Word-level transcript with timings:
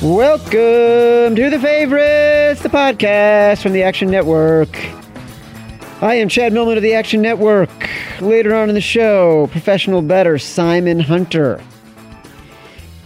Welcome 0.00 1.34
to 1.34 1.50
the 1.50 1.58
favorites, 1.60 2.62
the 2.62 2.68
podcast 2.68 3.62
from 3.62 3.72
the 3.72 3.82
Action 3.82 4.08
Network. 4.08 4.68
I 6.00 6.14
am 6.14 6.28
Chad 6.28 6.52
Millman 6.52 6.76
of 6.76 6.84
the 6.84 6.94
Action 6.94 7.20
Network. 7.20 7.68
Later 8.20 8.54
on 8.54 8.68
in 8.68 8.76
the 8.76 8.80
show, 8.80 9.48
professional 9.48 10.00
better 10.02 10.38
Simon 10.38 11.00
Hunter 11.00 11.60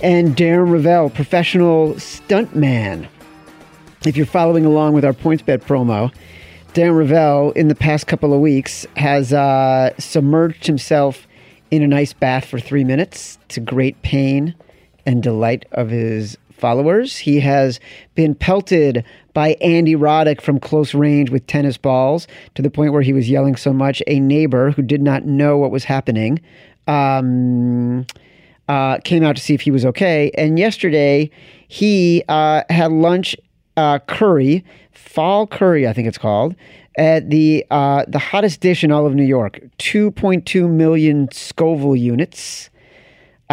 and 0.02 0.37
Darren 0.37 0.68
Rovell, 0.68 1.09
professional 1.09 1.95
stuntman. 1.95 3.09
If 4.04 4.15
you're 4.15 4.27
following 4.27 4.66
along 4.66 4.93
with 4.93 5.06
our 5.06 5.15
PointsBet 5.15 5.65
promo, 5.65 6.12
Darren 6.74 7.09
Rovell 7.09 7.56
in 7.56 7.68
the 7.68 7.74
past 7.74 8.06
couple 8.06 8.34
of 8.34 8.40
weeks 8.40 8.84
has 8.98 9.32
uh, 9.32 9.93
submerged 9.98 10.66
himself 10.66 11.27
in 11.70 11.82
an 11.82 11.95
ice 11.95 12.12
bath 12.12 12.45
for 12.45 12.60
three 12.60 12.84
minutes 12.84 13.38
to 13.49 13.60
great 13.60 14.02
pain 14.02 14.54
and 15.06 15.23
delight 15.23 15.66
of 15.73 15.90
his 15.90 16.37
followers. 16.63 17.18
He 17.18 17.41
has 17.41 17.80
been 18.15 18.37
pelted 18.37 19.05
by 19.35 19.57
Andy 19.60 19.96
Roddick 19.96 20.41
from 20.41 20.60
close 20.60 20.95
range 20.95 21.29
with 21.29 21.45
tennis 21.49 21.77
balls 21.77 22.29
to 22.55 22.63
the 22.63 22.71
point 22.71 22.93
where 22.93 23.02
he 23.02 23.13
was 23.13 23.29
yelling 23.29 23.57
so 23.57 23.73
much 23.73 24.01
a 24.07 24.21
neighbor 24.21 24.71
who 24.71 24.80
did 24.80 25.02
not 25.02 25.24
know 25.24 25.59
what 25.59 25.73
was 25.73 25.83
happening 25.83 26.40
um, 26.87 28.07
uh, 28.68 28.99
came 28.99 29.24
out 29.24 29.35
to 29.35 29.43
see 29.43 29.55
if 29.55 29.60
he 29.60 29.73
was 29.73 29.85
okay. 29.85 30.30
And 30.38 30.57
yesterday 30.57 31.33
he 31.66 32.23
uh, 32.29 32.63
had 32.71 32.93
lunch 32.93 33.35
uh, 33.77 33.99
curry, 34.07 34.65
phaal 34.95 35.51
curry, 35.51 35.88
I 35.88 35.93
think 35.93 36.07
it's 36.07 36.18
called. 36.18 36.55
At 36.96 37.29
the 37.30 37.66
uh, 37.73 38.05
the 38.07 38.21
hottest 38.21 38.60
dish 38.60 38.85
in 38.85 38.93
all 38.93 39.05
of 39.05 39.16
New 39.16 39.24
York, 39.24 39.60
2.2 39.79 40.71
million 40.71 41.29
Scoville 41.33 41.96
units 41.96 42.71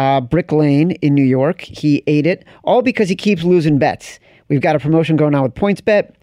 uh, 0.00 0.18
Brick 0.18 0.50
Lane 0.50 0.92
in 1.02 1.14
New 1.14 1.24
York. 1.24 1.60
He 1.60 2.02
ate 2.06 2.26
it, 2.26 2.46
all 2.64 2.80
because 2.80 3.10
he 3.10 3.14
keeps 3.14 3.42
losing 3.42 3.78
bets. 3.78 4.18
We've 4.48 4.62
got 4.62 4.74
a 4.74 4.78
promotion 4.78 5.16
going 5.16 5.34
on 5.34 5.42
with 5.42 5.54
PointsBet. 5.54 6.14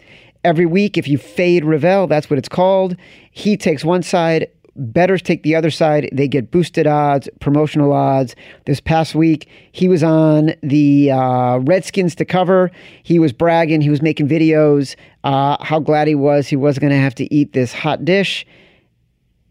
Every 0.42 0.66
week, 0.66 0.98
if 0.98 1.06
you 1.06 1.16
fade 1.16 1.64
Rovell, 1.64 2.08
that's 2.08 2.28
what 2.28 2.38
it's 2.38 2.48
called. 2.48 2.96
He 3.30 3.56
takes 3.56 3.84
one 3.84 4.02
side, 4.02 4.48
betters 4.74 5.22
take 5.22 5.44
the 5.44 5.54
other 5.54 5.70
side. 5.70 6.08
They 6.12 6.26
get 6.26 6.50
boosted 6.50 6.88
odds, 6.88 7.28
promotional 7.40 7.92
odds. 7.92 8.34
This 8.66 8.80
past 8.80 9.14
week, 9.14 9.48
he 9.70 9.88
was 9.88 10.02
on 10.02 10.54
the 10.64 11.12
uh, 11.12 11.58
Redskins 11.58 12.16
to 12.16 12.24
cover. 12.24 12.72
He 13.04 13.20
was 13.20 13.32
bragging, 13.32 13.80
he 13.80 13.90
was 13.90 14.02
making 14.02 14.28
videos, 14.28 14.96
uh, 15.22 15.62
how 15.62 15.78
glad 15.78 16.08
he 16.08 16.16
was 16.16 16.48
he 16.48 16.56
wasn't 16.56 16.82
going 16.82 16.92
to 16.92 16.98
have 16.98 17.14
to 17.16 17.32
eat 17.32 17.52
this 17.52 17.72
hot 17.72 18.04
dish. 18.04 18.44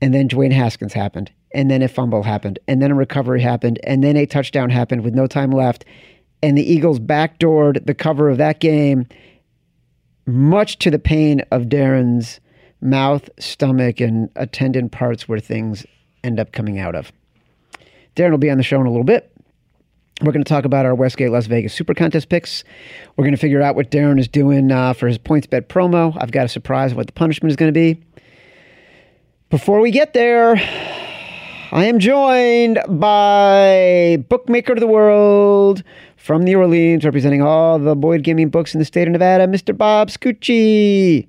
And 0.02 0.14
then 0.14 0.28
Dwayne 0.28 0.52
Haskins 0.52 0.92
happened 0.92 1.32
and 1.54 1.72
then 1.72 1.82
a 1.82 1.88
fumble 1.88 2.24
happened, 2.24 2.60
and 2.68 2.82
then 2.82 2.92
a 2.92 2.96
recovery 2.96 3.42
happened, 3.42 3.80
and 3.84 4.04
then 4.04 4.18
a 4.18 4.26
touchdown 4.26 4.70
happened 4.70 5.04
with 5.04 5.14
no 5.14 5.28
time 5.28 5.52
left. 5.52 5.86
And 6.44 6.58
the 6.58 6.72
Eagles 6.72 7.00
backdoored 7.00 7.86
the 7.86 7.96
cover 7.96 8.30
of 8.30 8.38
that 8.38 8.60
game, 8.60 9.08
much 10.26 10.78
to 10.80 10.92
the 10.92 11.00
pain 11.00 11.42
of 11.52 11.64
Darren's 11.64 12.40
mouth, 12.82 13.30
stomach, 13.40 14.00
and 14.00 14.30
attendant 14.36 14.92
parts 14.92 15.28
where 15.28 15.40
things 15.40 15.86
end 16.24 16.40
up 16.40 16.52
coming 16.52 16.80
out 16.80 16.96
of. 16.96 17.12
Darren 18.16 18.32
will 18.32 18.38
be 18.38 18.52
on 18.52 18.58
the 18.58 18.64
show 18.64 18.80
in 18.80 18.86
a 18.86 18.90
little 18.90 19.04
bit. 19.04 19.32
We're 20.22 20.32
going 20.32 20.44
to 20.44 20.50
talk 20.50 20.66
about 20.66 20.86
our 20.86 20.96
Westgate 20.96 21.30
Las 21.30 21.46
Vegas 21.46 21.74
Super 21.74 21.94
Contest 21.94 22.30
picks. 22.30 22.64
We're 23.16 23.24
going 23.24 23.36
to 23.36 23.40
figure 23.40 23.62
out 23.62 23.76
what 23.76 23.92
Darren 23.92 24.20
is 24.20 24.28
doing 24.28 24.72
uh, 24.72 24.94
for 24.94 25.08
his 25.08 25.20
points 25.20 25.46
bet 25.46 25.70
promo. 25.70 26.18
I've 26.20 26.32
got 26.32 26.46
a 26.46 26.50
surprise 26.50 26.92
of 26.92 26.98
what 26.98 27.06
the 27.06 27.14
punishment 27.14 27.52
is 27.52 27.56
going 27.56 27.72
to 27.72 27.80
be. 27.80 28.04
Before 29.50 29.80
we 29.80 29.92
get 29.92 30.14
there, 30.14 30.56
I 31.70 31.84
am 31.84 32.00
joined 32.00 32.80
by 32.88 34.24
bookmaker 34.30 34.72
of 34.72 34.80
the 34.80 34.88
world 34.88 35.84
from 36.16 36.44
New 36.44 36.58
Orleans, 36.58 37.04
representing 37.04 37.42
all 37.42 37.78
the 37.78 37.94
Boyd 37.94 38.24
Gaming 38.24 38.48
books 38.48 38.74
in 38.74 38.80
the 38.80 38.86
state 38.86 39.06
of 39.06 39.12
Nevada, 39.12 39.48
Mr. 39.48 39.78
Bob 39.78 40.08
Scucci. 40.08 41.28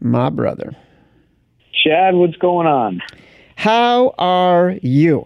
My 0.00 0.30
brother. 0.30 0.74
Chad, 1.84 2.14
what's 2.14 2.36
going 2.36 2.66
on? 2.66 3.02
How 3.66 4.14
are 4.16 4.76
you? 4.80 5.24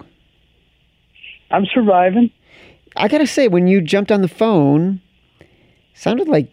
I'm 1.51 1.67
surviving. 1.67 2.31
I 2.97 3.07
gotta 3.07 3.27
say, 3.27 3.49
when 3.49 3.67
you 3.67 3.83
jumped 3.83 4.11
on 4.11 4.23
the 4.23 4.29
phone, 4.29 5.03
sounded 5.93 6.27
like 6.27 6.51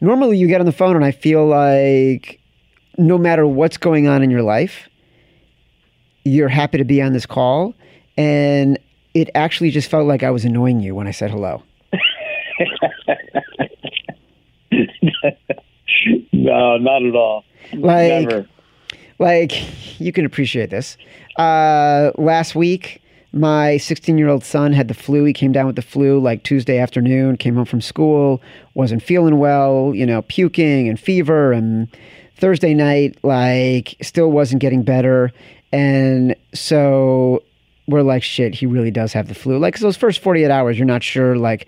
normally 0.00 0.38
you 0.38 0.46
get 0.46 0.60
on 0.60 0.66
the 0.66 0.70
phone 0.70 0.94
and 0.94 1.04
I 1.04 1.10
feel 1.10 1.44
like 1.44 2.38
no 2.98 3.18
matter 3.18 3.48
what's 3.48 3.76
going 3.76 4.06
on 4.06 4.22
in 4.22 4.30
your 4.30 4.42
life, 4.42 4.88
you're 6.22 6.46
happy 6.46 6.78
to 6.78 6.84
be 6.84 7.02
on 7.02 7.14
this 7.14 7.26
call. 7.26 7.74
And 8.16 8.78
it 9.14 9.28
actually 9.34 9.72
just 9.72 9.90
felt 9.90 10.06
like 10.06 10.22
I 10.22 10.30
was 10.30 10.44
annoying 10.44 10.78
you 10.78 10.94
when 10.94 11.08
I 11.08 11.10
said 11.10 11.32
hello. 11.32 11.64
no, 16.32 16.76
not 16.76 17.02
at 17.04 17.16
all. 17.16 17.44
Like, 17.72 18.28
Never. 18.28 18.46
Like 19.18 20.00
you 20.00 20.12
can 20.12 20.24
appreciate 20.24 20.70
this. 20.70 20.96
Uh, 21.36 22.10
last 22.16 22.54
week, 22.54 23.02
my 23.32 23.78
16 23.78 24.16
year 24.16 24.28
old 24.28 24.44
son 24.44 24.72
had 24.72 24.88
the 24.88 24.94
flu. 24.94 25.24
He 25.24 25.32
came 25.32 25.52
down 25.52 25.66
with 25.66 25.76
the 25.76 25.82
flu 25.82 26.20
like 26.20 26.44
Tuesday 26.44 26.78
afternoon, 26.78 27.36
came 27.36 27.56
home 27.56 27.64
from 27.64 27.80
school, 27.80 28.40
wasn't 28.74 29.02
feeling 29.02 29.38
well, 29.38 29.92
you 29.94 30.06
know, 30.06 30.22
puking 30.22 30.88
and 30.88 30.98
fever. 30.98 31.52
And 31.52 31.88
Thursday 32.36 32.74
night, 32.74 33.18
like, 33.22 33.96
still 34.02 34.30
wasn't 34.30 34.60
getting 34.60 34.82
better. 34.82 35.32
And 35.72 36.36
so 36.52 37.42
we're 37.88 38.02
like, 38.02 38.22
shit, 38.22 38.54
he 38.54 38.66
really 38.66 38.90
does 38.90 39.12
have 39.12 39.28
the 39.28 39.34
flu. 39.34 39.58
Like, 39.58 39.78
those 39.78 39.96
first 39.96 40.20
48 40.20 40.50
hours, 40.50 40.78
you're 40.78 40.86
not 40.86 41.02
sure, 41.02 41.36
like, 41.36 41.66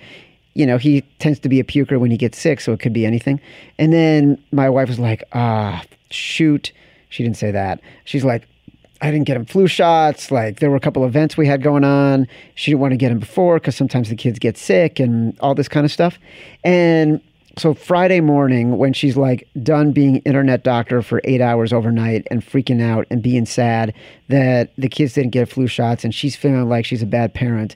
you 0.54 0.64
know, 0.64 0.78
he 0.78 1.02
tends 1.18 1.38
to 1.40 1.48
be 1.48 1.60
a 1.60 1.64
puker 1.64 1.98
when 1.98 2.10
he 2.10 2.16
gets 2.16 2.38
sick, 2.38 2.60
so 2.60 2.72
it 2.72 2.80
could 2.80 2.92
be 2.92 3.04
anything. 3.04 3.40
And 3.78 3.92
then 3.92 4.42
my 4.52 4.70
wife 4.70 4.88
was 4.88 4.98
like, 4.98 5.24
ah, 5.32 5.82
shoot. 6.10 6.72
She 7.08 7.22
didn't 7.22 7.36
say 7.36 7.50
that. 7.50 7.80
She's 8.04 8.24
like, 8.24 8.48
I 9.00 9.10
didn't 9.10 9.26
get 9.26 9.36
him 9.36 9.44
flu 9.44 9.66
shots. 9.66 10.30
Like 10.30 10.60
there 10.60 10.70
were 10.70 10.76
a 10.76 10.80
couple 10.80 11.04
events 11.04 11.36
we 11.36 11.46
had 11.46 11.62
going 11.62 11.84
on. 11.84 12.26
She 12.54 12.70
didn't 12.70 12.80
want 12.80 12.92
to 12.92 12.96
get 12.96 13.12
him 13.12 13.18
before 13.18 13.58
because 13.58 13.76
sometimes 13.76 14.08
the 14.08 14.16
kids 14.16 14.38
get 14.38 14.56
sick 14.56 14.98
and 14.98 15.38
all 15.40 15.54
this 15.54 15.68
kind 15.68 15.84
of 15.84 15.92
stuff. 15.92 16.18
And 16.64 17.20
so 17.58 17.72
Friday 17.74 18.20
morning, 18.20 18.76
when 18.76 18.92
she's 18.92 19.16
like 19.16 19.48
done 19.62 19.92
being 19.92 20.16
internet 20.18 20.62
doctor 20.62 21.02
for 21.02 21.20
eight 21.24 21.40
hours 21.40 21.72
overnight 21.72 22.26
and 22.30 22.42
freaking 22.42 22.82
out 22.82 23.06
and 23.10 23.22
being 23.22 23.46
sad 23.46 23.94
that 24.28 24.72
the 24.76 24.88
kids 24.88 25.14
didn't 25.14 25.30
get 25.30 25.48
flu 25.48 25.66
shots 25.66 26.04
and 26.04 26.14
she's 26.14 26.36
feeling 26.36 26.68
like 26.68 26.84
she's 26.84 27.02
a 27.02 27.06
bad 27.06 27.32
parent, 27.32 27.74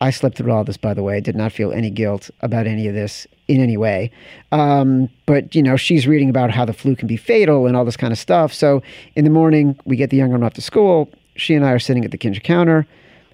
I 0.00 0.10
slept 0.10 0.36
through 0.36 0.52
all 0.52 0.64
this, 0.64 0.76
by 0.76 0.94
the 0.94 1.02
way. 1.02 1.16
I 1.16 1.20
did 1.20 1.36
not 1.36 1.52
feel 1.52 1.72
any 1.72 1.90
guilt 1.90 2.30
about 2.40 2.66
any 2.66 2.86
of 2.86 2.94
this 2.94 3.26
in 3.48 3.60
any 3.60 3.76
way. 3.76 4.10
Um, 4.52 5.08
but, 5.26 5.54
you 5.54 5.62
know, 5.62 5.76
she's 5.76 6.06
reading 6.06 6.28
about 6.28 6.50
how 6.50 6.64
the 6.64 6.72
flu 6.72 6.96
can 6.96 7.06
be 7.06 7.16
fatal 7.16 7.66
and 7.66 7.76
all 7.76 7.84
this 7.84 7.96
kind 7.96 8.12
of 8.12 8.18
stuff. 8.18 8.52
So 8.52 8.82
in 9.14 9.24
the 9.24 9.30
morning, 9.30 9.78
we 9.84 9.96
get 9.96 10.10
the 10.10 10.16
younger 10.16 10.34
one 10.34 10.42
off 10.42 10.54
to 10.54 10.62
school. 10.62 11.08
She 11.36 11.54
and 11.54 11.64
I 11.64 11.72
are 11.72 11.78
sitting 11.78 12.04
at 12.04 12.10
the 12.10 12.18
kitchen 12.18 12.40
counter 12.42 12.86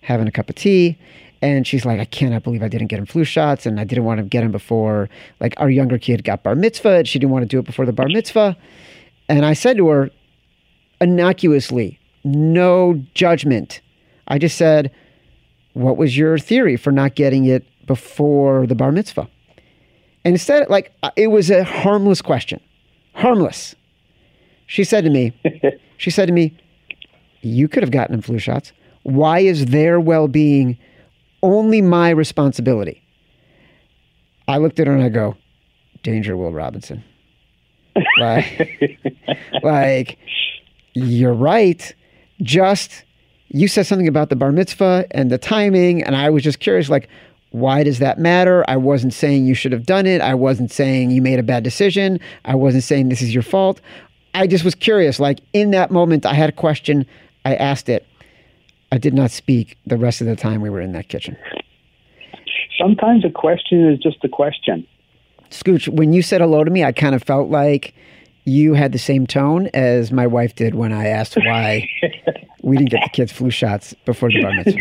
having 0.03 0.27
a 0.27 0.33
cup 0.33 0.51
of 0.51 0.57
tea. 0.57 0.99
And 1.41 1.67
she's 1.67 1.85
like, 1.85 1.99
I 1.99 2.05
cannot 2.05 2.45
believe 2.45 2.63
I 2.63 2.69
didn't 2.69 2.89
get 2.89 2.99
him 2.99 3.07
flu 3.07 3.25
shots. 3.25 3.67
And 3.67 3.81
I 3.81 3.85
didn't 3.85 4.05
want 4.05 4.19
to 4.19 4.25
get 4.25 4.45
him 4.45 4.53
before, 4.53 5.09
like, 5.41 5.55
our 5.57 5.71
younger 5.71 5.99
kid 5.99 6.23
got 6.23 6.43
bar 6.43 6.55
mitzvah. 6.55 7.05
She 7.05 7.19
didn't 7.19 7.33
want 7.33 7.43
to 7.43 7.49
do 7.49 7.59
it 7.59 7.65
before 7.65 7.87
the 7.87 7.93
bar 7.93 8.09
mitzvah. 8.09 8.57
And 9.29 9.45
I 9.45 9.55
said 9.55 9.77
to 9.79 9.89
her, 9.89 10.11
innocuously, 11.01 11.99
no 12.23 13.03
judgment. 13.15 13.81
I 14.29 14.39
just 14.39 14.57
said, 14.57 14.93
What 15.73 15.97
was 15.97 16.17
your 16.17 16.39
theory 16.39 16.77
for 16.77 16.93
not 16.93 17.17
getting 17.17 17.45
it 17.45 17.67
before 17.87 18.67
the 18.67 18.77
bar 18.77 18.93
mitzvah? 18.93 19.29
And 20.25 20.35
instead, 20.35 20.69
like, 20.71 20.93
uh, 21.03 21.11
it 21.17 21.29
was 21.29 21.51
a 21.51 21.65
harmless 21.65 22.23
question. 22.23 22.61
Harmless. 23.15 23.75
She 24.67 24.85
said 24.85 25.05
to 25.05 25.11
me, 25.11 25.33
She 26.03 26.11
said 26.11 26.27
to 26.27 26.33
me, 26.33 26.57
You 27.43 27.69
could 27.69 27.83
have 27.83 27.93
gotten 27.93 28.13
them 28.13 28.23
flu 28.23 28.39
shots. 28.39 28.73
Why 29.05 29.39
is 29.39 29.67
their 29.67 30.01
well 30.01 30.27
being 30.29 30.77
only 31.43 31.81
my 31.81 32.11
responsibility? 32.11 33.03
I 34.49 34.59
looked 34.59 34.81
at 34.81 34.89
her 34.89 34.93
and 34.93 35.03
I 35.03 35.09
go, 35.09 35.37
Danger, 36.03 36.37
Will 36.37 36.53
Robinson. 36.53 37.05
like, 38.19 38.69
like, 39.63 40.19
you're 40.95 41.35
right. 41.35 41.95
Just, 42.43 43.05
you 43.49 43.69
said 43.69 43.87
something 43.87 44.09
about 44.09 44.29
the 44.29 44.37
bar 44.37 44.51
mitzvah 44.51 45.07
and 45.13 45.31
the 45.31 45.39
timing, 45.39 46.03
and 46.03 46.17
I 46.17 46.31
was 46.31 46.43
just 46.43 46.59
curious, 46.59 46.89
like, 46.89 47.09
why 47.53 47.85
does 47.85 47.99
that 47.99 48.19
matter? 48.19 48.65
I 48.69 48.77
wasn't 48.77 49.15
saying 49.15 49.47
you 49.47 49.55
should 49.55 49.73
have 49.73 49.87
done 49.87 50.07
it. 50.07 50.21
I 50.21 50.35
wasn't 50.35 50.73
saying 50.73 51.11
you 51.11 51.23
made 51.23 51.39
a 51.39 51.43
bad 51.43 51.63
decision. 51.63 52.19
I 52.45 52.55
wasn't 52.55 52.83
saying 52.83 53.09
this 53.09 53.23
is 53.23 53.33
your 53.33 53.43
fault. 53.43 53.81
I 54.35 54.47
just 54.47 54.65
was 54.65 54.75
curious. 54.75 55.21
Like, 55.21 55.41
in 55.53 55.71
that 55.73 55.91
moment, 55.91 56.25
I 56.25 56.33
had 56.33 56.49
a 56.49 56.53
question. 56.53 57.07
I 57.45 57.55
asked 57.55 57.89
it. 57.89 58.07
I 58.91 58.99
did 58.99 59.15
not 59.15 59.31
speak 59.31 59.77
the 59.87 59.97
rest 59.97 60.21
of 60.21 60.27
the 60.27 60.37
time 60.37 60.61
we 60.61 60.71
were 60.71 60.81
in 60.81 60.93
that 60.93 61.09
kitchen. 61.09 61.37
Sometimes 62.79 63.25
a 63.25 63.31
question 63.31 63.87
is 63.89 63.99
just 63.99 64.25
a 64.25 64.29
question. 64.29 64.87
Scooch, 65.51 65.89
when 65.89 66.13
you 66.13 66.23
said 66.23 66.41
hello 66.41 66.65
to 66.65 66.71
me, 66.71 66.83
I 66.83 66.93
kind 66.93 67.15
of 67.15 67.23
felt 67.23 67.51
like 67.51 67.95
you 68.45 68.75
had 68.75 68.93
the 68.93 68.99
same 68.99 69.27
tone 69.27 69.69
as 69.75 70.11
my 70.11 70.27
wife 70.27 70.55
did 70.55 70.75
when 70.75 70.93
I 70.93 71.09
asked 71.09 71.37
why 71.37 71.89
we 72.63 72.77
didn't 72.77 72.91
get 72.91 73.03
the 73.05 73.11
kids 73.11 73.31
flu 73.31 73.51
shots 73.51 73.95
before 74.05 74.31
the 74.31 74.43
bar 74.43 74.53
mitzvah. 74.55 74.81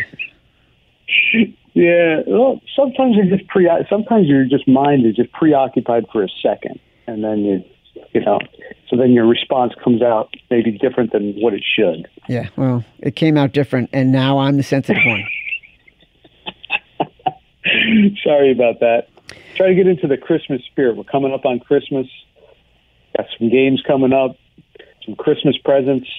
Yeah, 1.74 2.24
well, 2.28 2.60
sometimes 2.75 3.16
you're 3.16 3.33
just 3.33 3.48
pre. 3.48 3.69
Sometimes 3.89 4.28
your 4.28 4.44
just 4.44 4.68
mind 4.68 5.06
is 5.06 5.16
just 5.16 5.31
preoccupied 5.31 6.06
for 6.12 6.22
a 6.22 6.28
second, 6.44 6.81
and 7.07 7.24
then 7.24 7.39
you, 7.45 7.63
you 8.12 8.19
know, 8.19 8.39
so 8.89 8.98
then 8.98 9.12
your 9.12 9.25
response 9.25 9.72
comes 9.81 10.01
out 10.01 10.33
maybe 10.50 10.78
different 10.78 11.13
than 11.13 11.33
what 11.36 11.54
it 11.54 11.63
should. 11.63 12.10
Yeah, 12.28 12.50
well, 12.57 12.83
it 13.00 13.16
came 13.16 13.38
out 13.38 13.54
different, 13.54 13.89
and 13.94 14.12
now 14.12 14.39
I'm 14.39 14.57
the 14.57 14.63
sensitive 14.63 15.01
one. 15.06 15.24
Sorry 18.22 18.51
about 18.51 18.81
that. 18.81 19.07
Try 19.56 19.69
to 19.69 19.75
get 19.75 19.88
into 19.88 20.07
the 20.07 20.18
Christmas 20.18 20.62
spirit. 20.66 20.98
We're 20.98 21.06
coming 21.06 21.34
up 21.34 21.45
on 21.45 21.60
Christmas. 21.62 22.07
Got 23.16 23.27
some 23.38 23.50
games 23.50 23.81
coming 23.88 24.12
up, 24.12 24.36
some 25.06 25.16
Christmas 25.16 25.57
presents. 25.57 26.10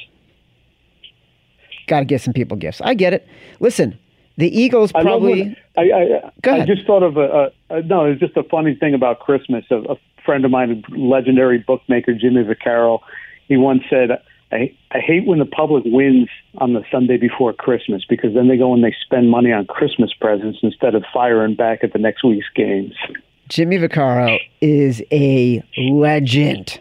Got 1.88 2.00
to 2.00 2.04
get 2.06 2.22
some 2.22 2.32
people 2.32 2.56
gifts. 2.56 2.80
I 2.80 2.94
get 2.94 3.12
it. 3.12 3.26
Listen, 3.60 3.98
the 4.36 4.48
Eagles 4.48 4.92
probably. 4.92 5.56
I, 5.76 5.80
I, 5.82 6.50
I, 6.50 6.60
I 6.62 6.66
just 6.66 6.86
thought 6.86 7.02
of 7.02 7.16
a, 7.16 7.50
a, 7.70 7.76
a 7.76 7.82
no. 7.82 8.04
It's 8.06 8.20
just 8.20 8.36
a 8.36 8.42
funny 8.44 8.74
thing 8.74 8.94
about 8.94 9.20
Christmas. 9.20 9.64
A, 9.70 9.76
a 9.76 9.96
friend 10.24 10.44
of 10.44 10.50
mine, 10.50 10.84
a 10.90 10.96
legendary 10.98 11.58
bookmaker 11.58 12.14
Jimmy 12.14 12.42
Vaccaro, 12.44 13.00
he 13.48 13.56
once 13.56 13.82
said, 13.90 14.10
"I 14.50 14.74
I 14.90 14.98
hate 15.00 15.26
when 15.26 15.38
the 15.38 15.44
public 15.46 15.84
wins 15.86 16.28
on 16.58 16.72
the 16.72 16.82
Sunday 16.90 17.16
before 17.16 17.52
Christmas 17.52 18.04
because 18.08 18.32
then 18.34 18.48
they 18.48 18.56
go 18.56 18.72
and 18.72 18.82
they 18.82 18.94
spend 19.04 19.30
money 19.30 19.52
on 19.52 19.66
Christmas 19.66 20.12
presents 20.18 20.58
instead 20.62 20.94
of 20.94 21.04
firing 21.12 21.54
back 21.54 21.84
at 21.84 21.92
the 21.92 21.98
next 21.98 22.24
week's 22.24 22.46
games." 22.54 22.94
Jimmy 23.48 23.76
Vaccaro 23.78 24.38
is 24.62 25.02
a 25.12 25.62
legend. 25.76 26.80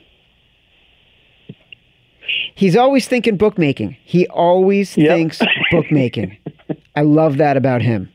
He's 2.55 2.75
always 2.77 3.07
thinking 3.07 3.35
bookmaking. 3.37 3.97
He 4.03 4.27
always 4.27 4.95
Yep. 4.97 5.09
thinks 5.09 5.41
bookmaking. 5.71 6.37
I 6.95 7.01
love 7.01 7.37
that 7.37 7.57
about 7.57 7.81
him. 7.81 8.11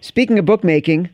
Speaking 0.00 0.38
of 0.38 0.44
bookmaking, 0.44 1.10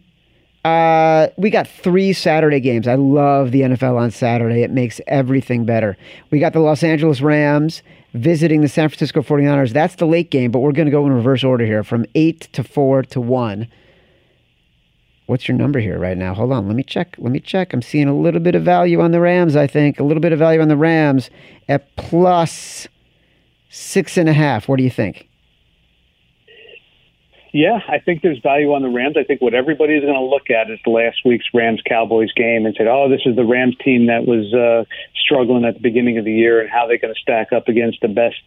uh, 0.64 1.28
we 1.36 1.50
got 1.50 1.68
three 1.68 2.12
Saturday 2.12 2.60
games. 2.60 2.88
I 2.88 2.94
love 2.94 3.50
the 3.50 3.62
NFL 3.62 3.96
on 3.98 4.10
Saturday. 4.10 4.62
It 4.62 4.70
makes 4.70 5.00
everything 5.06 5.66
better. 5.66 5.96
We 6.30 6.38
got 6.38 6.54
the 6.54 6.60
Los 6.60 6.82
Angeles 6.82 7.20
Rams 7.20 7.82
visiting 8.14 8.62
the 8.62 8.68
San 8.68 8.88
Francisco 8.88 9.20
49ers. 9.20 9.72
That's 9.72 9.96
the 9.96 10.06
late 10.06 10.30
game, 10.30 10.50
but 10.50 10.60
we're 10.60 10.72
going 10.72 10.86
to 10.86 10.92
go 10.92 11.04
in 11.04 11.12
reverse 11.12 11.44
order 11.44 11.66
here 11.66 11.84
from 11.84 12.06
8 12.14 12.40
to 12.52 12.64
4 12.64 13.02
to 13.02 13.20
1. 13.20 13.68
What's 15.26 15.48
your 15.48 15.56
number 15.56 15.80
here 15.80 15.98
right 15.98 16.16
now? 16.16 16.34
Hold 16.34 16.52
on. 16.52 16.66
Let 16.66 16.76
me 16.76 16.82
check. 16.82 17.14
Let 17.18 17.32
me 17.32 17.40
check. 17.40 17.72
I'm 17.72 17.82
seeing 17.82 18.08
a 18.08 18.16
little 18.16 18.40
bit 18.40 18.54
of 18.54 18.62
value 18.62 19.00
on 19.00 19.10
the 19.10 19.20
Rams, 19.20 19.56
I 19.56 19.66
think. 19.66 19.98
A 19.98 20.04
little 20.04 20.20
bit 20.20 20.32
of 20.32 20.38
value 20.38 20.60
on 20.60 20.68
the 20.68 20.76
Rams 20.76 21.30
at 21.68 21.94
plus 21.96 22.86
six 23.70 24.16
and 24.16 24.28
a 24.28 24.34
half. 24.34 24.68
What 24.68 24.76
do 24.76 24.82
you 24.82 24.90
think? 24.90 25.28
Yeah, 27.54 27.78
I 27.86 28.00
think 28.00 28.22
there's 28.22 28.40
value 28.40 28.72
on 28.72 28.82
the 28.82 28.88
Rams. 28.88 29.14
I 29.16 29.22
think 29.22 29.40
what 29.40 29.54
everybody's 29.54 30.02
going 30.02 30.14
to 30.14 30.20
look 30.20 30.50
at 30.50 30.68
is 30.72 30.80
last 30.86 31.18
week's 31.24 31.46
Rams 31.54 31.80
Cowboys 31.88 32.32
game 32.32 32.66
and 32.66 32.74
say, 32.76 32.84
"Oh, 32.88 33.08
this 33.08 33.20
is 33.24 33.36
the 33.36 33.44
Rams 33.44 33.76
team 33.78 34.06
that 34.06 34.26
was 34.26 34.52
uh, 34.52 34.84
struggling 35.14 35.64
at 35.64 35.74
the 35.74 35.80
beginning 35.80 36.18
of 36.18 36.24
the 36.24 36.32
year, 36.32 36.60
and 36.60 36.68
how 36.68 36.88
they're 36.88 36.98
going 36.98 37.14
to 37.14 37.20
stack 37.20 37.52
up 37.52 37.68
against 37.68 38.00
the 38.00 38.08
best, 38.08 38.42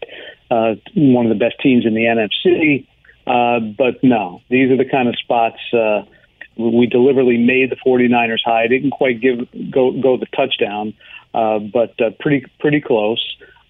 uh, 0.50 0.74
one 0.94 1.24
of 1.24 1.30
the 1.30 1.42
best 1.42 1.58
teams 1.62 1.86
in 1.86 1.94
the 1.94 2.04
NFC." 2.04 2.86
Uh, 3.26 3.60
but 3.60 4.04
no, 4.04 4.42
these 4.50 4.70
are 4.70 4.76
the 4.76 4.84
kind 4.84 5.08
of 5.08 5.16
spots 5.18 5.58
uh, 5.72 6.02
we 6.58 6.86
deliberately 6.86 7.38
made 7.38 7.70
the 7.70 7.76
49ers 7.76 8.44
high. 8.44 8.66
Didn't 8.66 8.90
quite 8.90 9.22
give 9.22 9.38
go 9.70 9.90
go 9.90 10.18
the 10.18 10.26
touchdown, 10.36 10.92
uh, 11.32 11.60
but 11.60 11.98
uh, 11.98 12.10
pretty 12.20 12.44
pretty 12.60 12.82
close. 12.82 13.24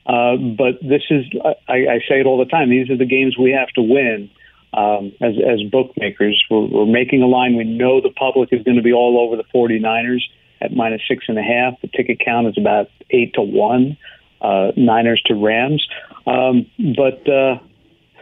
Uh, 0.05 0.35
but 0.35 0.83
this 0.83 1.03
is 1.11 1.27
I, 1.69 1.75
I 1.75 1.99
say 2.09 2.19
it 2.19 2.27
all 2.27 2.39
the 2.39 2.51
time. 2.51 2.71
These 2.71 2.91
are 2.91 2.97
the 2.97 3.07
games 3.07 3.39
we 3.39 3.53
have 3.53 3.69
to 3.77 3.83
win 3.83 4.31
um, 4.73 5.13
as, 5.21 5.35
as 5.37 5.63
bookmakers. 5.71 6.43
We're, 6.51 6.67
we're 6.67 6.87
making 6.87 7.23
a 7.23 7.27
line. 7.27 7.57
We 7.57 7.65
know 7.65 8.01
the 8.01 8.11
public 8.11 8.51
is 8.53 8.63
going 8.63 8.77
to 8.77 8.83
be 8.83 8.93
all 8.93 9.19
over 9.19 9.37
the 9.37 9.45
49ers 9.55 10.23
at 10.61 10.73
minus 10.73 11.03
six 11.09 11.25
and 11.29 11.39
a 11.39 11.43
half. 11.43 11.81
The 11.81 11.89
ticket 11.89 12.21
count 12.25 12.49
is 12.49 12.59
about 12.59 12.89
eight 13.11 13.35
to 13.35 13.43
one, 13.43 13.97
uh, 14.41 14.73
Niners 14.77 15.23
to 15.27 15.35
Rams. 15.35 15.87
Um, 16.27 16.67
but 16.97 17.29
uh, 17.29 17.59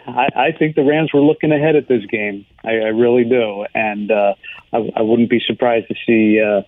I, 0.06 0.28
I 0.36 0.52
think 0.56 0.76
the 0.76 0.84
Rams 0.84 1.12
were 1.12 1.20
looking 1.20 1.52
ahead 1.52 1.76
at 1.76 1.88
this 1.88 2.04
game. 2.06 2.46
I, 2.64 2.70
I 2.70 2.88
really 2.88 3.24
do. 3.24 3.66
And 3.74 4.10
uh, 4.10 4.34
I, 4.72 4.90
I 4.96 5.02
wouldn't 5.02 5.30
be 5.30 5.40
surprised 5.46 5.88
to 5.88 5.94
see 6.06 6.40
uh, 6.40 6.62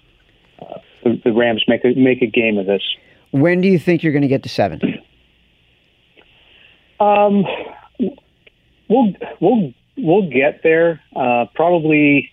uh, 0.64 0.78
the, 1.04 1.20
the 1.24 1.32
Rams 1.32 1.64
make 1.68 1.84
a, 1.84 1.94
make 1.94 2.22
a 2.22 2.26
game 2.26 2.58
of 2.58 2.66
this. 2.66 2.82
When 3.30 3.60
do 3.60 3.68
you 3.68 3.78
think 3.78 4.02
you're 4.02 4.12
going 4.12 4.22
to 4.22 4.28
get 4.28 4.42
to 4.44 4.48
seven? 4.48 4.80
Um, 7.00 7.44
we'll 8.88 9.12
we'll 9.40 9.72
we'll 9.96 10.30
get 10.30 10.62
there. 10.62 11.00
Uh, 11.14 11.46
probably 11.54 12.30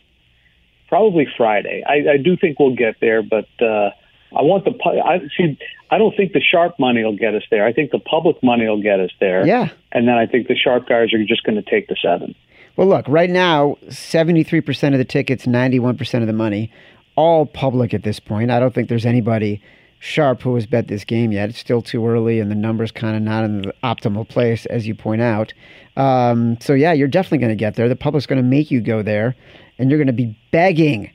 probably 0.87 1.27
Friday. 1.37 1.83
I, 1.87 2.13
I 2.13 2.17
do 2.17 2.37
think 2.37 2.59
we'll 2.59 2.75
get 2.75 2.95
there, 3.01 3.23
but 3.23 3.47
uh, 3.61 3.89
I 4.35 4.41
want 4.41 4.65
the 4.65 4.71
pu- 4.71 4.99
I 4.99 5.19
see. 5.37 5.57
I 5.89 5.97
don't 5.97 6.15
think 6.15 6.33
the 6.33 6.41
sharp 6.41 6.79
money 6.79 7.03
will 7.03 7.17
get 7.17 7.35
us 7.35 7.43
there. 7.51 7.65
I 7.65 7.73
think 7.73 7.91
the 7.91 7.99
public 7.99 8.41
money 8.43 8.67
will 8.67 8.81
get 8.81 8.99
us 8.99 9.11
there. 9.19 9.45
Yeah. 9.45 9.69
and 9.91 10.07
then 10.07 10.15
I 10.15 10.25
think 10.25 10.47
the 10.47 10.55
sharp 10.55 10.87
guys 10.87 11.13
are 11.13 11.23
just 11.25 11.43
going 11.43 11.61
to 11.61 11.69
take 11.69 11.87
the 11.87 11.95
seven. 12.01 12.35
Well, 12.75 12.87
look, 12.87 13.07
right 13.07 13.29
now, 13.29 13.77
73% 13.87 14.91
of 14.91 14.97
the 14.97 15.05
tickets, 15.05 15.45
91% 15.45 16.21
of 16.21 16.27
the 16.27 16.33
money, 16.33 16.71
all 17.15 17.45
public 17.45 17.93
at 17.93 18.03
this 18.03 18.19
point. 18.19 18.51
I 18.51 18.59
don't 18.59 18.73
think 18.73 18.89
there's 18.89 19.05
anybody 19.05 19.61
sharp 19.99 20.41
who 20.41 20.55
has 20.55 20.65
bet 20.65 20.87
this 20.87 21.03
game 21.03 21.31
yet. 21.31 21.49
It's 21.49 21.59
still 21.59 21.81
too 21.81 22.05
early, 22.07 22.39
and 22.39 22.49
the 22.51 22.55
number's 22.55 22.91
kind 22.91 23.15
of 23.15 23.21
not 23.21 23.43
in 23.43 23.61
the 23.63 23.73
optimal 23.83 24.27
place, 24.27 24.65
as 24.67 24.87
you 24.87 24.95
point 24.95 25.21
out. 25.21 25.53
Um, 25.97 26.57
so, 26.61 26.73
yeah, 26.73 26.93
you're 26.93 27.07
definitely 27.07 27.39
going 27.39 27.49
to 27.49 27.55
get 27.55 27.75
there. 27.75 27.87
The 27.89 27.95
public's 27.95 28.25
going 28.25 28.41
to 28.41 28.47
make 28.47 28.69
you 28.71 28.81
go 28.81 29.01
there, 29.01 29.35
and 29.79 29.89
you're 29.89 29.97
going 29.99 30.07
to 30.07 30.13
be 30.13 30.37
begging 30.51 31.11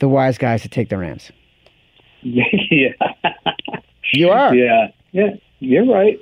the 0.00 0.08
wise 0.08 0.38
guys 0.38 0.62
to 0.62 0.68
take 0.68 0.88
the 0.88 0.98
Rams. 0.98 1.30
yeah, 2.22 2.88
You 4.12 4.30
are. 4.30 4.54
yeah, 4.54 4.88
yeah. 5.12 5.30
You're 5.60 5.86
right. 5.86 6.18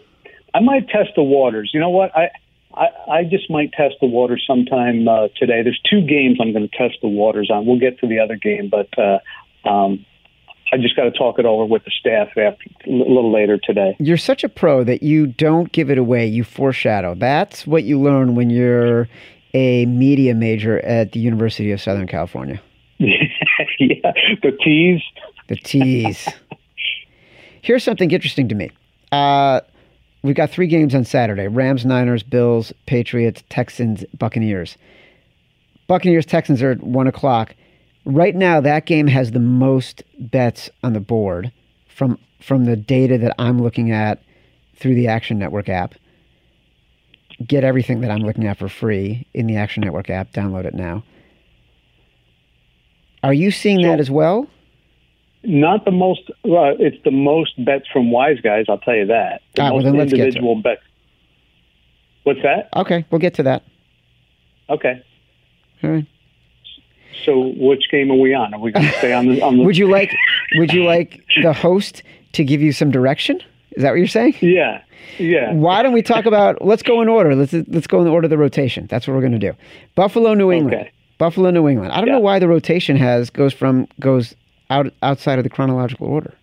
I 0.54 0.60
might 0.60 0.88
test 0.88 1.10
the 1.16 1.22
waters. 1.22 1.70
You 1.72 1.80
know 1.80 1.90
what? 1.90 2.16
I 2.16 2.30
I, 2.74 2.86
I 3.10 3.24
just 3.24 3.50
might 3.50 3.72
test 3.72 3.96
the 4.00 4.06
water 4.06 4.38
sometime 4.46 5.06
uh, 5.06 5.28
today. 5.36 5.62
There's 5.62 5.80
two 5.90 6.00
games 6.00 6.38
I'm 6.40 6.52
going 6.52 6.68
to 6.68 6.76
test 6.76 6.98
the 7.02 7.08
waters 7.08 7.50
on. 7.52 7.66
We'll 7.66 7.78
get 7.78 7.98
to 8.00 8.06
the 8.06 8.18
other 8.18 8.36
game, 8.36 8.70
but 8.70 8.88
uh, 8.98 9.18
um, 9.68 10.04
I 10.72 10.78
just 10.78 10.96
got 10.96 11.04
to 11.04 11.10
talk 11.10 11.38
it 11.38 11.44
over 11.44 11.66
with 11.66 11.84
the 11.84 11.90
staff 11.90 12.28
after 12.28 12.64
a 12.86 12.90
little 12.90 13.30
later 13.30 13.58
today. 13.62 13.94
You're 13.98 14.16
such 14.16 14.42
a 14.42 14.48
pro 14.48 14.84
that 14.84 15.02
you 15.02 15.26
don't 15.26 15.70
give 15.70 15.90
it 15.90 15.98
away. 15.98 16.26
You 16.26 16.44
foreshadow. 16.44 17.14
That's 17.14 17.66
what 17.66 17.84
you 17.84 18.00
learn 18.00 18.34
when 18.34 18.48
you're 18.48 19.06
a 19.52 19.84
media 19.84 20.34
major 20.34 20.78
at 20.80 21.12
the 21.12 21.20
University 21.20 21.72
of 21.72 21.80
Southern 21.80 22.06
California. 22.06 22.60
yeah, 22.98 24.12
the 24.42 24.52
tease. 24.64 25.02
The 25.48 25.56
tease. 25.56 26.26
Here's 27.62 27.84
something 27.84 28.10
interesting 28.10 28.48
to 28.48 28.54
me. 28.54 28.70
Uh, 29.12 29.60
we've 30.22 30.34
got 30.34 30.50
three 30.50 30.68
games 30.68 30.94
on 30.94 31.04
Saturday 31.04 31.48
Rams, 31.48 31.84
Niners, 31.84 32.22
Bills, 32.22 32.72
Patriots, 32.86 33.44
Texans, 33.50 34.04
Buccaneers. 34.18 34.78
Buccaneers, 35.86 36.24
Texans 36.24 36.62
are 36.62 36.70
at 36.70 36.82
1 36.82 37.06
o'clock. 37.06 37.54
Right 38.04 38.34
now, 38.34 38.60
that 38.60 38.86
game 38.86 39.06
has 39.06 39.30
the 39.30 39.40
most 39.40 40.02
bets 40.18 40.70
on 40.82 40.92
the 40.92 41.00
board 41.00 41.52
from, 41.88 42.18
from 42.40 42.64
the 42.64 42.76
data 42.76 43.18
that 43.18 43.34
I'm 43.38 43.62
looking 43.62 43.92
at 43.92 44.22
through 44.74 44.94
the 44.94 45.08
Action 45.08 45.38
Network 45.38 45.68
app. 45.68 45.94
Get 47.46 47.64
everything 47.64 48.00
that 48.00 48.10
I'm 48.10 48.22
looking 48.22 48.46
at 48.46 48.58
for 48.58 48.68
free 48.68 49.26
in 49.34 49.46
the 49.46 49.56
Action 49.56 49.82
Network 49.82 50.10
app. 50.10 50.32
Download 50.32 50.64
it 50.64 50.74
now. 50.74 51.04
Are 53.22 53.34
you 53.34 53.50
seeing 53.52 53.82
that 53.82 54.00
as 54.00 54.10
well? 54.10 54.48
Not 55.44 55.84
the 55.84 55.90
most. 55.90 56.22
Well, 56.44 56.74
it's 56.78 57.02
the 57.04 57.10
most 57.10 57.64
bets 57.64 57.86
from 57.92 58.10
wise 58.10 58.40
guys. 58.40 58.66
I'll 58.68 58.78
tell 58.78 58.94
you 58.94 59.06
that. 59.06 59.42
The 59.54 59.62
well, 59.62 59.74
most 59.74 59.84
then 59.84 59.96
let's 59.96 60.12
get 60.12 60.18
to 60.18 60.22
it. 60.22 60.26
individual 60.28 60.62
bets. 60.62 60.82
What's 62.24 62.42
that? 62.42 62.68
Okay, 62.76 63.04
we'll 63.10 63.20
get 63.20 63.34
to 63.34 63.42
that. 63.44 63.64
Okay. 64.70 65.02
All 65.82 65.90
right. 65.90 66.06
So, 67.24 67.52
which 67.56 67.84
game 67.90 68.10
are 68.10 68.16
we 68.16 68.34
on? 68.34 68.52
Are 68.54 68.60
we 68.60 68.72
going 68.72 68.86
to 68.86 68.92
stay 68.98 69.12
on 69.12 69.28
the? 69.28 69.42
On 69.42 69.56
the 69.58 69.62
Would 69.66 69.76
you 69.76 69.88
like 69.90 70.10
Would 70.56 70.72
you 70.72 70.84
like 70.84 71.20
the 71.42 71.52
host 71.52 72.02
to 72.32 72.44
give 72.44 72.60
you 72.62 72.72
some 72.72 72.90
direction? 72.90 73.40
Is 73.72 73.82
that 73.82 73.90
what 73.90 73.96
you're 73.96 74.06
saying? 74.06 74.34
Yeah. 74.40 74.82
Yeah. 75.18 75.52
Why 75.52 75.82
don't 75.82 75.92
we 75.92 76.02
talk 76.02 76.26
about? 76.26 76.62
Let's 76.64 76.82
go 76.82 77.00
in 77.02 77.08
order. 77.08 77.34
Let's 77.34 77.52
let's 77.52 77.86
go 77.86 77.98
in 77.98 78.04
the 78.04 78.10
order 78.10 78.26
of 78.26 78.30
the 78.30 78.38
rotation. 78.38 78.86
That's 78.88 79.06
what 79.06 79.14
we're 79.14 79.20
going 79.20 79.32
to 79.32 79.38
do. 79.38 79.52
Buffalo, 79.94 80.34
New 80.34 80.50
England. 80.52 80.76
Okay. 80.80 80.90
Buffalo, 81.18 81.50
New 81.50 81.68
England. 81.68 81.92
I 81.92 81.96
don't 81.98 82.06
Yeah. 82.08 82.14
know 82.14 82.20
why 82.20 82.38
the 82.38 82.48
rotation 82.48 82.96
has 82.96 83.30
goes 83.30 83.52
from 83.52 83.86
goes 84.00 84.34
out 84.70 84.92
outside 85.02 85.38
of 85.38 85.44
the 85.44 85.50
chronological 85.50 86.06
order. 86.06 86.34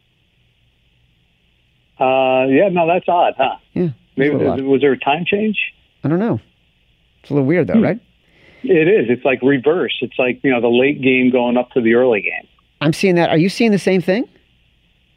Uh, 2.00 2.46
yeah. 2.48 2.70
No, 2.72 2.88
that's 2.88 3.08
odd, 3.08 3.34
huh? 3.38 3.56
Yeah. 3.74 3.90
Maybe 4.16 4.36
that's 4.38 4.44
a 4.44 4.48
lot. 4.50 4.62
was 4.64 4.82
there 4.82 4.92
a 4.94 4.98
time 5.00 5.26
change? 5.26 5.58
I 6.04 6.08
don't 6.08 6.20
know. 6.20 6.40
It's 7.22 7.30
a 7.32 7.34
little 7.34 7.48
weird 7.48 7.68
though, 7.68 7.74
Hmm. 7.74 7.84
right? 7.84 8.00
It 8.64 8.88
is. 8.88 9.10
It's 9.10 9.24
like 9.24 9.42
reverse. 9.42 9.98
It's 10.02 10.18
like 10.18 10.40
you 10.44 10.52
know 10.52 10.62
the 10.62 10.68
late 10.68 11.02
game 11.02 11.32
going 11.32 11.58
up 11.58 11.72
to 11.72 11.82
the 11.82 11.96
early 11.96 12.22
game. 12.22 12.48
I'm 12.82 12.94
seeing 12.94 13.16
that. 13.16 13.30
Are 13.30 13.38
you 13.38 13.50
seeing 13.50 13.72
the 13.72 13.80
same 13.80 14.02
thing? 14.02 14.28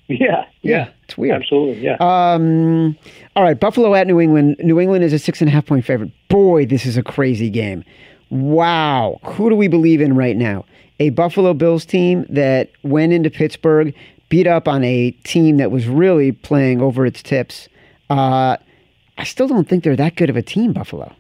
Yeah. 0.08 0.44
Yeah. 0.62 0.88
It's 1.04 1.16
weird. 1.16 1.40
Absolutely. 1.40 1.82
Yeah. 1.82 1.96
Um, 2.00 2.96
all 3.36 3.42
right, 3.42 3.58
Buffalo 3.58 3.94
at 3.94 4.06
New 4.06 4.20
England. 4.20 4.56
New 4.58 4.80
England 4.80 5.04
is 5.04 5.12
a 5.12 5.18
six 5.18 5.40
and 5.40 5.48
a 5.48 5.52
half 5.52 5.66
point 5.66 5.84
favorite. 5.84 6.10
Boy, 6.28 6.66
this 6.66 6.86
is 6.86 6.96
a 6.96 7.02
crazy 7.02 7.50
game. 7.50 7.84
Wow. 8.30 9.20
Who 9.24 9.50
do 9.50 9.56
we 9.56 9.68
believe 9.68 10.00
in 10.00 10.16
right 10.16 10.36
now? 10.36 10.64
A 11.00 11.10
Buffalo 11.10 11.54
Bills 11.54 11.84
team 11.84 12.26
that 12.28 12.70
went 12.82 13.12
into 13.12 13.30
Pittsburgh, 13.30 13.94
beat 14.28 14.46
up 14.46 14.68
on 14.68 14.84
a 14.84 15.10
team 15.24 15.56
that 15.56 15.70
was 15.70 15.86
really 15.86 16.32
playing 16.32 16.80
over 16.80 17.04
its 17.06 17.22
tips. 17.22 17.68
Uh, 18.10 18.56
I 19.18 19.24
still 19.24 19.48
don't 19.48 19.68
think 19.68 19.84
they're 19.84 19.96
that 19.96 20.16
good 20.16 20.30
of 20.30 20.36
a 20.36 20.42
team, 20.42 20.72
Buffalo. 20.72 21.14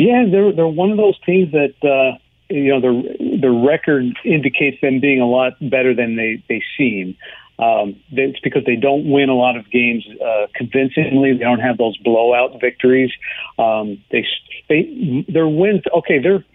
Yeah, 0.00 0.24
they're 0.30 0.50
they're 0.50 0.66
one 0.66 0.90
of 0.90 0.96
those 0.96 1.20
teams 1.26 1.52
that 1.52 1.74
uh, 1.84 2.16
you 2.48 2.70
know 2.72 2.80
the 2.80 3.38
the 3.42 3.50
record 3.50 4.04
indicates 4.24 4.80
them 4.80 4.98
being 4.98 5.20
a 5.20 5.26
lot 5.26 5.52
better 5.60 5.94
than 5.94 6.16
they 6.16 6.42
they 6.48 6.62
seem. 6.78 7.18
Um, 7.58 7.96
it's 8.10 8.40
because 8.40 8.64
they 8.64 8.76
don't 8.76 9.10
win 9.10 9.28
a 9.28 9.34
lot 9.34 9.58
of 9.58 9.70
games 9.70 10.08
uh, 10.24 10.46
convincingly. 10.54 11.34
They 11.34 11.44
don't 11.44 11.60
have 11.60 11.76
those 11.76 11.98
blowout 11.98 12.58
victories. 12.62 13.12
Um, 13.58 14.02
they 14.10 14.26
they 14.70 15.26
their 15.28 15.46
wins. 15.46 15.82
Okay, 15.98 16.18
they're 16.18 16.46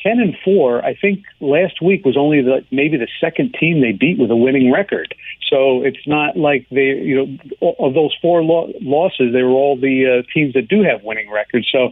ten 0.00 0.20
and 0.20 0.36
four. 0.44 0.84
I 0.84 0.94
think 0.94 1.24
last 1.40 1.82
week 1.82 2.04
was 2.04 2.16
only 2.16 2.42
the 2.42 2.64
maybe 2.70 2.96
the 2.96 3.08
second 3.20 3.54
team 3.58 3.80
they 3.80 3.92
beat 3.92 4.18
with 4.18 4.30
a 4.30 4.36
winning 4.36 4.70
record. 4.72 5.14
So 5.48 5.82
it's 5.82 6.06
not 6.06 6.36
like 6.36 6.66
they, 6.70 6.94
you 7.00 7.38
know, 7.60 7.74
of 7.78 7.94
those 7.94 8.14
four 8.20 8.42
lo- 8.42 8.72
losses, 8.82 9.32
they 9.32 9.42
were 9.42 9.50
all 9.50 9.76
the 9.76 10.20
uh, 10.20 10.32
teams 10.32 10.54
that 10.54 10.68
do 10.68 10.82
have 10.82 11.02
winning 11.02 11.30
records. 11.30 11.68
So 11.72 11.90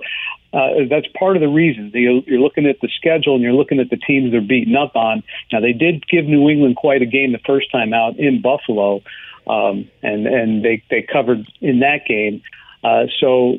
uh, 0.52 0.84
that's 0.90 1.06
part 1.18 1.36
of 1.36 1.40
the 1.42 1.48
reason. 1.48 1.90
You- 1.94 2.22
You're 2.26 2.40
looking 2.40 2.66
at 2.66 2.80
the 2.80 2.88
schedule 2.96 3.34
and 3.34 3.42
you're 3.42 3.54
looking 3.54 3.80
at 3.80 3.90
the 3.90 3.96
teams 3.96 4.30
they're 4.30 4.40
beating 4.40 4.76
up 4.76 4.94
on. 4.94 5.22
Now 5.52 5.60
they 5.60 5.72
did 5.72 6.06
give 6.06 6.26
New 6.26 6.48
England 6.48 6.76
quite 6.76 7.02
a 7.02 7.06
game 7.06 7.32
the 7.32 7.38
first 7.46 7.70
time 7.72 7.92
out 7.94 8.18
in 8.18 8.42
Buffalo, 8.42 9.02
um, 9.46 9.88
and 10.02 10.26
and 10.26 10.64
they 10.64 10.82
they 10.90 11.02
covered 11.02 11.46
in 11.60 11.80
that 11.80 12.00
game. 12.06 12.42
Uh, 12.84 13.06
so 13.20 13.58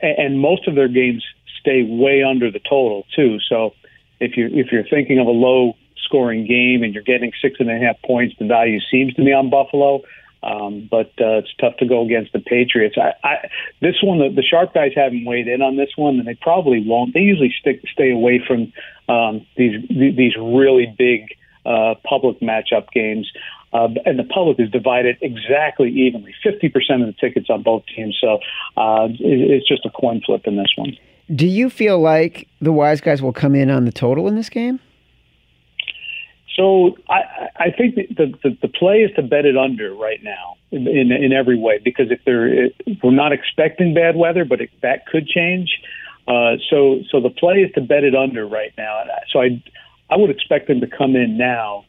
and 0.00 0.40
most 0.40 0.66
of 0.68 0.74
their 0.74 0.88
games 0.88 1.24
stay 1.62 1.84
way 1.84 2.22
under 2.22 2.50
the 2.50 2.58
total 2.58 3.06
too. 3.14 3.38
So 3.48 3.74
if 4.20 4.36
you 4.36 4.48
if 4.52 4.70
you're 4.70 4.88
thinking 4.88 5.18
of 5.18 5.26
a 5.26 5.30
low 5.30 5.74
scoring 6.04 6.46
game 6.46 6.82
and 6.82 6.92
you're 6.92 7.02
getting 7.02 7.32
six 7.40 7.56
and 7.60 7.70
a 7.70 7.78
half 7.78 7.96
points, 8.02 8.34
the 8.38 8.46
value 8.46 8.80
seems 8.90 9.14
to 9.14 9.24
be 9.24 9.32
on 9.32 9.48
Buffalo. 9.48 10.02
Um, 10.42 10.88
but 10.90 11.12
uh, 11.20 11.38
it's 11.38 11.54
tough 11.60 11.76
to 11.76 11.86
go 11.86 12.04
against 12.04 12.32
the 12.32 12.40
Patriots. 12.40 12.96
I, 12.98 13.12
I, 13.22 13.48
this 13.80 13.94
one, 14.02 14.18
the, 14.18 14.28
the 14.34 14.42
sharp 14.42 14.74
guys 14.74 14.90
haven't 14.92 15.24
weighed 15.24 15.46
in 15.46 15.62
on 15.62 15.76
this 15.76 15.90
one, 15.94 16.18
and 16.18 16.26
they 16.26 16.34
probably 16.34 16.82
won't. 16.84 17.14
They 17.14 17.20
usually 17.20 17.54
stick 17.60 17.80
stay 17.92 18.10
away 18.10 18.42
from 18.44 18.72
um, 19.08 19.46
these 19.56 19.86
these 19.88 20.34
really 20.36 20.92
big 20.98 21.28
uh, 21.64 21.94
public 22.04 22.40
matchup 22.40 22.90
games. 22.92 23.30
Uh, 23.72 23.88
and 24.04 24.18
the 24.18 24.24
public 24.24 24.60
is 24.60 24.70
divided 24.70 25.16
exactly 25.22 25.88
evenly, 25.90 26.34
50% 26.44 26.66
of 27.00 27.06
the 27.06 27.14
tickets 27.18 27.48
on 27.48 27.62
both 27.62 27.84
teams. 27.96 28.18
So 28.20 28.38
uh, 28.76 29.08
it, 29.08 29.50
it's 29.50 29.66
just 29.66 29.86
a 29.86 29.90
coin 29.90 30.20
flip 30.26 30.42
in 30.46 30.56
this 30.56 30.72
one. 30.76 30.96
Do 31.34 31.46
you 31.46 31.70
feel 31.70 32.00
like 32.00 32.48
the 32.60 32.72
wise 32.72 33.00
guys 33.00 33.22
will 33.22 33.32
come 33.32 33.54
in 33.54 33.70
on 33.70 33.84
the 33.84 33.92
total 33.92 34.28
in 34.28 34.36
this 34.36 34.48
game? 34.48 34.80
So 36.56 36.96
I, 37.08 37.48
I 37.56 37.70
think 37.70 37.94
the, 37.94 38.34
the 38.42 38.58
the 38.60 38.68
play 38.68 38.98
is 38.98 39.14
to 39.16 39.22
bet 39.22 39.46
it 39.46 39.56
under 39.56 39.94
right 39.94 40.22
now 40.22 40.56
in 40.70 40.86
in, 40.86 41.32
every 41.32 41.58
way 41.58 41.80
because 41.82 42.10
if 42.10 42.20
they're 42.26 42.66
if 42.66 42.98
we're 43.02 43.10
not 43.10 43.32
expecting 43.32 43.94
bad 43.94 44.16
weather, 44.16 44.44
but 44.44 44.60
it, 44.60 44.70
that 44.82 45.06
could 45.06 45.26
change. 45.26 45.80
Uh, 46.28 46.56
so 46.68 47.00
so 47.10 47.20
the 47.20 47.30
play 47.30 47.60
is 47.60 47.72
to 47.72 47.80
bet 47.80 48.04
it 48.04 48.14
under 48.14 48.46
right 48.46 48.72
now. 48.76 49.02
So 49.32 49.40
I 49.40 49.62
I 50.10 50.16
would 50.16 50.30
expect 50.30 50.68
them 50.68 50.80
to 50.80 50.86
come 50.86 51.16
in 51.16 51.38
now 51.38 51.86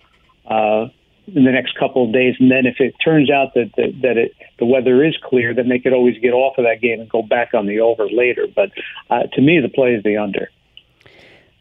uh, 0.47 0.87
in 1.27 1.45
the 1.45 1.51
next 1.51 1.77
couple 1.77 2.05
of 2.05 2.13
days, 2.13 2.35
and 2.39 2.51
then 2.51 2.65
if 2.65 2.79
it 2.79 2.93
turns 3.03 3.31
out 3.31 3.53
that 3.55 3.71
that, 3.77 4.01
that 4.01 4.17
it 4.17 4.35
the 4.59 4.65
weather 4.65 5.03
is 5.03 5.15
clear, 5.23 5.53
then 5.53 5.69
they 5.69 5.79
could 5.79 5.93
always 5.93 6.17
get 6.19 6.33
off 6.33 6.57
of 6.57 6.65
that 6.65 6.81
game 6.81 6.99
and 6.99 7.09
go 7.09 7.21
back 7.21 7.53
on 7.53 7.65
the 7.65 7.79
over 7.79 8.07
later. 8.09 8.47
But 8.53 8.71
uh, 9.09 9.23
to 9.33 9.41
me, 9.41 9.59
the 9.59 9.69
play 9.69 9.93
is 9.93 10.03
the 10.03 10.17
under. 10.17 10.49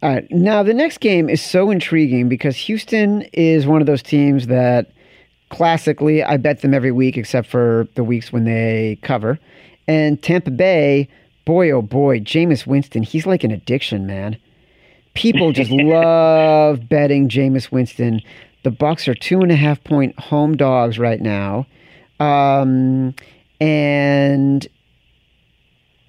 All 0.02 0.12
right. 0.12 0.28
Now, 0.32 0.64
the 0.64 0.74
next 0.74 0.98
game 0.98 1.28
is 1.28 1.40
so 1.40 1.70
intriguing 1.70 2.28
because 2.28 2.56
Houston 2.56 3.22
is 3.32 3.66
one 3.66 3.80
of 3.80 3.86
those 3.86 4.02
teams 4.02 4.48
that 4.48 4.90
classically 5.48 6.24
I 6.24 6.38
bet 6.38 6.62
them 6.62 6.74
every 6.74 6.90
week 6.90 7.16
except 7.16 7.46
for 7.46 7.86
the 7.94 8.02
weeks 8.02 8.32
when 8.32 8.44
they 8.44 8.98
cover. 9.02 9.38
And 9.86 10.20
Tampa 10.20 10.50
Bay, 10.50 11.08
boy, 11.44 11.70
oh 11.70 11.82
boy, 11.82 12.20
Jameis 12.20 12.66
Winston, 12.66 13.02
he's 13.02 13.26
like 13.26 13.44
an 13.44 13.50
addiction, 13.50 14.06
man. 14.06 14.36
People 15.14 15.52
just 15.52 15.70
love 15.72 16.88
betting 16.88 17.28
Jameis 17.28 17.70
Winston. 17.70 18.22
The 18.62 18.70
Bucks 18.70 19.08
are 19.08 19.14
two 19.14 19.40
and 19.40 19.50
a 19.50 19.56
half 19.56 19.82
point 19.82 20.18
home 20.18 20.56
dogs 20.56 20.98
right 20.98 21.20
now. 21.20 21.66
Um, 22.20 23.14
and 23.60 24.66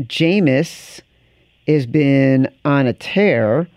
Jameis 0.02 1.02
has 1.68 1.86
been 1.86 2.48
on 2.66 2.88
a 2.88 2.94
tear, 2.94 3.68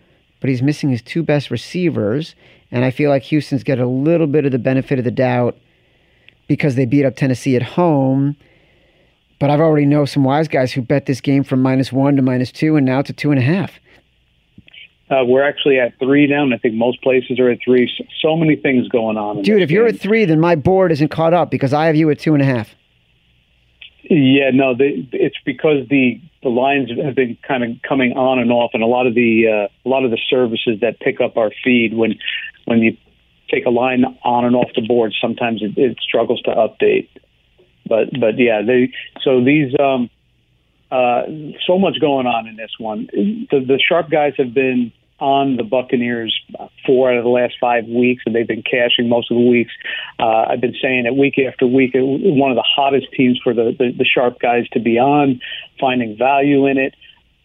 but 0.40 0.50
he's 0.50 0.62
missing 0.62 0.90
his 0.90 1.02
two 1.02 1.22
best 1.22 1.50
receivers. 1.50 2.34
And 2.70 2.84
I 2.84 2.90
feel 2.90 3.10
like 3.10 3.22
Houston's 3.24 3.64
got 3.64 3.78
a 3.78 3.86
little 3.86 4.26
bit 4.26 4.44
of 4.44 4.52
the 4.52 4.58
benefit 4.58 4.98
of 4.98 5.04
the 5.04 5.10
doubt 5.10 5.56
because 6.48 6.74
they 6.74 6.84
beat 6.84 7.04
up 7.04 7.16
Tennessee 7.16 7.56
at 7.56 7.62
home. 7.62 8.36
But 9.38 9.50
I've 9.50 9.60
already 9.60 9.86
know 9.86 10.04
some 10.04 10.24
wise 10.24 10.48
guys 10.48 10.72
who 10.72 10.82
bet 10.82 11.06
this 11.06 11.20
game 11.20 11.44
from 11.44 11.62
minus 11.62 11.92
one 11.92 12.16
to 12.16 12.22
minus 12.22 12.50
two, 12.50 12.76
and 12.76 12.86
now 12.86 13.00
a 13.00 13.02
two 13.04 13.30
and 13.30 13.38
a 13.38 13.42
half. 13.42 13.72
Uh, 15.08 15.24
we're 15.24 15.42
actually 15.42 15.78
at 15.78 15.96
three 15.98 16.26
now, 16.26 16.42
and 16.42 16.52
I 16.52 16.58
think 16.58 16.74
most 16.74 17.00
places 17.00 17.38
are 17.38 17.48
at 17.48 17.58
three. 17.64 17.90
So, 17.96 18.04
so 18.20 18.36
many 18.36 18.56
things 18.56 18.88
going 18.88 19.16
on. 19.16 19.42
Dude, 19.42 19.62
if 19.62 19.70
you're 19.70 19.86
at 19.86 20.00
three, 20.00 20.24
then 20.24 20.40
my 20.40 20.56
board 20.56 20.90
isn't 20.90 21.08
caught 21.08 21.32
up 21.32 21.50
because 21.50 21.72
I 21.72 21.86
have 21.86 21.94
you 21.94 22.10
at 22.10 22.18
two 22.18 22.34
and 22.34 22.42
a 22.42 22.46
half. 22.46 22.74
yeah, 24.02 24.50
no, 24.52 24.74
they, 24.74 25.08
it's 25.12 25.36
because 25.44 25.88
the 25.88 26.20
the 26.42 26.48
lines 26.48 26.90
have 27.02 27.14
been 27.14 27.36
kind 27.46 27.64
of 27.64 27.70
coming 27.82 28.12
on 28.12 28.38
and 28.38 28.50
off, 28.50 28.72
and 28.74 28.82
a 28.82 28.86
lot 28.86 29.06
of 29.06 29.14
the 29.14 29.46
uh, 29.46 29.68
a 29.84 29.88
lot 29.88 30.04
of 30.04 30.10
the 30.10 30.18
services 30.28 30.80
that 30.80 30.98
pick 30.98 31.20
up 31.20 31.36
our 31.36 31.52
feed 31.62 31.94
when 31.94 32.18
when 32.64 32.80
you 32.80 32.96
take 33.48 33.64
a 33.64 33.70
line 33.70 34.04
on 34.24 34.44
and 34.44 34.56
off 34.56 34.70
the 34.74 34.82
board, 34.82 35.14
sometimes 35.20 35.62
it, 35.62 35.78
it 35.78 35.98
struggles 36.00 36.42
to 36.42 36.50
update. 36.50 37.08
But 37.88 38.08
but 38.18 38.38
yeah, 38.38 38.62
they 38.62 38.92
so 39.22 39.42
these 39.42 39.72
um, 39.78 40.10
uh, 40.90 41.22
so 41.66 41.78
much 41.78 42.00
going 42.00 42.26
on 42.26 42.46
in 42.46 42.56
this 42.56 42.72
one. 42.78 43.08
The, 43.12 43.60
the 43.60 43.80
sharp 43.86 44.10
guys 44.10 44.34
have 44.38 44.54
been 44.54 44.92
on 45.18 45.56
the 45.56 45.62
Buccaneers 45.62 46.38
four 46.84 47.10
out 47.10 47.16
of 47.16 47.24
the 47.24 47.30
last 47.30 47.54
five 47.60 47.86
weeks, 47.86 48.22
and 48.26 48.34
they've 48.34 48.46
been 48.46 48.62
cashing 48.62 49.08
most 49.08 49.30
of 49.30 49.36
the 49.36 49.48
weeks. 49.48 49.72
Uh, 50.18 50.46
I've 50.50 50.60
been 50.60 50.76
saying 50.80 51.04
that 51.04 51.16
week 51.16 51.38
after 51.38 51.66
week. 51.66 51.92
One 51.94 52.50
of 52.50 52.56
the 52.56 52.66
hottest 52.66 53.06
teams 53.16 53.40
for 53.42 53.54
the, 53.54 53.74
the, 53.78 53.92
the 53.96 54.04
sharp 54.04 54.38
guys 54.38 54.68
to 54.72 54.80
be 54.80 54.98
on, 54.98 55.40
finding 55.80 56.16
value 56.16 56.66
in 56.66 56.78
it. 56.78 56.94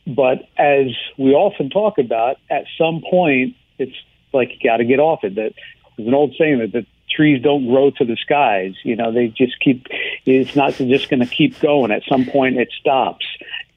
But 0.05 0.49
as 0.57 0.87
we 1.17 1.31
often 1.31 1.69
talk 1.69 1.97
about, 1.97 2.37
at 2.49 2.65
some 2.77 3.01
point, 3.09 3.55
it's 3.77 3.95
like 4.33 4.49
you 4.51 4.69
got 4.69 4.77
to 4.77 4.85
get 4.85 4.99
off 4.99 5.23
it. 5.23 5.35
That 5.35 5.53
there's 5.95 6.07
an 6.07 6.13
old 6.13 6.35
saying 6.37 6.59
that 6.59 6.71
the 6.73 6.85
trees 7.15 7.41
don't 7.41 7.67
grow 7.67 7.91
to 7.91 8.05
the 8.05 8.15
skies. 8.15 8.73
You 8.83 8.95
know, 8.95 9.11
they 9.11 9.27
just 9.27 9.59
keep. 9.59 9.87
It's 10.25 10.55
not 10.55 10.73
just 10.73 11.09
going 11.09 11.19
to 11.19 11.25
keep 11.25 11.59
going. 11.59 11.91
At 11.91 12.03
some 12.09 12.25
point, 12.25 12.57
it 12.57 12.69
stops, 12.79 13.25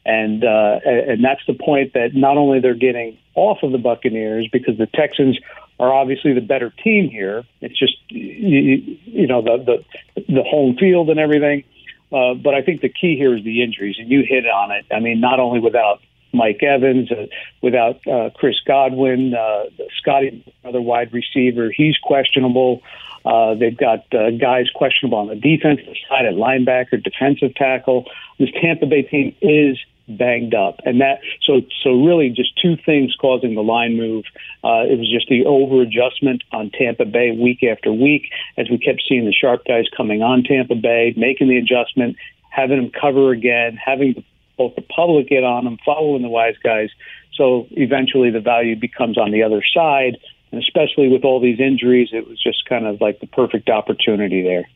and 0.05 0.45
uh, 0.45 0.81
and 0.85 1.25
that's 1.25 1.43
the 1.47 1.55
point 1.55 1.95
that 1.95 2.15
not 2.15 2.37
only 2.37 2.61
they're 2.61 2.75
getting 2.75 3.19
off 3.35 3.63
of 3.63 3.73
the 3.73 3.79
Buccaneers 3.79 4.49
because 4.53 4.79
the 4.79 4.87
Texans 4.87 5.39
are 5.79 5.93
obviously 5.93 6.33
the 6.33 6.41
better 6.41 6.71
team 6.83 7.11
here. 7.11 7.45
It's 7.61 7.79
just 7.79 7.97
you, 8.09 8.99
you 9.05 9.27
know 9.27 9.43
the 9.43 9.83
the 10.17 10.23
the 10.33 10.43
home 10.43 10.77
field 10.77 11.11
and 11.11 11.19
everything. 11.19 11.65
Uh, 12.13 12.35
but 12.35 12.55
I 12.55 12.63
think 12.63 12.81
the 12.81 12.89
key 12.89 13.17
here 13.17 13.37
is 13.37 13.43
the 13.43 13.63
injuries, 13.63 13.97
and 13.99 14.09
you 14.09 14.23
hit 14.27 14.47
on 14.47 14.71
it. 14.71 14.87
I 14.93 15.01
mean, 15.01 15.21
not 15.21 15.41
only 15.41 15.59
without 15.59 16.01
Mike 16.33 16.63
Evans, 16.63 17.11
uh, 17.11 17.27
without 17.63 18.07
uh, 18.07 18.31
Chris 18.35 18.57
Godwin, 18.67 19.35
uh, 19.35 19.65
Scotty, 20.01 20.45
another 20.63 20.81
wide 20.81 21.13
receiver, 21.13 21.73
he's 21.75 21.97
questionable. 21.99 22.83
Uh, 23.25 23.55
they've 23.55 23.77
got 23.77 24.05
uh, 24.15 24.31
guys 24.31 24.67
questionable 24.75 25.19
on 25.19 25.29
the 25.29 25.37
defensive 25.37 25.95
side 26.09 26.27
at 26.27 26.35
linebacker, 26.35 27.03
defensive 27.03 27.55
tackle. 27.55 28.05
This 28.39 28.51
Tampa 28.61 28.87
Bay 28.87 29.03
team 29.03 29.35
is 29.41 29.79
banged 30.07 30.55
up, 30.55 30.81
and 30.85 31.01
that 31.01 31.21
so 31.43 31.63
so 31.83 32.05
really 32.05 32.29
just 32.29 32.51
two 32.61 32.77
things 32.85 33.17
causing 33.19 33.55
the 33.55 33.63
line 33.63 33.97
move. 33.97 34.25
Uh, 34.63 34.85
it 34.85 34.99
was 34.99 35.11
just 35.11 35.29
the 35.29 35.47
over 35.47 35.81
adjustment 35.81 36.43
on 36.53 36.71
Tampa 36.71 37.07
Bay 37.07 37.31
week 37.31 37.63
after 37.63 37.93
week, 37.93 38.31
as 38.59 38.69
we 38.71 38.79
kept 38.79 39.03
seeing 39.09 39.25
the 39.25 39.33
sharp 39.33 39.65
guys 39.67 39.87
coming 39.97 40.23
on 40.23 40.43
Tampa 40.43 40.75
Bay, 40.75 41.15
making 41.17 41.49
the 41.49 41.57
adjustment, 41.57 42.17
having 42.51 42.77
them 42.77 42.91
cover 42.91 43.31
again, 43.31 43.79
having 43.83 44.23
both 44.59 44.75
the 44.77 44.83
public 44.83 45.29
get 45.29 45.45
on 45.45 45.65
them, 45.65 45.79
following 45.85 46.23
the 46.23 46.29
wise 46.29 46.57
guys. 46.63 46.91
So 47.35 47.67
eventually, 47.73 48.31
the 48.31 48.41
value 48.41 48.77
becomes 48.77 49.19
on 49.19 49.33
the 49.33 49.43
other 49.43 49.63
side, 49.75 50.19
and 50.55 50.63
especially 50.63 51.09
with 51.09 51.25
all 51.25 51.41
these 51.41 51.59
injuries, 51.59 52.11
it 52.13 52.29
was 52.29 52.41
just 52.41 52.65
kind 52.69 52.87
of 52.87 53.01
like 53.01 53.19
the 53.19 53.27
perfect 53.27 53.69
opportunity 53.69 54.41
there. 54.41 54.69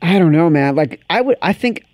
I 0.00 0.20
don't 0.20 0.30
know, 0.30 0.48
man. 0.48 0.76
Like 0.76 1.00
I 1.10 1.20
would, 1.20 1.36
I 1.42 1.52
think 1.52 1.84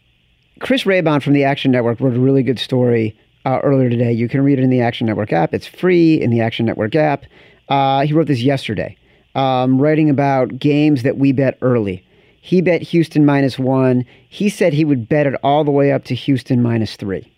Chris 0.61 0.85
Raybon 0.85 1.23
from 1.23 1.33
the 1.33 1.45
Action 1.45 1.71
Network 1.71 2.01
wrote 2.01 2.15
a 2.15 2.21
really 2.21 2.43
good 2.43 2.59
story 2.59 3.17
uh, 3.47 3.61
earlier 3.63 3.89
today. 3.89 4.13
You 4.13 4.29
can 4.29 4.43
read 4.43 4.59
it 4.59 4.63
in 4.63 4.69
the 4.69 4.83
Action 4.83 5.07
Network 5.07 5.33
app. 5.33 5.55
It's 5.55 5.67
free 5.67 6.21
in 6.21 6.29
the 6.29 6.43
Action 6.43 6.67
Network 6.67 6.95
app. 6.95 7.25
Uh, 7.71 8.03
he 8.03 8.13
wrote 8.13 8.27
this 8.27 8.43
yesterday, 8.43 8.99
um, 9.35 9.81
writing 9.81 10.11
about 10.11 10.59
games 10.59 11.05
that 11.05 11.17
we 11.17 11.33
bet 11.33 11.57
early. 11.63 12.05
He 12.43 12.61
bet 12.61 12.83
Houston 12.83 13.25
minus 13.25 13.59
one. 13.59 14.05
He 14.29 14.51
said 14.51 14.75
he 14.75 14.85
would 14.85 15.09
bet 15.09 15.27
it 15.27 15.41
all 15.43 15.65
the 15.65 15.71
way 15.71 15.91
up 15.91 16.05
to 16.05 16.15
Houston 16.15 16.61
minus 16.61 16.97
three. 16.97 17.33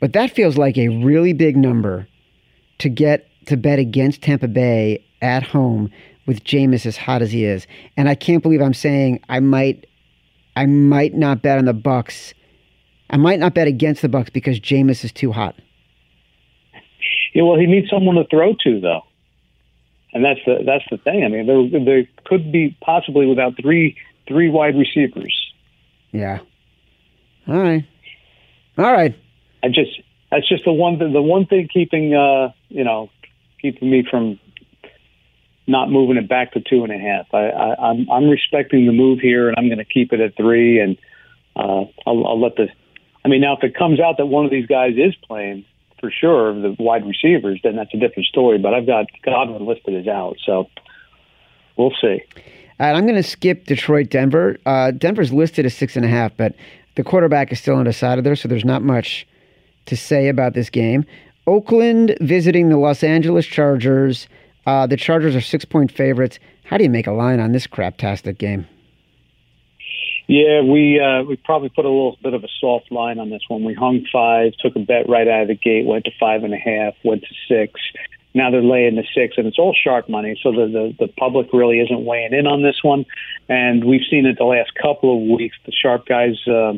But 0.00 0.12
that 0.14 0.32
feels 0.32 0.58
like 0.58 0.76
a 0.76 0.88
really 0.88 1.32
big 1.32 1.56
number 1.56 2.08
to 2.82 2.88
get 2.88 3.28
to 3.46 3.56
bet 3.56 3.78
against 3.78 4.22
Tampa 4.22 4.48
Bay 4.48 5.04
at 5.20 5.44
home 5.44 5.88
with 6.26 6.42
Jameis 6.42 6.84
as 6.84 6.96
hot 6.96 7.22
as 7.22 7.30
he 7.30 7.44
is. 7.44 7.66
And 7.96 8.08
I 8.08 8.16
can't 8.16 8.42
believe 8.42 8.60
I'm 8.60 8.74
saying 8.74 9.20
I 9.28 9.38
might 9.38 9.86
I 10.56 10.66
might 10.66 11.14
not 11.14 11.42
bet 11.42 11.58
on 11.58 11.64
the 11.64 11.72
Bucks. 11.72 12.34
I 13.08 13.16
might 13.16 13.38
not 13.38 13.54
bet 13.54 13.68
against 13.68 14.02
the 14.02 14.08
Bucks 14.08 14.30
because 14.30 14.58
Jameis 14.58 15.04
is 15.04 15.12
too 15.12 15.30
hot. 15.30 15.54
Yeah, 17.34 17.44
well, 17.44 17.58
he 17.58 17.66
needs 17.66 17.88
someone 17.88 18.16
to 18.16 18.24
throw 18.24 18.54
to, 18.64 18.80
though, 18.80 19.02
and 20.12 20.24
that's 20.24 20.40
the 20.44 20.58
that's 20.66 20.84
the 20.90 20.98
thing. 20.98 21.24
I 21.24 21.28
mean, 21.28 21.46
there 21.46 21.84
there 21.84 22.04
could 22.24 22.50
be 22.50 22.76
possibly 22.82 23.26
without 23.26 23.54
three 23.60 23.96
three 24.26 24.50
wide 24.50 24.74
receivers. 24.76 25.52
Yeah. 26.10 26.40
All 27.46 27.58
right. 27.58 27.86
All 28.76 28.92
right. 28.92 29.16
I 29.62 29.68
just 29.68 29.90
that's 30.32 30.48
just 30.48 30.64
the 30.64 30.72
one 30.72 30.98
the 30.98 31.22
one 31.22 31.46
thing 31.46 31.68
keeping 31.72 32.14
uh 32.14 32.52
you 32.68 32.82
know 32.82 33.10
keeping 33.60 33.88
me 33.88 34.04
from 34.10 34.40
not 35.66 35.90
moving 35.90 36.16
it 36.16 36.28
back 36.28 36.52
to 36.52 36.60
two 36.60 36.82
and 36.82 36.92
a 36.92 36.98
half. 36.98 37.26
I, 37.32 37.48
I, 37.48 37.90
I'm 37.90 38.10
I'm 38.10 38.28
respecting 38.28 38.86
the 38.86 38.92
move 38.92 39.20
here, 39.20 39.48
and 39.48 39.56
I'm 39.56 39.68
going 39.68 39.78
to 39.78 39.84
keep 39.84 40.12
it 40.12 40.20
at 40.20 40.36
three. 40.36 40.80
And 40.80 40.98
uh, 41.54 41.84
I'll, 42.06 42.26
I'll 42.26 42.40
let 42.40 42.56
the. 42.56 42.68
I 43.24 43.28
mean, 43.28 43.40
now 43.40 43.56
if 43.56 43.62
it 43.62 43.76
comes 43.76 44.00
out 44.00 44.16
that 44.18 44.26
one 44.26 44.44
of 44.44 44.50
these 44.50 44.66
guys 44.66 44.94
is 44.96 45.14
playing 45.26 45.64
for 46.00 46.10
sure, 46.10 46.52
the 46.60 46.74
wide 46.80 47.06
receivers, 47.06 47.60
then 47.62 47.76
that's 47.76 47.94
a 47.94 47.96
different 47.96 48.26
story. 48.26 48.58
But 48.58 48.74
I've 48.74 48.86
got 48.86 49.06
Godwin 49.24 49.64
listed 49.64 49.94
as 49.94 50.08
out, 50.08 50.36
so 50.44 50.68
we'll 51.76 51.94
see. 52.00 52.20
And 52.80 52.96
I'm 52.96 53.04
going 53.04 53.14
to 53.14 53.22
skip 53.22 53.66
Detroit, 53.66 54.10
Denver. 54.10 54.58
Uh, 54.66 54.90
Denver's 54.90 55.32
listed 55.32 55.64
as 55.64 55.74
six 55.74 55.94
and 55.94 56.04
a 56.04 56.08
half, 56.08 56.36
but 56.36 56.56
the 56.96 57.04
quarterback 57.04 57.52
is 57.52 57.60
still 57.60 57.76
undecided 57.76 58.24
there, 58.24 58.34
so 58.34 58.48
there's 58.48 58.64
not 58.64 58.82
much 58.82 59.26
to 59.86 59.96
say 59.96 60.28
about 60.28 60.54
this 60.54 60.70
game. 60.70 61.04
Oakland 61.46 62.16
visiting 62.20 62.68
the 62.68 62.76
Los 62.76 63.02
Angeles 63.02 63.46
Chargers. 63.46 64.28
Uh, 64.66 64.86
the 64.86 64.96
Chargers 64.96 65.34
are 65.34 65.40
six 65.40 65.64
point 65.64 65.90
favorites. 65.90 66.38
How 66.64 66.78
do 66.78 66.84
you 66.84 66.90
make 66.90 67.06
a 67.06 67.12
line 67.12 67.40
on 67.40 67.52
this 67.52 67.66
craptastic 67.66 68.38
game? 68.38 68.66
Yeah, 70.28 70.62
we 70.62 71.00
uh, 71.00 71.24
we 71.24 71.36
probably 71.36 71.68
put 71.68 71.84
a 71.84 71.88
little 71.88 72.16
bit 72.22 72.32
of 72.32 72.44
a 72.44 72.48
soft 72.60 72.92
line 72.92 73.18
on 73.18 73.30
this 73.30 73.42
one. 73.48 73.64
We 73.64 73.74
hung 73.74 74.06
five, 74.12 74.52
took 74.60 74.76
a 74.76 74.78
bet 74.78 75.08
right 75.08 75.26
out 75.26 75.42
of 75.42 75.48
the 75.48 75.56
gate, 75.56 75.84
went 75.84 76.04
to 76.04 76.10
five 76.18 76.44
and 76.44 76.54
a 76.54 76.58
half, 76.58 76.94
went 77.04 77.22
to 77.22 77.34
six. 77.48 77.80
Now 78.34 78.50
they're 78.50 78.62
laying 78.62 78.94
the 78.94 79.04
six, 79.14 79.34
and 79.36 79.46
it's 79.46 79.58
all 79.58 79.74
sharp 79.74 80.08
money. 80.08 80.38
So 80.42 80.52
the, 80.52 80.94
the 80.98 81.06
the 81.06 81.12
public 81.18 81.52
really 81.52 81.80
isn't 81.80 82.04
weighing 82.04 82.32
in 82.32 82.46
on 82.46 82.62
this 82.62 82.78
one, 82.82 83.04
and 83.48 83.84
we've 83.84 84.06
seen 84.08 84.24
it 84.24 84.38
the 84.38 84.44
last 84.44 84.70
couple 84.80 85.14
of 85.14 85.38
weeks. 85.38 85.56
The 85.66 85.72
sharp 85.72 86.06
guys. 86.06 86.36
Uh, 86.46 86.74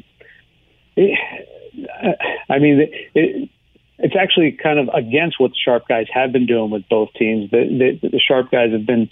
I 2.49 2.59
mean, 2.59 2.81
it, 2.81 2.91
it, 3.15 3.51
it's 3.99 4.17
actually 4.17 4.53
kind 4.53 4.79
of 4.79 4.89
against 4.93 5.39
what 5.39 5.53
the 5.53 5.57
sharp 5.63 5.87
guys 5.89 6.07
have 6.13 6.33
been 6.33 6.47
doing 6.47 6.71
with 6.71 6.89
both 6.89 7.13
teams. 7.15 7.51
The, 7.51 7.99
the, 8.03 8.09
the 8.09 8.19
sharp 8.19 8.51
guys 8.51 8.73
have 8.73 8.85
been 8.85 9.09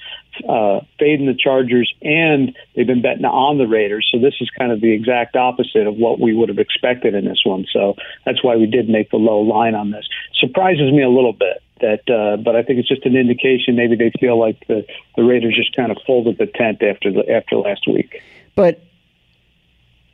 uh, 0.49 0.81
fading 0.99 1.27
the 1.27 1.37
Chargers 1.39 1.93
and 2.03 2.57
they've 2.75 2.87
been 2.87 3.03
betting 3.03 3.25
on 3.25 3.59
the 3.59 3.67
Raiders. 3.67 4.09
So 4.13 4.19
this 4.19 4.35
is 4.41 4.51
kind 4.59 4.73
of 4.73 4.81
the 4.81 4.93
exact 4.93 5.37
opposite 5.37 5.87
of 5.87 5.97
what 5.97 6.19
we 6.19 6.35
would 6.35 6.49
have 6.49 6.59
expected 6.59 7.15
in 7.15 7.25
this 7.25 7.43
one. 7.45 7.65
So 7.73 7.95
that's 8.27 8.43
why 8.43 8.57
we 8.57 8.67
did 8.67 8.89
make 8.89 9.11
the 9.11 9.19
low 9.19 9.41
line 9.41 9.75
on 9.75 9.93
this. 9.93 10.09
Surprises 10.35 10.93
me 10.93 11.03
a 11.03 11.11
little 11.11 11.33
bit 11.33 11.63
that, 11.81 12.09
uh, 12.11 12.37
but 12.39 12.57
I 12.57 12.63
think 12.63 12.81
it's 12.81 12.89
just 12.89 13.07
an 13.07 13.17
indication 13.17 13.77
maybe 13.77 13.95
they 13.95 14.13
feel 14.19 14.39
like 14.39 14.67
the, 14.67 14.85
the 15.17 15.23
Raiders 15.23 15.55
just 15.55 15.77
kind 15.77 15.93
of 15.93 15.99
folded 16.07 16.39
the 16.39 16.47
tent 16.47 16.83
after 16.83 17.13
the 17.13 17.29
after 17.31 17.57
last 17.57 17.87
week. 17.87 18.23
But 18.55 18.81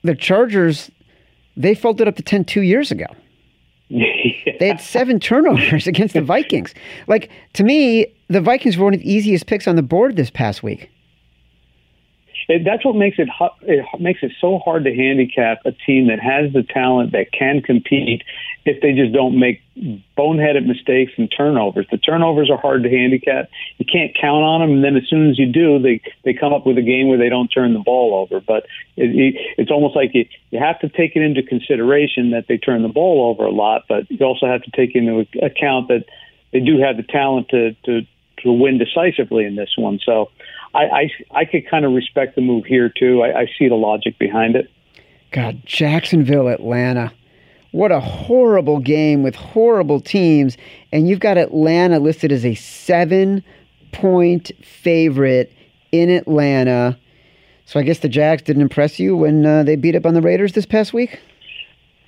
the 0.03 0.15
Chargers, 0.15 0.91
they 1.59 1.75
folded 1.75 2.09
up 2.09 2.17
to 2.17 2.23
tent 2.23 2.49
two 2.49 2.63
years 2.63 2.91
ago. 2.91 3.07
They 4.61 4.69
had 4.69 4.81
seven 4.81 5.21
turnovers 5.21 5.87
against 5.93 6.15
the 6.15 6.21
Vikings. 6.21 6.75
Like 7.07 7.31
to 7.53 7.63
me, 7.63 8.07
the 8.29 8.41
Vikings 8.41 8.77
were 8.77 8.85
one 8.85 8.95
of 8.95 9.01
the 9.01 9.11
easiest 9.11 9.47
picks 9.47 9.69
on 9.69 9.77
the 9.77 9.83
board 9.83 10.17
this 10.17 10.31
past 10.31 10.63
week. 10.63 10.91
It, 12.49 12.65
that's 12.65 12.83
what 12.83 12.97
makes 12.97 13.19
it 13.19 13.29
it 13.63 13.85
makes 14.01 14.21
it 14.23 14.33
so 14.41 14.59
hard 14.59 14.85
to 14.85 14.95
handicap 14.95 15.59
a 15.67 15.73
team 15.73 16.09
that 16.09 16.19
has 16.19 16.51
the 16.55 16.63
talent 16.63 17.13
that 17.13 17.31
can 17.31 17.61
compete 17.61 18.23
if 18.65 18.81
they 18.81 18.93
just 18.93 19.13
don't 19.13 19.39
make 19.39 19.61
boneheaded 20.17 20.67
mistakes 20.67 21.13
and 21.19 21.31
turnovers. 21.35 21.87
The 21.91 21.99
turnovers 21.99 22.51
are 22.51 22.57
hard 22.57 22.85
to 22.85 22.89
handicap. 22.91 23.51
You 23.77 23.85
can't 23.85 24.17
count 24.19 24.45
on 24.45 24.61
them, 24.61 24.71
and 24.77 24.85
then 24.85 24.97
as 24.97 25.07
soon 25.09 25.29
as 25.29 25.39
you 25.39 25.45
do, 25.45 25.79
they 25.79 26.01
they 26.25 26.33
come 26.33 26.55
up 26.55 26.65
with 26.65 26.79
a 26.79 26.83
game 26.83 27.09
where 27.09 27.19
they 27.19 27.29
don't 27.29 27.49
turn 27.49 27.75
the 27.75 27.81
ball 27.81 28.15
over. 28.15 28.41
But 28.41 28.65
it, 28.97 29.15
it, 29.15 29.35
it's 29.59 29.71
almost 29.71 29.95
like 29.95 30.15
you 30.15 30.25
you 30.51 30.59
have 30.59 30.81
to 30.81 30.89
take 30.89 31.17
it 31.17 31.23
into 31.23 31.43
consideration 31.43 32.31
that 32.31 32.47
they 32.49 32.57
turn 32.57 32.83
the 32.83 32.89
ball 32.89 33.29
over 33.29 33.45
a 33.45 33.53
lot, 33.53 33.83
but 33.91 34.11
you 34.11 34.25
also 34.25 34.47
have 34.47 34.63
to 34.63 34.71
take 34.71 34.95
into 34.95 35.27
account 35.43 35.89
that 35.89 36.07
they 36.53 36.61
do 36.61 36.81
have 36.81 36.97
the 36.97 37.03
talent 37.03 37.51
to 37.51 37.75
to 37.85 38.07
to 38.43 38.53
win 38.53 38.79
decisively 38.79 39.45
in 39.45 39.57
this 39.57 39.75
one. 39.77 39.99
So 40.05 40.31
I, 40.75 40.85
I, 40.85 41.11
I 41.33 41.45
could 41.45 41.69
kind 41.69 41.85
of 41.85 41.93
respect 41.93 42.35
the 42.35 42.43
move 42.43 42.65
here 42.65 42.89
too. 42.89 43.23
I, 43.23 43.41
I 43.41 43.47
see 43.59 43.69
the 43.69 43.75
logic 43.75 44.19
behind 44.19 44.57
it. 44.57 44.71
God, 45.31 45.63
Jacksonville, 45.65 46.49
Atlanta. 46.49 47.13
What 47.73 47.93
a 47.93 48.01
horrible 48.01 48.79
game 48.79 49.23
with 49.23 49.35
horrible 49.35 50.01
teams. 50.01 50.57
And 50.93 51.09
you've 51.09 51.21
got 51.21 51.37
Atlanta 51.37 51.99
listed 51.99 52.33
as 52.33 52.45
a 52.45 52.55
seven 52.55 53.45
point 53.93 54.51
favorite 54.63 55.53
in 55.93 56.11
Atlanta. 56.11 56.99
So 57.67 57.79
I 57.79 57.83
guess 57.83 57.99
the 57.99 58.09
Jags 58.09 58.43
didn't 58.43 58.63
impress 58.63 58.99
you 58.99 59.17
when 59.17 59.45
uh, 59.45 59.63
they 59.63 59.77
beat 59.77 59.95
up 59.95 60.07
on 60.07 60.15
the 60.15 60.23
Raiders 60.23 60.53
this 60.53 60.65
past 60.65 60.95
week? 60.95 61.21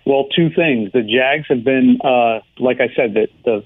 Well, 0.06 0.26
two 0.34 0.48
things. 0.48 0.90
The 0.92 1.02
Jags 1.02 1.46
have 1.48 1.62
been, 1.62 1.98
uh, 2.02 2.40
like 2.58 2.80
I 2.80 2.88
said, 2.96 3.14
that 3.14 3.28
the 3.44 3.62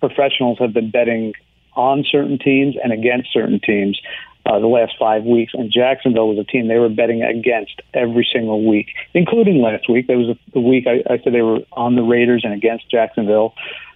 professionals 0.00 0.58
have 0.58 0.72
been 0.72 0.90
betting 0.90 1.34
on 1.76 2.04
certain 2.10 2.38
teams 2.38 2.76
and 2.82 2.92
against 2.92 3.32
certain 3.32 3.60
teams 3.60 4.00
uh, 4.46 4.58
the 4.58 4.66
last 4.66 4.94
five 4.98 5.24
weeks. 5.24 5.52
And 5.54 5.72
Jacksonville 5.72 6.28
was 6.28 6.38
a 6.38 6.44
team 6.44 6.68
they 6.68 6.78
were 6.78 6.88
betting 6.88 7.22
against 7.22 7.80
every 7.92 8.26
single 8.30 8.68
week, 8.68 8.88
including 9.14 9.60
last 9.60 9.88
week. 9.88 10.06
That 10.06 10.16
was 10.16 10.36
the 10.52 10.60
week 10.60 10.86
I, 10.86 11.02
I 11.12 11.18
said 11.22 11.32
they 11.32 11.42
were 11.42 11.60
on 11.72 11.96
the 11.96 12.02
Raiders 12.02 12.42
and 12.44 12.52
against 12.52 12.90
Jacksonville. 12.90 13.54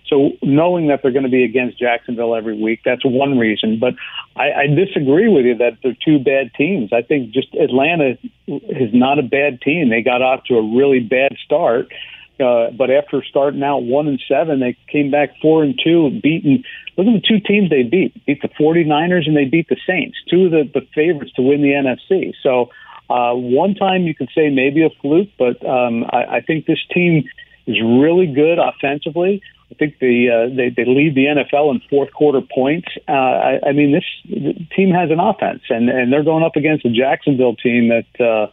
So 0.08 0.30
knowing 0.42 0.88
that 0.88 1.00
they're 1.02 1.12
going 1.12 1.24
to 1.24 1.30
be 1.30 1.44
against 1.44 1.78
Jacksonville 1.78 2.34
every 2.34 2.58
week, 2.61 2.80
that's 2.84 3.04
one 3.04 3.38
reason. 3.38 3.78
But 3.78 3.94
I, 4.37 4.52
I 4.52 4.66
disagree 4.66 5.28
with 5.28 5.44
you 5.44 5.56
that 5.58 5.76
they're 5.82 5.96
two 6.02 6.18
bad 6.18 6.52
teams. 6.56 6.92
I 6.92 7.02
think 7.02 7.30
just 7.32 7.54
Atlanta 7.54 8.16
is 8.46 8.94
not 8.94 9.18
a 9.18 9.22
bad 9.22 9.61
team. 9.61 9.90
They 9.90 10.02
got 10.02 10.22
off 10.22 10.44
to 10.44 10.54
a 10.54 10.76
really 10.76 11.00
bad 11.00 11.37
start. 11.44 11.92
Uh, 12.40 12.70
but 12.70 12.90
after 12.90 13.22
starting 13.29 13.62
out 13.62 13.83
one 13.83 14.07
and 14.09 14.22
seven, 14.29 14.61
they 14.61 14.77
came 14.90 15.11
back 15.11 15.31
four 15.40 15.62
and 15.62 15.79
two 15.83 16.11
beaten 16.22 16.64
Look 16.98 17.07
at 17.07 17.22
the 17.22 17.27
two 17.27 17.38
teams 17.38 17.70
they 17.70 17.85
beat. 17.85 18.12
Beat 18.27 18.42
the 18.42 18.48
49ers 18.48 19.29
and 19.29 19.37
they 19.37 19.44
beat 19.44 19.68
the 19.68 19.77
Saints, 19.87 20.18
two 20.29 20.46
of 20.46 20.51
the, 20.51 20.68
the 20.74 20.85
favorites 20.96 21.33
to 21.37 21.42
win 21.42 21.62
the 21.62 21.70
NFC. 21.70 22.35
So 22.42 22.70
uh, 23.09 23.35
one 23.35 23.77
time 23.77 24.03
you 24.03 24.16
could 24.16 24.29
say 24.35 24.51
maybe 24.51 24.85
a 24.85 24.90
fluke, 25.01 25.29
but 25.38 25.64
um, 25.64 26.05
I, 26.11 26.38
I 26.38 26.40
think 26.40 26.66
this 26.66 26.81
team 26.92 27.22
is 27.68 27.81
really 27.81 28.27
good 28.27 28.59
offensively. 28.59 29.40
I 29.70 29.74
think 29.74 30.01
the, 30.01 30.29
uh, 30.29 30.57
they, 30.57 30.70
they 30.70 30.90
lead 30.90 31.14
the 31.14 31.27
NFL 31.27 31.70
in 31.72 31.81
fourth 31.88 32.12
quarter 32.12 32.40
points. 32.40 32.88
Uh, 33.09 33.12
I, 33.12 33.61
I 33.68 33.72
mean, 33.72 33.92
this 33.92 34.66
team 34.74 34.90
has 34.90 35.12
an 35.12 35.20
offense, 35.20 35.62
and, 35.70 35.88
and 35.88 36.12
they're 36.12 36.24
going 36.24 36.42
up 36.42 36.57
against 36.57 36.85
a 36.85 36.90
Jacksonville 36.90 37.55
team 37.55 37.90
that 37.90 38.20
uh, 38.20 38.51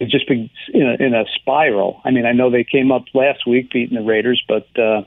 has 0.00 0.10
just 0.10 0.28
been 0.28 0.50
in 0.72 0.82
a, 0.82 1.04
in 1.04 1.14
a 1.14 1.24
spiral. 1.34 2.00
I 2.04 2.10
mean, 2.10 2.26
I 2.26 2.32
know 2.32 2.50
they 2.50 2.64
came 2.64 2.92
up 2.92 3.04
last 3.14 3.46
week 3.46 3.70
beating 3.72 3.96
the 3.96 4.04
Raiders, 4.04 4.42
but 4.46 4.66
uh, 4.78 5.02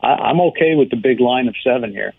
I, 0.00 0.08
I'm 0.08 0.40
okay 0.40 0.74
with 0.74 0.90
the 0.90 0.96
big 0.96 1.20
line 1.20 1.48
of 1.48 1.54
seven 1.62 1.90
here. 1.92 2.12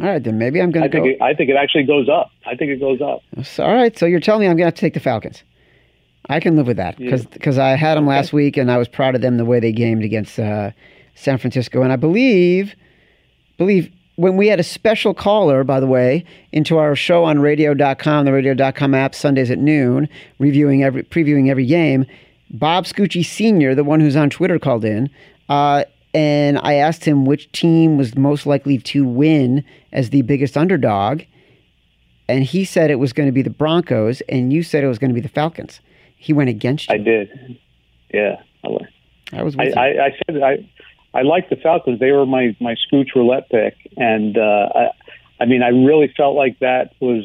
All 0.00 0.06
right, 0.06 0.22
then 0.22 0.38
maybe 0.38 0.60
I'm 0.60 0.70
going 0.70 0.90
to 0.90 0.98
go. 0.98 1.04
it, 1.04 1.20
I 1.20 1.34
think 1.34 1.50
it 1.50 1.56
actually 1.56 1.84
goes 1.84 2.08
up. 2.08 2.30
I 2.46 2.56
think 2.56 2.70
it 2.70 2.80
goes 2.80 3.00
up. 3.00 3.22
All 3.58 3.74
right, 3.74 3.96
so 3.98 4.06
you're 4.06 4.20
telling 4.20 4.40
me 4.40 4.46
I'm 4.46 4.56
going 4.56 4.64
to 4.64 4.66
have 4.66 4.74
to 4.74 4.80
take 4.80 4.94
the 4.94 5.00
Falcons. 5.00 5.44
I 6.28 6.40
can 6.40 6.56
live 6.56 6.66
with 6.66 6.76
that 6.76 6.96
because 6.98 7.58
I 7.58 7.70
had 7.70 7.96
them 7.96 8.06
last 8.06 8.32
week 8.32 8.56
and 8.56 8.70
I 8.70 8.78
was 8.78 8.88
proud 8.88 9.14
of 9.14 9.22
them 9.22 9.38
the 9.38 9.44
way 9.44 9.60
they 9.60 9.72
gamed 9.72 10.04
against 10.04 10.38
uh, 10.38 10.70
San 11.14 11.36
Francisco. 11.36 11.82
And 11.82 11.92
I 11.92 11.96
believe, 11.96 12.74
believe 13.58 13.92
when 14.16 14.36
we 14.36 14.48
had 14.48 14.60
a 14.60 14.64
special 14.64 15.14
caller, 15.14 15.64
by 15.64 15.80
the 15.80 15.86
way, 15.86 16.24
into 16.52 16.78
our 16.78 16.94
show 16.94 17.24
on 17.24 17.40
radio.com, 17.40 18.24
the 18.24 18.32
radio.com 18.32 18.94
app, 18.94 19.14
Sundays 19.14 19.50
at 19.50 19.58
noon, 19.58 20.08
reviewing 20.38 20.82
every, 20.82 21.02
previewing 21.02 21.48
every 21.48 21.66
game, 21.66 22.06
Bob 22.50 22.84
Scucci 22.84 23.24
Sr., 23.24 23.74
the 23.74 23.84
one 23.84 24.00
who's 24.00 24.16
on 24.16 24.28
Twitter, 24.28 24.58
called 24.58 24.84
in. 24.84 25.08
Uh, 25.48 25.84
and 26.14 26.58
I 26.58 26.74
asked 26.74 27.04
him 27.04 27.24
which 27.24 27.50
team 27.52 27.96
was 27.96 28.14
most 28.16 28.44
likely 28.44 28.78
to 28.78 29.04
win 29.06 29.64
as 29.92 30.10
the 30.10 30.22
biggest 30.22 30.56
underdog. 30.58 31.22
And 32.28 32.44
he 32.44 32.64
said 32.64 32.90
it 32.90 32.96
was 32.96 33.12
going 33.12 33.28
to 33.28 33.32
be 33.32 33.42
the 33.42 33.50
Broncos, 33.50 34.20
and 34.28 34.52
you 34.52 34.62
said 34.62 34.84
it 34.84 34.88
was 34.88 34.98
going 34.98 35.10
to 35.10 35.14
be 35.14 35.20
the 35.20 35.28
Falcons. 35.28 35.80
He 36.16 36.32
went 36.32 36.50
against 36.50 36.88
you. 36.88 36.94
I 36.94 36.98
did. 36.98 37.58
Yeah. 38.12 38.42
I 39.32 39.42
was. 39.42 39.56
I, 39.58 39.64
I, 39.64 40.06
I 40.06 40.18
said 40.26 40.42
I 40.42 40.68
I 41.14 41.22
liked 41.22 41.50
the 41.50 41.56
Falcons. 41.56 42.00
They 42.00 42.12
were 42.12 42.26
my 42.26 42.56
my 42.60 42.74
scooch 42.74 43.14
roulette 43.14 43.48
pick, 43.50 43.74
and 43.96 44.36
uh, 44.38 44.68
I, 44.74 44.88
I 45.40 45.46
mean 45.46 45.62
I 45.62 45.68
really 45.68 46.12
felt 46.16 46.36
like 46.36 46.58
that 46.60 46.94
was 47.00 47.24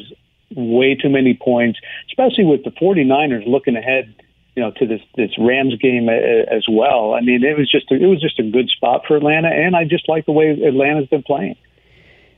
way 0.54 0.94
too 0.94 1.08
many 1.08 1.34
points, 1.34 1.78
especially 2.08 2.44
with 2.44 2.64
the 2.64 2.70
49ers 2.70 3.46
looking 3.46 3.76
ahead 3.76 4.14
you 4.58 4.64
know 4.64 4.72
to 4.72 4.86
this 4.88 5.00
this 5.14 5.30
Rams 5.38 5.76
game 5.76 6.08
as 6.08 6.66
well. 6.68 7.14
I 7.14 7.20
mean, 7.20 7.44
it 7.44 7.56
was 7.56 7.70
just 7.70 7.92
a, 7.92 7.94
it 7.94 8.06
was 8.06 8.20
just 8.20 8.40
a 8.40 8.42
good 8.42 8.68
spot 8.68 9.02
for 9.06 9.16
Atlanta, 9.16 9.46
and 9.46 9.76
I 9.76 9.84
just 9.84 10.08
like 10.08 10.26
the 10.26 10.32
way 10.32 10.50
Atlanta's 10.50 11.06
been 11.08 11.22
playing. 11.22 11.54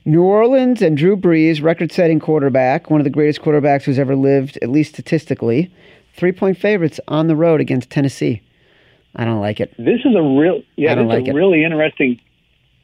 New 0.05 0.23
Orleans 0.23 0.83
and 0.83 0.99
Drew 0.99 1.17
Brees, 1.17 1.63
record-setting 1.63 2.21
quarterback, 2.21 2.91
one 2.91 3.01
of 3.01 3.05
the 3.05 3.11
greatest 3.11 3.41
quarterbacks 3.41 3.85
who's 3.85 3.99
ever 3.99 4.17
lived, 4.17 4.59
at 4.61 4.69
least 4.69 4.93
statistically, 4.93 5.73
three-point 6.15 6.59
favorites 6.59 7.01
on 7.09 7.27
the 7.27 7.37
road 7.37 7.61
against 7.61 7.89
Tennessee. 7.89 8.43
I 9.17 9.25
don't 9.25 9.41
like 9.41 9.61
it. 9.61 9.75
This 9.77 10.01
is 10.05 10.15
a 10.17 10.23
real 10.23 10.63
yeah, 10.77 10.95
this 10.95 11.07
like 11.07 11.23
is 11.23 11.29
a 11.29 11.31
it. 11.33 11.35
really 11.35 11.65
interesting 11.65 12.21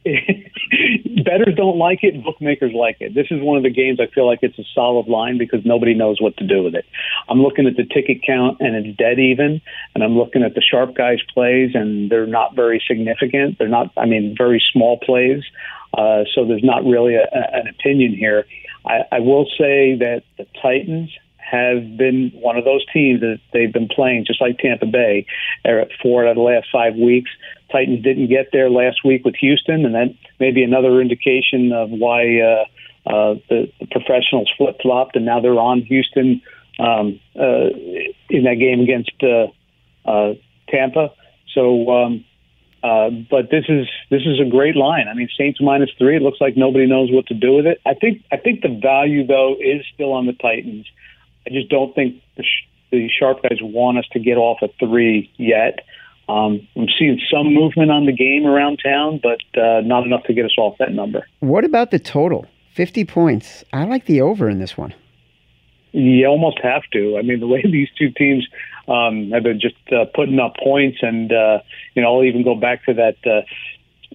betters 1.24 1.54
don't 1.56 1.78
like 1.78 2.00
it, 2.02 2.22
bookmakers 2.22 2.72
like 2.72 2.96
it. 3.00 3.14
This 3.14 3.26
is 3.30 3.42
one 3.42 3.56
of 3.56 3.64
the 3.64 3.70
games 3.70 3.98
I 4.00 4.06
feel 4.06 4.26
like 4.26 4.40
it's 4.42 4.58
a 4.58 4.64
solid 4.74 5.08
line 5.08 5.38
because 5.38 5.64
nobody 5.64 5.94
knows 5.94 6.20
what 6.20 6.36
to 6.36 6.46
do 6.46 6.62
with 6.62 6.74
it. 6.74 6.84
I'm 7.28 7.42
looking 7.42 7.66
at 7.66 7.76
the 7.76 7.84
ticket 7.84 8.22
count 8.24 8.58
and 8.60 8.76
it's 8.76 8.96
dead 8.96 9.18
even, 9.18 9.60
and 9.94 10.04
I'm 10.04 10.16
looking 10.16 10.42
at 10.42 10.54
the 10.54 10.62
sharp 10.62 10.94
guys 10.94 11.18
plays 11.34 11.72
and 11.74 12.10
they're 12.10 12.26
not 12.26 12.54
very 12.54 12.82
significant. 12.86 13.58
They're 13.58 13.68
not, 13.68 13.92
I 13.96 14.06
mean, 14.06 14.34
very 14.36 14.62
small 14.72 14.98
plays. 14.98 15.42
Uh, 15.96 16.24
so 16.34 16.46
there's 16.46 16.64
not 16.64 16.84
really 16.84 17.16
a, 17.16 17.22
a, 17.24 17.60
an 17.60 17.68
opinion 17.68 18.14
here. 18.14 18.44
I, 18.84 19.00
I 19.10 19.20
will 19.20 19.46
say 19.58 19.96
that 19.96 20.22
the 20.38 20.46
Titans 20.62 21.10
have 21.50 21.96
been 21.96 22.32
one 22.34 22.56
of 22.56 22.64
those 22.64 22.84
teams 22.92 23.20
that 23.20 23.38
they've 23.52 23.72
been 23.72 23.88
playing 23.88 24.24
just 24.26 24.40
like 24.40 24.58
Tampa 24.58 24.86
Bay. 24.86 25.26
They're 25.64 25.80
at 25.80 25.90
four 26.02 26.24
out 26.24 26.30
of 26.30 26.36
the 26.36 26.42
last 26.42 26.68
five 26.72 26.94
weeks. 26.96 27.30
Titans 27.70 28.02
didn't 28.02 28.28
get 28.28 28.48
there 28.52 28.70
last 28.70 29.04
week 29.04 29.24
with 29.24 29.36
Houston, 29.36 29.84
and 29.84 29.94
that 29.94 30.14
may 30.40 30.50
be 30.50 30.62
another 30.62 31.00
indication 31.00 31.72
of 31.72 31.90
why 31.90 32.40
uh, 32.40 32.64
uh, 33.08 33.34
the, 33.48 33.70
the 33.80 33.86
professionals 33.90 34.50
flip 34.56 34.76
flopped, 34.82 35.16
and 35.16 35.24
now 35.24 35.40
they're 35.40 35.58
on 35.58 35.82
Houston 35.82 36.42
um, 36.78 37.20
uh, 37.38 37.70
in 38.28 38.44
that 38.44 38.56
game 38.58 38.80
against 38.80 39.12
uh, 39.22 39.46
uh, 40.08 40.34
Tampa. 40.68 41.12
So, 41.54 41.90
um, 41.90 42.24
uh, 42.82 43.10
but 43.30 43.50
this 43.50 43.64
is 43.68 43.86
this 44.10 44.22
is 44.22 44.38
a 44.40 44.48
great 44.48 44.76
line. 44.76 45.08
I 45.08 45.14
mean, 45.14 45.28
Saints 45.36 45.60
minus 45.60 45.90
three. 45.98 46.16
It 46.16 46.22
looks 46.22 46.40
like 46.40 46.56
nobody 46.56 46.86
knows 46.86 47.10
what 47.10 47.26
to 47.28 47.34
do 47.34 47.54
with 47.54 47.66
it. 47.66 47.80
I 47.86 47.94
think 47.94 48.22
I 48.30 48.36
think 48.36 48.62
the 48.62 48.78
value 48.80 49.26
though 49.26 49.56
is 49.58 49.82
still 49.94 50.12
on 50.12 50.26
the 50.26 50.34
Titans. 50.34 50.86
I 51.46 51.50
just 51.50 51.68
don't 51.68 51.94
think 51.94 52.20
the, 52.36 52.42
sh- 52.42 52.68
the 52.90 53.08
sharp 53.08 53.42
guys 53.42 53.58
want 53.60 53.98
us 53.98 54.04
to 54.12 54.18
get 54.18 54.36
off 54.36 54.58
a 54.62 54.68
three 54.78 55.30
yet. 55.36 55.80
Um, 56.28 56.66
I'm 56.76 56.88
seeing 56.98 57.20
some 57.30 57.54
movement 57.54 57.90
on 57.90 58.06
the 58.06 58.12
game 58.12 58.46
around 58.46 58.80
town, 58.84 59.20
but 59.22 59.40
uh, 59.60 59.80
not 59.82 60.04
enough 60.04 60.24
to 60.24 60.34
get 60.34 60.44
us 60.44 60.54
off 60.58 60.76
that 60.78 60.92
number. 60.92 61.26
What 61.38 61.64
about 61.64 61.92
the 61.92 62.00
total? 62.00 62.46
50 62.74 63.04
points. 63.04 63.64
I 63.72 63.84
like 63.84 64.06
the 64.06 64.20
over 64.20 64.50
in 64.50 64.58
this 64.58 64.76
one. 64.76 64.92
You 65.92 66.26
almost 66.26 66.58
have 66.62 66.82
to. 66.92 67.16
I 67.16 67.22
mean, 67.22 67.40
the 67.40 67.46
way 67.46 67.62
these 67.70 67.88
two 67.96 68.10
teams 68.10 68.46
um, 68.88 69.30
have 69.30 69.44
been 69.44 69.60
just 69.60 69.76
uh, 69.92 70.04
putting 70.14 70.38
up 70.38 70.54
points, 70.62 70.98
and 71.00 71.32
uh, 71.32 71.60
you 71.94 72.02
know, 72.02 72.16
I'll 72.16 72.24
even 72.24 72.44
go 72.44 72.54
back 72.54 72.84
to 72.86 72.94
that 72.94 73.16
uh, 73.24 73.42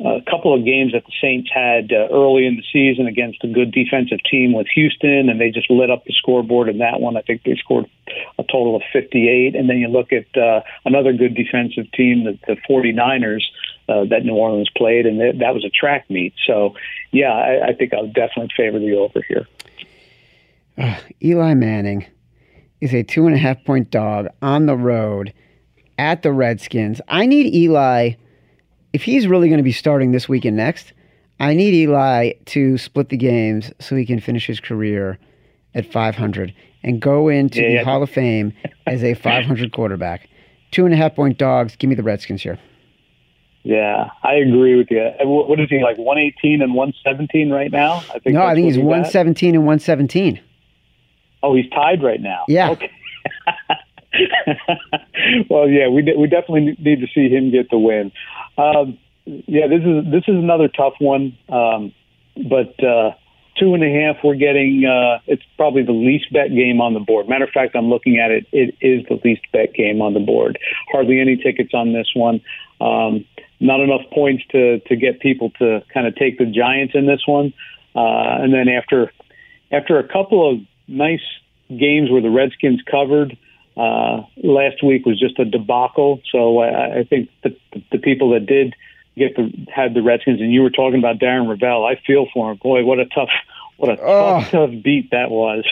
a 0.03 0.21
couple 0.29 0.53
of 0.57 0.65
games 0.65 0.93
that 0.93 1.05
the 1.05 1.13
Saints 1.21 1.49
had 1.53 1.91
uh, 1.91 2.07
early 2.11 2.47
in 2.47 2.55
the 2.55 2.63
season 2.73 3.07
against 3.07 3.43
a 3.43 3.47
good 3.47 3.71
defensive 3.71 4.19
team 4.29 4.53
with 4.53 4.67
Houston, 4.73 5.29
and 5.29 5.39
they 5.39 5.51
just 5.51 5.69
lit 5.69 5.91
up 5.91 6.05
the 6.05 6.13
scoreboard 6.13 6.69
in 6.69 6.79
that 6.79 6.99
one. 6.99 7.17
I 7.17 7.21
think 7.21 7.43
they 7.43 7.55
scored 7.55 7.85
a 8.39 8.43
total 8.43 8.75
of 8.75 8.81
58. 8.91 9.55
And 9.55 9.69
then 9.69 9.77
you 9.77 9.87
look 9.87 10.11
at 10.11 10.25
uh, 10.35 10.61
another 10.85 11.13
good 11.13 11.35
defensive 11.35 11.91
team, 11.91 12.23
the, 12.23 12.39
the 12.47 12.57
49ers, 12.69 13.43
uh, 13.89 14.05
that 14.05 14.23
New 14.23 14.33
Orleans 14.33 14.69
played, 14.75 15.05
and 15.05 15.19
that, 15.19 15.39
that 15.39 15.53
was 15.53 15.65
a 15.65 15.69
track 15.69 16.09
meet. 16.09 16.33
So, 16.45 16.75
yeah, 17.11 17.31
I, 17.31 17.69
I 17.69 17.73
think 17.73 17.93
I'll 17.93 18.07
definitely 18.07 18.49
favor 18.55 18.79
the 18.79 18.95
over 18.95 19.21
here. 19.27 19.47
Uh, 20.77 20.97
Eli 21.23 21.53
Manning 21.53 22.05
is 22.79 22.93
a 22.93 23.03
two 23.03 23.27
and 23.27 23.35
a 23.35 23.37
half 23.37 23.63
point 23.65 23.91
dog 23.91 24.27
on 24.41 24.65
the 24.65 24.75
road 24.75 25.33
at 25.99 26.23
the 26.23 26.31
Redskins. 26.31 27.01
I 27.07 27.25
need 27.25 27.53
Eli 27.53 28.13
if 28.93 29.03
he's 29.03 29.27
really 29.27 29.47
going 29.47 29.57
to 29.59 29.63
be 29.63 29.71
starting 29.71 30.11
this 30.11 30.27
week 30.29 30.45
and 30.45 30.57
next, 30.57 30.93
I 31.39 31.53
need 31.53 31.73
Eli 31.73 32.33
to 32.47 32.77
split 32.77 33.09
the 33.09 33.17
games 33.17 33.71
so 33.79 33.95
he 33.95 34.05
can 34.05 34.19
finish 34.19 34.45
his 34.47 34.59
career 34.59 35.17
at 35.73 35.91
500 35.91 36.53
and 36.83 37.01
go 37.01 37.29
into 37.29 37.61
Yeah, 37.61 37.67
the 37.67 37.73
yeah. 37.75 37.83
Hall 37.83 38.03
of 38.03 38.09
Fame 38.09 38.53
as 38.85 39.03
a 39.03 39.13
500 39.13 39.71
quarterback. 39.71 40.27
Two 40.71 40.85
and 40.85 40.93
a 40.93 40.97
half 40.97 41.15
point 41.15 41.37
dogs. 41.37 41.75
Give 41.75 41.89
me 41.89 41.95
the 41.95 42.03
Redskins 42.03 42.41
here. 42.41 42.59
Yeah, 43.63 44.09
I 44.23 44.35
agree 44.35 44.75
with 44.75 44.87
you. 44.89 45.07
What 45.21 45.59
is 45.59 45.69
he 45.69 45.83
like? 45.83 45.97
118 45.97 46.61
and 46.63 46.73
117 46.73 47.51
right 47.51 47.71
now? 47.71 47.97
I 48.13 48.19
think. 48.19 48.33
No, 48.33 48.43
I 48.43 48.55
think 48.55 48.65
he's 48.65 48.77
at. 48.77 48.83
117 48.83 49.53
and 49.53 49.63
117. 49.65 50.39
Oh, 51.43 51.55
he's 51.55 51.69
tied 51.69 52.01
right 52.03 52.19
now. 52.21 52.45
Yeah. 52.47 52.71
Okay. 52.71 52.89
well, 55.49 55.67
yeah, 55.69 55.89
we 55.89 56.01
de- 56.01 56.17
we 56.17 56.27
definitely 56.27 56.75
need 56.79 57.01
to 57.01 57.07
see 57.13 57.29
him 57.29 57.51
get 57.51 57.69
the 57.69 57.77
win. 57.77 58.11
Um, 58.61 58.97
yeah, 59.25 59.67
this 59.67 59.81
is 59.81 60.11
this 60.11 60.23
is 60.27 60.35
another 60.35 60.67
tough 60.67 60.93
one, 60.99 61.37
um, 61.49 61.93
but 62.35 62.77
uh, 62.83 63.11
two 63.59 63.73
and 63.73 63.83
a 63.83 63.89
half. 63.89 64.17
We're 64.23 64.35
getting. 64.35 64.85
Uh, 64.85 65.19
it's 65.27 65.43
probably 65.57 65.83
the 65.83 65.91
least 65.91 66.31
bet 66.31 66.49
game 66.49 66.81
on 66.81 66.93
the 66.93 66.99
board. 66.99 67.27
Matter 67.27 67.45
of 67.45 67.51
fact, 67.51 67.75
I'm 67.75 67.89
looking 67.89 68.19
at 68.19 68.31
it. 68.31 68.45
It 68.51 68.75
is 68.81 69.05
the 69.07 69.19
least 69.23 69.41
bet 69.51 69.73
game 69.73 70.01
on 70.01 70.13
the 70.13 70.19
board. 70.19 70.59
Hardly 70.91 71.19
any 71.19 71.37
tickets 71.37 71.71
on 71.73 71.93
this 71.93 72.07
one. 72.15 72.41
Um, 72.79 73.25
not 73.59 73.79
enough 73.79 74.01
points 74.13 74.43
to 74.51 74.79
to 74.79 74.95
get 74.95 75.19
people 75.19 75.51
to 75.59 75.81
kind 75.93 76.07
of 76.07 76.15
take 76.15 76.37
the 76.37 76.45
Giants 76.45 76.93
in 76.95 77.05
this 77.05 77.21
one. 77.25 77.53
Uh, 77.95 78.41
and 78.41 78.53
then 78.53 78.67
after 78.69 79.11
after 79.71 79.99
a 79.99 80.07
couple 80.07 80.49
of 80.51 80.59
nice 80.87 81.23
games 81.69 82.11
where 82.11 82.21
the 82.21 82.29
Redskins 82.29 82.81
covered. 82.89 83.37
Uh, 83.77 84.23
last 84.43 84.83
week 84.83 85.05
was 85.05 85.19
just 85.19 85.39
a 85.39 85.45
debacle. 85.45 86.21
So 86.31 86.59
I, 86.59 86.99
I 86.99 87.03
think 87.03 87.29
the, 87.43 87.55
the 87.91 87.97
people 87.97 88.31
that 88.31 88.45
did 88.45 88.75
get 89.17 89.35
the 89.35 89.51
had 89.73 89.93
the 89.93 90.01
Redskins, 90.01 90.41
and 90.41 90.51
you 90.51 90.61
were 90.61 90.69
talking 90.69 90.99
about 90.99 91.19
Darren 91.19 91.47
Rovell. 91.47 91.85
I 91.85 91.95
feel 92.05 92.27
for 92.33 92.51
him. 92.51 92.57
Boy, 92.61 92.83
what 92.83 92.99
a 92.99 93.05
tough, 93.05 93.29
what 93.77 93.89
a 93.97 94.01
Oh. 94.01 94.39
tough, 94.41 94.51
tough 94.51 94.71
beat 94.83 95.11
that 95.11 95.29
was. 95.31 95.63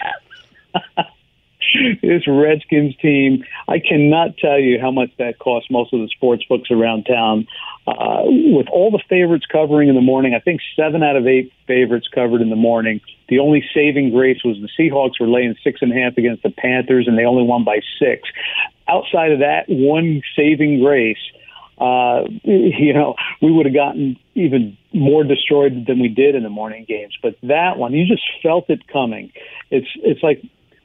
this 2.01 2.23
Redskins 2.27 2.95
team, 2.97 3.43
I 3.67 3.79
cannot 3.79 4.37
tell 4.37 4.59
you 4.59 4.79
how 4.79 4.91
much 4.91 5.09
that 5.17 5.39
cost 5.39 5.69
most 5.69 5.93
of 5.93 5.99
the 5.99 6.07
sports 6.07 6.43
books 6.47 6.69
around 6.71 7.05
town. 7.05 7.47
Uh, 7.87 8.23
with 8.25 8.67
all 8.71 8.91
the 8.91 9.01
favorites 9.09 9.45
covering 9.51 9.89
in 9.89 9.95
the 9.95 10.01
morning, 10.01 10.35
I 10.35 10.39
think 10.39 10.61
seven 10.75 11.01
out 11.03 11.15
of 11.15 11.25
eight 11.27 11.51
favorites 11.67 12.07
covered 12.13 12.41
in 12.41 12.49
the 12.49 12.55
morning. 12.55 13.01
The 13.29 13.39
only 13.39 13.63
saving 13.73 14.11
grace 14.11 14.39
was 14.43 14.57
the 14.57 14.69
Seahawks 14.77 15.19
were 15.19 15.27
laying 15.27 15.55
six 15.63 15.81
and 15.81 15.91
a 15.91 15.95
half 15.95 16.17
against 16.17 16.43
the 16.43 16.51
Panthers, 16.51 17.07
and 17.07 17.17
they 17.17 17.25
only 17.25 17.43
won 17.43 17.63
by 17.63 17.79
six. 17.99 18.29
Outside 18.87 19.31
of 19.31 19.39
that, 19.39 19.65
one 19.67 20.21
saving 20.35 20.81
grace 20.81 21.17
uh, 21.79 22.23
you 22.43 22.93
know, 22.93 23.15
we 23.41 23.51
would 23.51 23.65
have 23.65 23.75
gotten 23.75 24.17
even 24.35 24.77
more 24.93 25.23
destroyed 25.23 25.85
than 25.87 25.99
we 25.99 26.09
did 26.09 26.35
in 26.35 26.43
the 26.43 26.49
morning 26.49 26.85
games. 26.87 27.17
But 27.21 27.35
that 27.43 27.77
one, 27.77 27.93
you 27.93 28.05
just 28.05 28.23
felt 28.43 28.69
it 28.69 28.87
coming. 28.87 29.31
It's 29.71 29.87
it's 30.03 30.21
like 30.23 30.41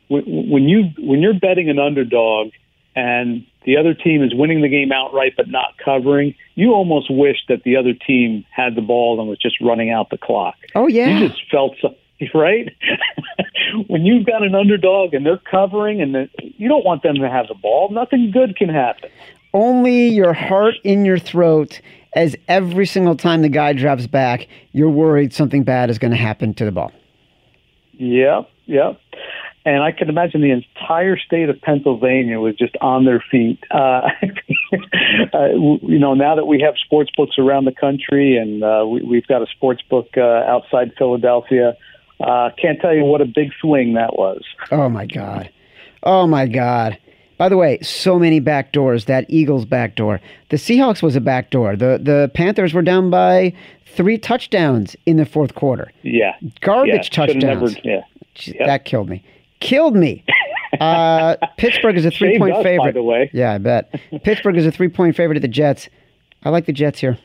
when, 0.09 0.25
when 0.27 0.63
you 0.65 0.91
when 0.99 1.21
you're 1.21 1.39
betting 1.39 1.69
an 1.69 1.79
underdog 1.79 2.51
and 2.97 3.47
the 3.65 3.77
other 3.77 3.95
team 3.95 4.23
is 4.23 4.35
winning 4.35 4.61
the 4.61 4.69
game 4.69 4.93
outright 4.93 5.35
but 5.37 5.49
not 5.49 5.77
covering, 5.83 6.35
you 6.55 6.73
almost 6.73 7.11
wish 7.11 7.39
that 7.49 7.63
the 7.65 7.77
other 7.77 7.93
team 7.93 8.45
had 8.51 8.75
the 8.75 8.83
ball 8.83 9.19
and 9.19 9.29
was 9.29 9.39
just 9.39 9.61
running 9.61 9.91
out 9.91 10.11
the 10.11 10.19
clock. 10.19 10.55
Oh, 10.75 10.87
yeah. 10.87 11.19
You 11.19 11.29
just 11.29 11.41
felt 11.51 11.75
so, 11.81 11.95
right 12.35 12.69
when 13.89 14.05
you've 14.05 14.27
got 14.27 14.43
an 14.43 14.55
underdog 14.55 15.15
and 15.15 15.25
they're 15.25 15.41
covering 15.51 16.01
and 16.01 16.15
the, 16.15 16.29
you 16.39 16.69
don't 16.69 16.85
want 16.85 17.03
them 17.03 17.17
to 17.17 17.29
have 17.29 17.49
the 17.49 17.55
ball. 17.55 17.91
Nothing 17.91 18.31
good 18.31 18.57
can 18.57 18.69
happen. 18.69 19.11
Only 19.53 20.09
your 20.09 20.33
heart 20.33 20.75
in 20.85 21.05
your 21.05 21.19
throat 21.19 21.81
as 22.15 22.37
every 22.49 22.87
single 22.87 23.17
time 23.17 23.43
the 23.43 23.49
guy 23.49 23.73
drops 23.73 24.07
back, 24.07 24.47
you're 24.73 24.91
worried 24.91 25.33
something 25.33 25.65
bad 25.65 25.91
is 25.91 25.99
going 25.99 26.11
to 26.13 26.17
happen 26.17 26.55
to 26.55 26.65
the 26.65 26.73
ball. 26.73 26.93
Yep, 27.93 28.51
yep. 28.67 29.01
And 29.67 29.83
I 29.83 29.93
can 29.93 30.11
imagine 30.11 30.43
the 30.43 30.51
entire 30.51 31.17
state 31.17 31.49
of 31.49 31.61
Pennsylvania 31.61 32.39
was 32.39 32.55
just 32.55 32.77
on 32.83 33.07
their 33.07 33.25
feet. 33.31 33.59
Uh, 33.71 33.77
uh, 35.33 35.49
you 35.83 35.99
know, 35.99 36.13
now 36.13 36.35
that 36.35 36.47
we 36.47 36.61
have 36.61 36.75
sports 36.85 37.11
books 37.17 37.37
around 37.39 37.65
the 37.65 37.73
country 37.73 38.37
and 38.37 38.63
uh, 38.63 38.85
we, 38.87 39.03
we've 39.03 39.27
got 39.27 39.43
a 39.43 39.47
sports 39.47 39.81
book 39.89 40.09
uh, 40.19 40.21
outside 40.21 40.93
Philadelphia, 40.99 41.77
uh, 42.21 42.51
can't 42.61 42.81
tell 42.81 42.95
you 42.95 43.05
what 43.05 43.21
a 43.21 43.25
big 43.25 43.51
swing 43.61 43.95
that 43.95 44.17
was. 44.17 44.43
Oh 44.71 44.89
my 44.89 45.07
god! 45.07 45.51
Oh 46.03 46.27
my 46.27 46.47
god! 46.47 46.99
By 47.37 47.49
the 47.49 47.57
way, 47.57 47.81
so 47.81 48.19
many 48.19 48.39
back 48.41 48.73
doors. 48.73 49.07
That 49.07 49.27
Eagles 49.29 49.65
back 49.65 49.97
door. 49.97 50.21
The 50.51 50.57
Seahawks 50.57 51.03
was 51.03 51.17
a 51.17 51.21
back 51.21 51.51
door. 51.51 51.75
The 51.75 51.99
the 52.01 52.31
Panthers 52.33 52.73
were 52.73 52.83
down 52.83 53.11
by 53.11 53.53
three 53.87 54.17
touchdowns 54.17 54.95
in 55.07 55.17
the 55.17 55.27
fourth 55.27 55.55
quarter. 55.55 55.91
Yeah, 56.03 56.35
Garbage 56.61 56.95
yeah. 56.95 57.27
touchdowns. 57.27 57.45
Never, 57.45 57.69
yeah, 57.83 58.03
Jeez, 58.37 58.55
Yep. 58.55 58.67
That 58.67 58.85
killed 58.85 59.09
me. 59.09 59.23
Killed 59.65 59.97
me. 59.97 60.25
Uh, 60.81 61.37
Pittsburgh 61.57 61.97
is 61.97 62.05
a 62.05 62.11
three 62.11 62.39
point 62.39 62.55
favorite. 62.63 62.79
by 62.79 62.93
the 62.93 63.03
way. 63.03 63.31
Yeah, 63.33 63.53
I 63.53 63.59
bet. 63.59 63.91
Pittsburgh 64.25 64.57
is 64.57 64.67
a 64.67 64.71
three 64.73 64.89
point 64.89 65.17
favorite 65.17 65.37
of 65.37 65.43
the 65.43 65.49
Jets. 65.49 65.89
I 66.43 66.51
like 66.51 66.67
the 66.67 66.73
Jets 66.73 67.01
here. 67.01 67.19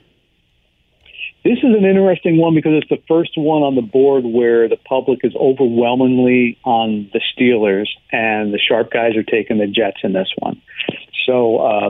This 1.43 1.57
is 1.59 1.63
an 1.75 1.85
interesting 1.85 2.37
one 2.37 2.53
because 2.53 2.73
it's 2.75 2.89
the 2.89 3.01
first 3.07 3.31
one 3.37 3.63
on 3.63 3.75
the 3.75 3.81
board 3.81 4.25
where 4.25 4.67
the 4.67 4.75
public 4.75 5.19
is 5.23 5.33
overwhelmingly 5.35 6.57
on 6.65 7.09
the 7.13 7.21
Steelers, 7.31 7.87
and 8.11 8.53
the 8.53 8.59
sharp 8.59 8.91
guys 8.91 9.15
are 9.15 9.23
taking 9.23 9.57
the 9.57 9.67
Jets 9.67 9.97
in 10.03 10.11
this 10.13 10.27
one. 10.39 10.61
So 11.25 11.57
uh, 11.57 11.89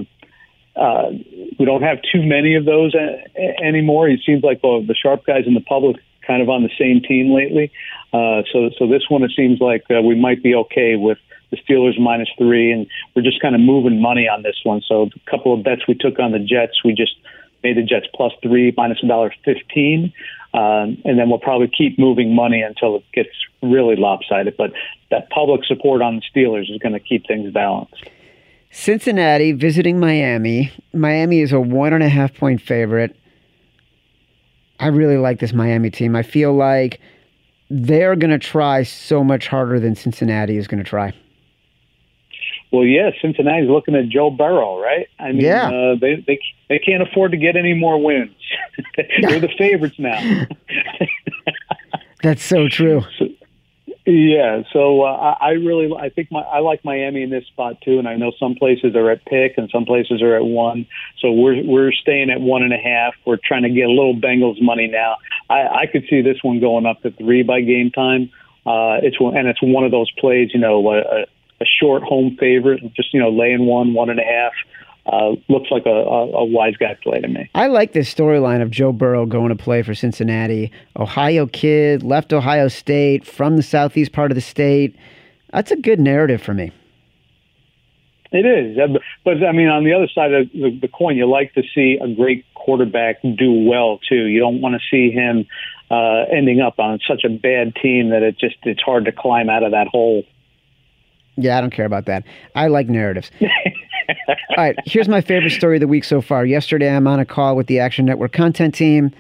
uh, 0.80 1.10
we 1.58 1.66
don't 1.66 1.82
have 1.82 1.98
too 2.12 2.22
many 2.22 2.56
of 2.56 2.66
those 2.66 2.94
a- 2.94 3.24
a- 3.36 3.64
anymore. 3.64 4.08
It 4.08 4.22
seems 4.26 4.44
like 4.44 4.62
well, 4.64 4.84
the 4.84 4.94
sharp 4.96 5.26
guys 5.26 5.44
and 5.48 5.56
the 5.56 5.62
public 5.62 5.98
kind 6.26 6.44
of 6.44 6.50
on 6.50 6.62
the 6.62 6.70
same 6.78 7.02
team 7.02 7.34
lately. 7.34 7.72
Uh, 8.12 8.42
so, 8.52 8.70
so 8.78 8.88
this 8.88 9.04
one 9.10 9.24
it 9.24 9.32
seems 9.36 9.60
like 9.60 9.84
uh, 9.90 10.02
we 10.02 10.16
might 10.16 10.42
be 10.42 10.56
okay 10.56 10.96
with 10.96 11.18
the 11.52 11.58
Steelers 11.58 12.00
minus 12.00 12.30
three, 12.38 12.72
and 12.72 12.88
we're 13.16 13.22
just 13.22 13.42
kind 13.42 13.56
of 13.56 13.62
moving 13.62 14.02
money 14.02 14.28
on 14.28 14.44
this 14.44 14.58
one. 14.64 14.82
So 14.88 15.10
a 15.16 15.32
couple 15.32 15.54
of 15.54 15.64
bets 15.64 15.82
we 15.88 15.96
took 15.96 16.20
on 16.20 16.32
the 16.32 16.40
Jets, 16.40 16.84
we 16.84 16.94
just 16.94 17.16
made 17.64 17.78
the 17.78 17.84
Jets 17.84 18.08
plus 18.14 18.34
three, 18.42 18.74
minus 18.78 19.00
a 19.04 19.08
dollar 19.08 19.34
fifteen, 19.44 20.14
um, 20.54 20.98
and 21.06 21.18
then 21.20 21.30
we'll 21.30 21.40
probably 21.40 21.68
keep 21.68 22.00
moving 22.00 22.36
money 22.36 22.62
until 22.62 22.98
it 22.98 23.04
gets 23.14 23.30
really 23.62 23.96
lopsided. 23.96 24.56
But 24.58 24.72
that 25.12 25.30
public 25.30 25.66
support 25.66 26.02
on 26.02 26.16
the 26.16 26.22
Steelers 26.34 26.72
is 26.72 26.78
going 26.80 26.94
to 26.94 27.00
keep 27.00 27.28
things 27.28 27.52
balanced. 27.52 28.10
Cincinnati 28.72 29.52
visiting 29.52 30.00
Miami. 30.00 30.72
Miami 30.94 31.40
is 31.40 31.52
a 31.52 31.60
one 31.60 31.94
and 31.94 32.04
a 32.04 32.10
half 32.10 32.34
point 32.36 32.62
favorite. 32.62 33.16
I 34.80 34.88
really 34.88 35.18
like 35.18 35.40
this 35.40 35.54
Miami 35.54 35.90
team. 35.90 36.16
I 36.16 36.24
feel 36.24 36.54
like 36.54 37.02
they're 37.70 38.16
going 38.16 38.32
to 38.32 38.40
try 38.40 38.84
so 38.84 39.24
much 39.24 39.48
harder 39.48 39.80
than 39.80 39.96
Cincinnati 39.96 40.58
is 40.58 40.68
going 40.68 40.84
to 40.84 40.90
try. 40.90 41.14
Well, 42.72 42.84
yeah, 42.86 43.10
Cincinnati's 43.22 43.70
looking 43.70 43.96
at 43.96 44.10
Joe 44.10 44.30
Burrow, 44.30 44.80
right? 44.80 45.08
I 45.20 45.32
mean, 45.32 45.42
Yeah. 45.42 45.70
uh, 45.70 45.96
they 46.00 46.24
they 46.28 46.40
they 46.70 46.78
can't 46.80 47.02
afford 47.02 47.32
to 47.32 47.38
get 47.38 47.56
any 47.56 47.74
more 47.74 48.02
wins. 48.04 48.32
They're 49.22 49.40
the 49.40 49.50
favorites 49.58 49.96
now. 49.98 50.46
That's 52.22 52.44
so 52.44 52.68
true. 52.68 53.02
Yeah, 54.10 54.64
so 54.74 55.04
uh, 55.04 55.36
I 55.40 55.52
really 55.52 55.94
I 55.96 56.10
think 56.10 56.32
my 56.32 56.40
I 56.40 56.60
like 56.60 56.84
Miami 56.84 57.22
in 57.22 57.30
this 57.30 57.46
spot 57.46 57.80
too, 57.82 58.00
and 58.00 58.08
I 58.08 58.16
know 58.16 58.32
some 58.40 58.56
places 58.56 58.96
are 58.96 59.12
at 59.12 59.24
pick 59.26 59.54
and 59.58 59.70
some 59.72 59.86
places 59.86 60.24
are 60.24 60.36
at 60.36 60.44
one. 60.44 60.88
So 61.20 61.32
we're 61.32 61.64
we're 61.64 61.92
staying 61.92 62.32
at 62.32 62.42
one 62.42 62.64
and 62.64 62.74
a 62.74 62.78
half. 62.78 63.14
We're 63.26 63.38
trying 63.44 63.64
to 63.64 63.70
get 63.70 63.86
a 63.86 63.92
little 63.92 64.16
Bengals 64.16 64.60
money 64.62 64.88
now. 64.88 65.18
I, 65.48 65.82
I 65.82 65.86
could 65.92 66.06
see 66.10 66.22
this 66.22 66.38
one 66.42 66.60
going 66.60 66.88
up 66.88 67.02
to 67.04 67.12
three 67.12 67.44
by 67.44 67.62
game 67.62 67.92
time. 67.92 68.32
Uh, 68.66 68.98
it's 69.04 69.18
and 69.20 69.48
it's 69.48 69.62
one 69.62 69.84
of 69.84 69.92
those 69.92 70.10
plays, 70.18 70.50
you 70.56 70.60
know, 70.60 70.92
a, 70.92 71.26
a 71.62 71.66
short 71.80 72.02
home 72.02 72.36
favorite, 72.40 72.82
just 72.96 73.14
you 73.14 73.20
know, 73.20 73.30
laying 73.30 73.68
one 73.68 73.94
one 73.94 74.10
and 74.10 74.20
a 74.20 74.24
half. 74.24 74.54
Looks 75.50 75.72
like 75.72 75.86
a, 75.86 75.90
a, 75.90 76.28
a 76.32 76.46
wise 76.46 76.76
guy 76.78 76.98
play 77.02 77.20
to 77.22 77.28
me. 77.28 77.50
I 77.56 77.68
like 77.68 77.94
this 77.94 78.14
storyline 78.14 78.62
of 78.62 78.70
Joe 78.72 78.92
Burrow 78.92 79.26
going 79.26 79.50
to 79.50 79.56
play 79.56 79.82
for 79.84 79.94
Cincinnati. 79.96 80.72
Ohio 80.98 81.48
kid, 81.48 82.04
left 82.04 82.34
Ohio 82.34 82.68
State, 82.68 83.26
from 83.26 83.56
the 83.58 83.64
southeast 83.64 84.12
part 84.12 84.32
of 84.32 84.36
the 84.36 84.42
state. 84.42 84.96
That's 85.52 85.72
a 85.72 85.76
good 85.76 86.00
narrative 86.00 86.42
for 86.42 86.54
me. 86.54 86.72
It 88.32 88.46
is, 88.46 88.78
Uh, 88.78 89.00
but- 89.24 89.44
I 89.44 89.52
mean, 89.54 89.68
on 89.70 89.84
the 89.84 89.94
other 89.94 90.08
side 90.08 90.32
of 90.34 90.52
the, 90.52 90.78
the 90.82 90.88
coin, 90.88 91.18
you 91.18 91.26
like 91.28 91.54
to 91.56 91.64
see 91.74 91.98
a 92.00 92.08
great 92.08 92.46
quarterback 92.54 93.22
do 93.24 93.52
well 93.68 94.00
too. 94.08 94.26
You 94.28 94.40
don't 94.40 94.62
want 94.62 94.80
to 94.80 94.82
see 94.92 95.10
him 95.12 95.48
uh, 95.90 96.26
ending 96.32 96.62
up 96.62 96.78
on 96.78 97.00
such 97.08 97.24
a 97.24 97.30
bad 97.30 97.74
team 97.82 98.10
that 98.10 98.22
it 98.22 98.38
just 98.38 98.58
it's 98.64 98.82
hard 98.82 99.06
to 99.06 99.12
climb 99.12 99.50
out 99.50 99.64
of 99.64 99.72
that 99.72 99.88
hole. 99.88 100.24
Yeah, 101.38 101.58
I 101.58 101.62
don't 101.62 101.72
care 101.72 101.86
about 101.88 102.06
that. 102.06 102.24
I 102.54 102.68
like 102.68 102.88
narratives. 102.88 103.32
All 104.28 104.56
right, 104.58 104.76
here's 104.86 105.08
my 105.08 105.22
favorite 105.22 105.52
story 105.52 105.78
of 105.78 105.82
the 105.82 105.88
week 105.88 106.04
so 106.04 106.22
far. 106.22 106.46
Yesterday, 106.46 106.90
I'm 106.90 107.08
on 107.08 107.20
a 107.20 107.26
call 107.26 107.56
with 107.56 107.68
the 107.68 107.80
Action 107.80 108.06
Network 108.06 108.34
content 108.34 108.74
team. 108.74 109.12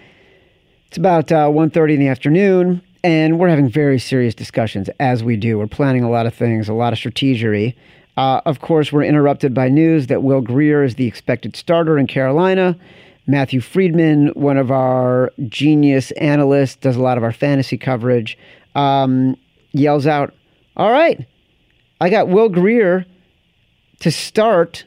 It's 0.87 0.97
about 0.97 1.31
uh, 1.31 1.47
1.30 1.47 1.93
in 1.93 1.99
the 1.99 2.07
afternoon, 2.07 2.81
and 3.03 3.37
we're 3.37 3.49
having 3.49 3.69
very 3.69 3.99
serious 3.99 4.33
discussions, 4.33 4.89
as 4.99 5.23
we 5.23 5.37
do. 5.37 5.59
We're 5.59 5.67
planning 5.67 6.03
a 6.03 6.09
lot 6.09 6.25
of 6.25 6.33
things, 6.33 6.67
a 6.67 6.73
lot 6.73 6.93
of 6.93 6.99
strategery. 6.99 7.75
Uh, 8.17 8.41
of 8.45 8.61
course, 8.61 8.91
we're 8.91 9.03
interrupted 9.03 9.53
by 9.53 9.69
news 9.69 10.07
that 10.07 10.23
Will 10.23 10.41
Grier 10.41 10.83
is 10.83 10.95
the 10.95 11.05
expected 11.05 11.55
starter 11.55 11.97
in 11.97 12.07
Carolina. 12.07 12.75
Matthew 13.27 13.61
Freedman, 13.61 14.29
one 14.29 14.57
of 14.57 14.71
our 14.71 15.31
genius 15.47 16.09
analysts, 16.11 16.77
does 16.77 16.95
a 16.95 17.01
lot 17.01 17.17
of 17.17 17.23
our 17.23 17.31
fantasy 17.31 17.77
coverage, 17.77 18.37
um, 18.73 19.37
yells 19.71 20.07
out, 20.07 20.33
All 20.75 20.91
right, 20.91 21.27
I 22.01 22.09
got 22.09 22.27
Will 22.29 22.49
Grier 22.49 23.05
to 23.99 24.11
start 24.11 24.85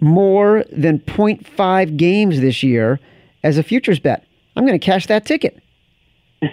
more 0.00 0.64
than 0.72 0.98
0.5 1.00 1.96
games 1.96 2.40
this 2.40 2.62
year 2.62 3.00
as 3.42 3.58
a 3.58 3.62
futures 3.62 3.98
bet. 3.98 4.24
I'm 4.56 4.66
going 4.66 4.78
to 4.78 4.84
cash 4.84 5.06
that 5.06 5.24
ticket. 5.26 5.60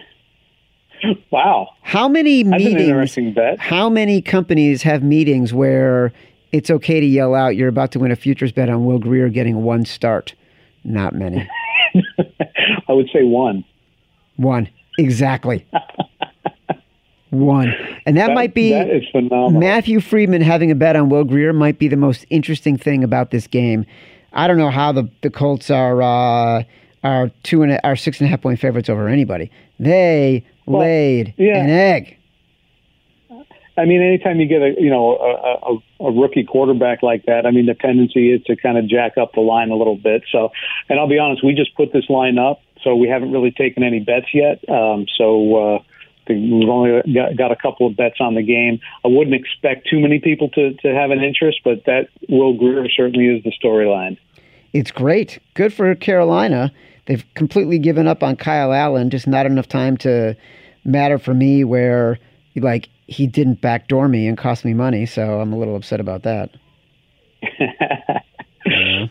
Wow, 1.31 1.71
How 1.81 2.07
many 2.07 2.43
that's 2.43 2.63
an 2.63 2.71
meetings? 2.71 2.87
interesting 2.87 3.33
bet. 3.33 3.59
How 3.59 3.89
many 3.89 4.21
companies 4.21 4.83
have 4.83 5.03
meetings 5.03 5.53
where 5.53 6.13
it's 6.53 6.69
okay 6.69 7.01
to 7.01 7.05
yell 7.05 7.35
out 7.35 7.57
you're 7.57 7.67
about 7.67 7.91
to 7.91 7.99
win 7.99 8.11
a 8.11 8.15
futures 8.15 8.53
bet 8.53 8.69
on 8.69 8.85
Will 8.85 8.99
Grier 8.99 9.27
getting 9.27 9.63
one 9.63 9.83
start? 9.83 10.33
Not 10.85 11.13
many. 11.13 11.45
I 12.87 12.93
would 12.93 13.09
say 13.11 13.23
one. 13.23 13.65
One. 14.37 14.69
Exactly. 14.97 15.65
One. 17.33 17.73
And 18.05 18.15
that, 18.17 18.27
That- 18.27 18.35
might 18.35 18.53
be 18.53 18.71
that 18.71 18.89
is 18.89 19.03
phenomenal. 19.11 19.59
Matthew 19.59 19.99
Freedman 19.99 20.41
having 20.41 20.69
a 20.69 20.75
bet 20.75 20.95
on 20.95 21.09
Will 21.09 21.23
Grier 21.23 21.51
might 21.51 21.79
be 21.79 21.87
the 21.87 21.97
most 21.97 22.25
interesting 22.29 22.77
thing 22.77 23.03
about 23.03 23.31
this 23.31 23.47
game. 23.47 23.85
I 24.33 24.47
don't 24.47 24.57
know 24.57 24.69
how 24.69 24.91
the, 24.91 25.09
the 25.21 25.29
Colts 25.29 25.69
are 25.69 26.01
uh, 26.01 26.63
are 27.03 27.31
two 27.43 27.63
and 27.63 27.73
a, 27.73 27.85
are 27.85 27.95
six 27.95 28.19
and 28.19 28.27
a 28.27 28.29
half 28.29 28.41
point 28.41 28.59
favorites 28.59 28.89
over 28.89 29.07
anybody. 29.07 29.51
They 29.79 30.45
laid 30.67 31.33
yeah. 31.37 31.63
an 31.63 31.69
egg. 31.69 32.17
I 33.75 33.85
mean, 33.85 34.03
anytime 34.03 34.39
you 34.39 34.47
get 34.47 34.61
a 34.61 34.75
you 34.77 34.89
know 34.89 35.17
a, 35.17 35.73
a, 35.73 36.07
a 36.07 36.11
rookie 36.11 36.43
quarterback 36.43 37.01
like 37.01 37.25
that, 37.25 37.47
I 37.47 37.51
mean, 37.51 37.65
the 37.65 37.73
tendency 37.73 38.31
is 38.31 38.43
to 38.43 38.55
kind 38.55 38.77
of 38.77 38.87
jack 38.87 39.17
up 39.17 39.33
the 39.33 39.41
line 39.41 39.71
a 39.71 39.75
little 39.75 39.97
bit. 39.97 40.23
So, 40.31 40.51
and 40.89 40.99
I'll 40.99 41.09
be 41.09 41.17
honest, 41.17 41.43
we 41.43 41.55
just 41.55 41.75
put 41.75 41.91
this 41.91 42.07
line 42.09 42.37
up, 42.37 42.61
so 42.83 42.95
we 42.95 43.07
haven't 43.07 43.31
really 43.31 43.51
taken 43.51 43.83
any 43.83 43.99
bets 43.99 44.27
yet. 44.33 44.63
Um, 44.69 45.07
so 45.17 45.55
uh, 45.55 45.79
we've 46.27 46.69
only 46.69 47.01
got, 47.13 47.35
got 47.37 47.51
a 47.51 47.55
couple 47.55 47.87
of 47.87 47.95
bets 47.95 48.17
on 48.19 48.35
the 48.35 48.43
game. 48.43 48.79
I 49.03 49.07
wouldn't 49.07 49.35
expect 49.35 49.87
too 49.89 49.99
many 49.99 50.19
people 50.19 50.49
to 50.49 50.73
to 50.75 50.93
have 50.93 51.11
an 51.11 51.21
interest, 51.23 51.59
but 51.63 51.85
that 51.85 52.07
Will 52.29 52.53
Grier 52.53 52.87
certainly 52.89 53.27
is 53.27 53.43
the 53.43 53.51
storyline. 53.63 54.17
It's 54.73 54.91
great. 54.91 55.39
Good 55.53 55.73
for 55.73 55.93
Carolina. 55.95 56.71
They've 57.05 57.23
completely 57.35 57.79
given 57.79 58.07
up 58.07 58.23
on 58.23 58.35
Kyle 58.37 58.71
Allen. 58.73 59.09
Just 59.09 59.27
not 59.27 59.45
enough 59.45 59.67
time 59.67 59.97
to 59.97 60.35
matter 60.85 61.17
for 61.19 61.33
me 61.33 61.63
where 61.63 62.17
like 62.55 62.89
he 63.07 63.27
didn't 63.27 63.61
backdoor 63.61 64.07
me 64.07 64.27
and 64.27 64.37
cost 64.37 64.63
me 64.65 64.73
money. 64.73 65.05
So 65.05 65.39
I'm 65.41 65.51
a 65.53 65.57
little 65.57 65.75
upset 65.75 65.99
about 65.99 66.23
that. 66.23 66.49
Yeah. 68.65 69.05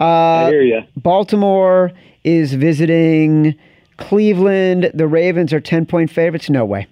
I 0.00 0.04
Uh, 0.04 0.50
hear 0.50 0.62
you. 0.62 0.80
Baltimore 0.96 1.90
is 2.24 2.54
visiting 2.54 3.56
Cleveland. 3.98 4.90
The 4.94 5.06
Ravens 5.06 5.52
are 5.52 5.60
10 5.60 5.86
point 5.86 6.10
favorites. 6.10 6.48
No 6.48 6.64
way. 6.64 6.86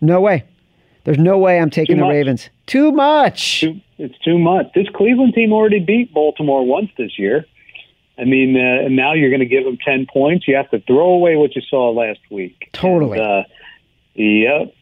No 0.00 0.20
way. 0.20 0.44
There's 1.04 1.18
no 1.18 1.38
way 1.38 1.58
I'm 1.58 1.70
taking 1.70 1.96
the. 1.96 2.06
Ravens. 2.06 2.50
Too 2.66 2.92
much. 2.92 3.64
It's 3.96 4.18
too 4.18 4.38
much. 4.38 4.66
This 4.74 4.86
Cleveland 4.94 5.32
team 5.34 5.52
already 5.52 5.80
beat 5.80 6.12
Baltimore 6.12 6.66
once 6.66 6.90
this 6.98 7.18
year. 7.18 7.46
I 8.18 8.24
mean, 8.24 8.56
uh, 8.56 8.84
and 8.84 8.96
now 8.96 9.14
you're 9.14 9.30
going 9.30 9.40
to 9.40 9.46
give 9.46 9.64
them 9.64 9.78
ten 9.82 10.06
points. 10.12 10.46
You 10.46 10.56
have 10.56 10.70
to 10.70 10.80
throw 10.80 11.10
away 11.10 11.36
what 11.36 11.56
you 11.56 11.62
saw 11.62 11.90
last 11.90 12.20
week. 12.30 12.68
Totally. 12.72 13.18
And, 13.18 13.26
uh, 13.26 13.42
yep. 14.14 14.74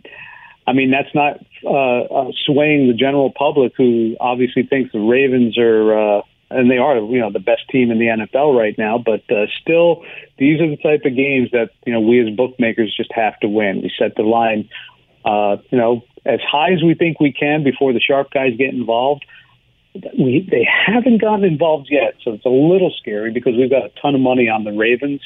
I 0.67 0.73
mean, 0.73 0.91
that's 0.91 1.15
not 1.15 1.39
uh, 1.65 2.01
uh, 2.01 2.33
swaying 2.45 2.89
the 2.89 2.95
general 2.95 3.31
public, 3.31 3.73
who 3.77 4.17
obviously 4.19 4.65
thinks 4.65 4.93
the 4.93 4.99
Ravens 4.99 5.57
are 5.59 6.19
uh, 6.19 6.23
and 6.51 6.71
they 6.71 6.79
are 6.79 6.97
you 6.99 7.19
know 7.19 7.31
the 7.31 7.41
best 7.41 7.69
team 7.71 7.91
in 7.91 7.99
the 7.99 8.07
NFL 8.07 8.57
right 8.57 8.77
now. 8.79 8.99
But 8.99 9.23
uh, 9.31 9.47
still, 9.61 10.05
these 10.39 10.61
are 10.61 10.69
the 10.69 10.77
type 10.77 11.03
of 11.05 11.17
games 11.17 11.51
that 11.53 11.71
you 11.85 11.93
know 11.93 12.01
we 12.01 12.21
as 12.21 12.35
bookmakers 12.35 12.95
just 12.97 13.13
have 13.13 13.39
to 13.41 13.49
win. 13.49 13.83
We 13.83 13.93
set 13.99 14.15
the 14.17 14.23
line, 14.23 14.69
uh, 15.25 15.57
you 15.71 15.79
know, 15.79 16.03
as 16.25 16.41
high 16.41 16.73
as 16.73 16.83
we 16.83 16.95
think 16.95 17.21
we 17.21 17.33
can 17.33 17.65
before 17.65 17.93
the 17.93 18.01
sharp 18.01 18.31
guys 18.31 18.57
get 18.57 18.73
involved. 18.73 19.25
We 20.19 20.47
they 20.49 20.67
haven't 20.87 21.21
gotten 21.21 21.45
involved 21.45 21.89
yet, 21.91 22.15
so 22.23 22.33
it's 22.33 22.45
a 22.45 22.51
little 22.51 22.93
scary 22.99 23.33
because 23.33 23.55
we've 23.57 23.71
got 23.71 23.85
a 23.85 23.91
ton 24.01 24.15
of 24.15 24.21
money 24.21 24.49
on 24.49 24.65
the 24.65 24.73
Ravens. 24.73 25.21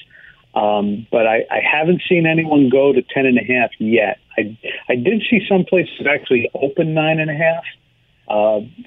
Um, 0.52 1.06
but 1.12 1.28
I, 1.28 1.44
I 1.48 1.60
haven't 1.60 2.02
seen 2.08 2.26
anyone 2.26 2.70
go 2.70 2.92
to 2.92 3.02
ten 3.02 3.26
and 3.26 3.38
a 3.38 3.44
half 3.44 3.70
yet. 3.78 4.18
I 4.38 4.58
I 4.88 4.94
did 4.96 5.22
see 5.28 5.44
some 5.48 5.64
places 5.64 6.06
actually 6.08 6.50
open 6.54 6.94
nine 6.94 7.20
and 7.20 7.30
a 7.30 7.34
half. 7.34 7.64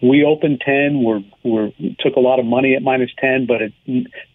We 0.01 0.23
opened 0.23 0.62
ten. 0.65 1.03
We're 1.03 1.21
we're 1.43 1.71
took 1.99 2.15
a 2.15 2.19
lot 2.19 2.39
of 2.39 2.45
money 2.45 2.75
at 2.75 2.82
minus 2.82 3.12
ten, 3.19 3.45
but 3.45 3.62
it, 3.62 3.73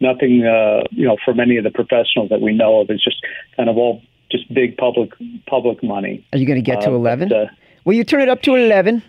nothing. 0.00 0.44
Uh, 0.44 0.84
you 0.90 1.06
know, 1.06 1.16
from 1.24 1.40
any 1.40 1.56
of 1.56 1.64
the 1.64 1.70
professionals 1.70 2.28
that 2.30 2.40
we 2.40 2.52
know 2.52 2.80
of, 2.80 2.90
it's 2.90 3.02
just 3.04 3.16
kind 3.56 3.68
of 3.68 3.76
all 3.76 4.02
just 4.30 4.52
big 4.52 4.76
public 4.76 5.10
public 5.46 5.82
money. 5.82 6.26
Are 6.32 6.38
you 6.38 6.46
going 6.46 6.62
to 6.62 6.70
get 6.70 6.80
to 6.82 6.90
Uh, 6.90 6.94
eleven? 6.94 7.32
uh, 7.32 7.46
Will 7.84 7.94
you 7.94 8.04
turn 8.04 8.20
it 8.20 8.28
up 8.28 8.42
to 8.42 8.54
eleven? 8.54 9.02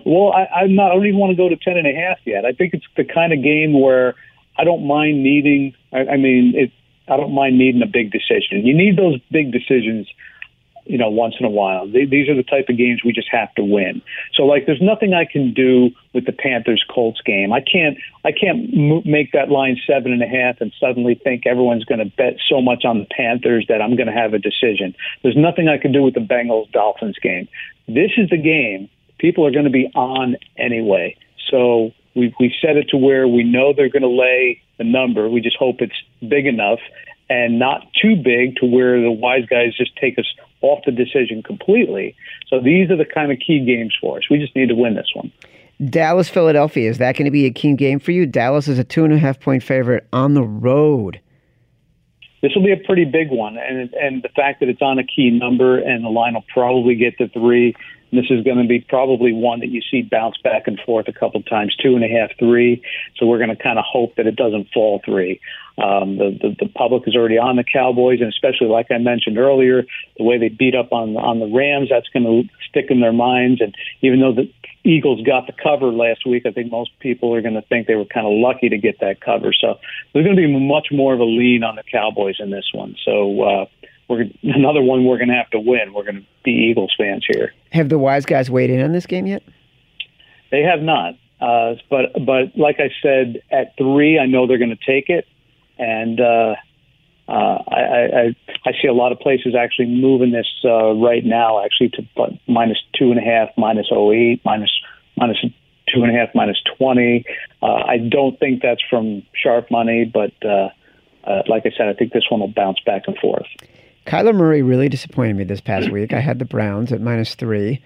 well, 0.06 0.34
I, 0.34 0.46
I'm 0.62 0.76
not. 0.76 0.92
I 0.92 0.96
don't 0.96 1.06
even 1.06 1.20
want 1.20 1.32
to 1.32 1.38
go 1.38 1.50
to 1.50 1.56
ten 1.56 1.78
and 1.78 1.88
a 1.88 1.94
half 1.94 2.18
yet. 2.26 2.46
I 2.46 2.52
think 2.52 2.74
it's 2.74 2.86
the 2.98 3.04
kind 3.06 3.34
of 3.34 3.42
game 3.42 3.80
where 3.80 4.16
I 4.58 4.64
don't 4.64 4.86
mind 4.86 5.24
needing. 5.24 5.74
I, 5.94 6.00
I 6.14 6.18
mean, 6.18 6.54
it. 6.56 6.72
I 7.08 7.18
don't 7.18 7.34
mind 7.34 7.58
needing 7.58 7.84
a 7.84 7.88
big 7.88 8.12
decision. 8.12 8.66
You 8.66 8.76
need 8.76 8.98
those 8.98 9.20
big 9.32 9.52
decisions, 9.52 10.08
you 10.86 10.98
know, 10.98 11.10
once 11.10 11.36
in 11.40 11.46
a 11.46 11.50
while. 11.50 11.88
These 11.88 12.30
are 12.30 12.36
the 12.36 12.44
type 12.44 12.66
of 12.70 12.78
games 12.78 13.02
we 13.04 13.12
just 13.12 13.30
have 13.32 13.54
to 13.56 13.64
win. 13.64 14.02
So, 14.34 14.44
like, 14.44 14.66
there's 14.66 14.82
nothing 14.82 15.14
I 15.14 15.26
can 15.26 15.54
do 15.54 15.90
with 16.14 16.26
the 16.26 16.32
Panthers 16.32 16.84
Colts 16.90 17.22
game. 17.26 17.52
I 17.52 17.62
can't. 17.62 17.98
I 18.24 18.32
can't 18.32 19.06
make 19.06 19.32
that 19.34 19.50
line 19.50 19.78
seven 19.86 20.12
and 20.12 20.24
a 20.24 20.28
half 20.28 20.62
and 20.62 20.74
suddenly 20.80 21.16
think 21.16 21.46
everyone's 21.46 21.86
going 21.86 22.00
to 22.00 22.16
bet 22.18 22.38
so 22.50 22.62
much 22.62 22.86
on 22.86 23.00
the 23.00 23.06
Panthers 23.06 23.66
that 23.70 23.82
I'm 23.82 23.96
going 23.96 24.08
to 24.08 24.14
have 24.14 24.34
a 24.34 24.40
decision. 24.40 24.96
There's 25.22 25.38
nothing 25.38 25.68
I 25.70 25.78
can 25.78 25.92
do 25.92 26.02
with 26.02 26.16
the 26.16 26.22
Bengals 26.22 26.72
Dolphins 26.72 27.18
game. 27.22 27.48
This 27.88 28.12
is 28.18 28.30
the 28.30 28.38
game 28.38 28.90
people 29.20 29.46
are 29.46 29.52
going 29.52 29.66
to 29.66 29.72
be 29.72 29.92
on 29.96 30.36
anyway. 30.58 31.16
So 31.50 31.92
we 32.16 32.34
we 32.40 32.54
set 32.62 32.78
it 32.78 32.90
to 32.90 32.98
where 32.98 33.28
we 33.28 33.44
know 33.44 33.74
they're 33.74 33.90
going 33.90 34.04
to 34.04 34.08
lay 34.08 34.62
the 34.78 34.84
number. 34.84 35.30
We 35.30 35.42
just 35.42 35.58
hope 35.58 35.78
it's 35.80 35.96
big 36.22 36.46
enough 36.46 36.80
and 37.30 37.58
not 37.58 37.82
too 38.00 38.16
big 38.16 38.58
to 38.58 38.66
where 38.66 39.02
the 39.02 39.12
wise 39.12 39.46
guys 39.50 39.76
just 39.76 39.96
take 39.98 40.20
us 40.20 40.26
off 40.66 40.84
the 40.86 40.92
decision 40.92 41.44
completely. 41.44 42.16
So 42.48 42.60
these 42.60 42.90
are 42.92 42.98
the 42.98 43.06
kind 43.06 43.32
of 43.32 43.40
key 43.40 43.64
games 43.66 43.96
for 44.00 44.18
us. 44.18 44.24
We 44.30 44.38
just 44.38 44.56
need 44.56 44.70
to 44.70 44.76
win 44.76 44.96
this 44.96 45.12
one. 45.14 45.32
Dallas, 45.90 46.30
Philadelphia. 46.30 46.90
Is 46.90 47.00
that 47.00 47.16
going 47.16 47.26
to 47.26 47.32
be 47.32 47.46
a 47.46 47.52
key 47.52 47.74
game 47.74 48.00
for 48.00 48.12
you? 48.12 48.26
Dallas 48.26 48.68
is 48.68 48.80
a 48.80 48.84
two 48.84 49.04
and 49.04 49.14
a 49.14 49.18
half 49.18 49.40
point 49.40 49.64
favorite 49.64 50.08
on 50.14 50.34
the 50.34 50.44
road. 50.44 51.20
This 52.42 52.52
will 52.56 52.64
be 52.64 52.72
a 52.72 52.78
pretty 52.78 53.06
big 53.06 53.30
one, 53.32 53.58
and 53.58 53.92
and 53.94 54.22
the 54.22 54.30
fact 54.30 54.60
that 54.60 54.70
it's 54.70 54.82
on 54.82 55.00
a 55.00 55.04
key 55.04 55.32
number 55.32 55.80
and 55.80 56.06
the 56.06 56.10
line 56.10 56.36
will 56.36 56.46
probably 56.54 56.96
get 56.96 57.18
to 57.18 57.28
three. 57.30 57.76
This 58.16 58.30
is 58.30 58.44
going 58.44 58.58
to 58.58 58.68
be 58.68 58.80
probably 58.80 59.34
one 59.34 59.60
that 59.60 59.70
you 59.70 59.82
see 59.90 60.02
bounce 60.02 60.38
back 60.44 60.68
and 60.68 60.80
forth 60.86 61.08
a 61.08 61.14
couple 61.14 61.42
times, 61.44 61.76
two 61.76 61.96
and 61.96 62.04
a 62.04 62.08
half, 62.08 62.32
three. 62.38 62.82
So 63.18 63.26
we're 63.26 63.38
going 63.38 63.56
to 63.56 63.62
kind 63.62 63.80
of 63.80 63.86
hope 63.88 64.16
that 64.16 64.28
it 64.28 64.36
doesn't 64.36 64.70
fall 64.74 65.02
three. 65.06 65.40
Um, 65.78 66.18
the, 66.18 66.38
the 66.42 66.56
the 66.66 66.70
public 66.70 67.04
is 67.06 67.16
already 67.16 67.38
on 67.38 67.58
the 67.58 67.64
Cowboys, 67.64 68.22
and 68.22 68.30
especially 68.30 68.68
like 68.68 68.88
I 68.92 68.98
mentioned 68.98 69.38
earlier, 69.38 69.84
the 70.18 70.24
way 70.24 70.38
they 70.38 70.48
beat 70.48 70.74
up 70.74 70.94
on 70.94 71.18
on 71.18 71.40
the 71.40 71.48
Rams, 71.48 71.90
that's 71.90 72.08
going 72.10 72.24
to 72.24 72.44
stick 72.70 72.86
in 72.90 73.02
their 73.02 73.14
minds. 73.14 73.60
And 73.60 73.76
even 74.02 74.22
though 74.22 74.34
the 74.34 74.50
Eagles 74.86 75.26
got 75.26 75.48
the 75.48 75.54
cover 75.54 75.88
last 75.88 76.26
week, 76.26 76.46
I 76.46 76.52
think 76.52 76.72
most 76.72 76.92
people 77.00 77.34
are 77.36 77.42
going 77.42 77.56
to 77.56 77.62
think 77.64 77.88
they 77.88 77.96
were 77.96 78.06
kind 78.06 78.26
of 78.26 78.34
lucky 78.34 78.70
to 78.70 78.78
get 78.78 79.00
that 79.02 79.20
cover. 79.20 79.52
So 79.52 79.76
there's 80.14 80.26
going 80.26 80.38
to 80.38 80.42
be 80.42 80.60
much 80.60 80.88
more 80.92 81.14
of 81.14 81.20
a 81.20 81.26
lean 81.26 81.64
on 81.64 81.76
the 81.76 81.84
Cowboys 81.84 82.38
in 82.40 82.52
this 82.52 82.70
one. 82.74 82.96
So. 83.04 83.42
uh 83.42 83.66
we're 84.08 84.26
another 84.44 84.82
one 84.82 85.06
we're 85.06 85.18
going 85.18 85.30
to 85.30 85.36
have 85.36 85.50
to 85.52 85.60
win. 85.60 85.94
We're 85.94 86.04
going 86.04 86.22
to 86.22 86.26
be 86.44 86.52
Eagles 86.52 86.94
fans 86.98 87.26
here. 87.28 87.54
Have 87.72 87.90
the 87.90 88.00
wise 88.00 88.26
guys 88.26 88.50
weighed 88.50 88.70
in 88.70 88.82
on 88.82 88.92
this 88.92 89.06
game 89.06 89.26
yet? 89.26 89.44
They 90.52 90.62
have 90.62 90.82
not, 90.82 91.16
uh, 91.42 91.76
but 91.90 92.14
but 92.26 92.58
like 92.58 92.80
I 92.80 92.92
said, 93.02 93.42
at 93.52 93.76
three, 93.78 94.20
I 94.20 94.26
know 94.26 94.48
they're 94.48 94.58
going 94.58 94.76
to 94.78 94.86
take 94.86 95.10
it, 95.10 95.28
and 95.78 96.20
uh, 96.20 96.56
uh, 97.28 97.32
I, 97.32 97.82
I 97.82 98.36
I 98.66 98.72
see 98.82 98.88
a 98.88 98.94
lot 98.94 99.12
of 99.12 99.20
places 99.20 99.56
actually 99.56 99.88
moving 99.88 100.32
this 100.32 100.48
uh, 100.64 100.94
right 100.94 101.26
now, 101.26 101.64
actually 101.64 101.90
to 101.90 102.08
but 102.16 102.32
minus 102.48 102.78
two 102.98 103.12
and 103.12 103.20
a 103.20 103.24
half, 103.24 103.50
minus 103.58 103.88
oh 103.92 104.12
eight, 104.12 104.42
minus 104.46 104.72
minus 105.18 105.38
two 105.94 106.04
and 106.04 106.16
a 106.16 106.18
half, 106.18 106.30
minus 106.36 106.62
twenty. 106.78 107.26
Uh, 107.62 107.84
I 107.88 107.98
don't 107.98 108.40
think 108.40 108.62
that's 108.62 108.82
from 108.90 109.24
sharp 109.34 109.72
money, 109.72 110.06
but 110.06 110.34
uh, 110.46 110.70
uh, 111.24 111.42
like 111.48 111.66
I 111.66 111.72
said, 111.76 111.88
I 111.88 111.94
think 111.94 112.14
this 112.14 112.26
one 112.30 112.42
will 112.42 112.48
bounce 112.48 112.80
back 112.86 113.04
and 113.08 113.18
forth. 113.18 113.48
Kyler 114.06 114.36
Murray 114.36 114.62
really 114.62 114.90
disappointed 114.90 115.36
me 115.36 115.44
this 115.44 115.62
past 115.62 115.90
week. 115.90 116.14
I 116.14 116.20
had 116.20 116.40
the 116.40 116.46
Browns 116.46 116.92
at 116.92 117.02
minus 117.02 117.36
three. 117.36 117.82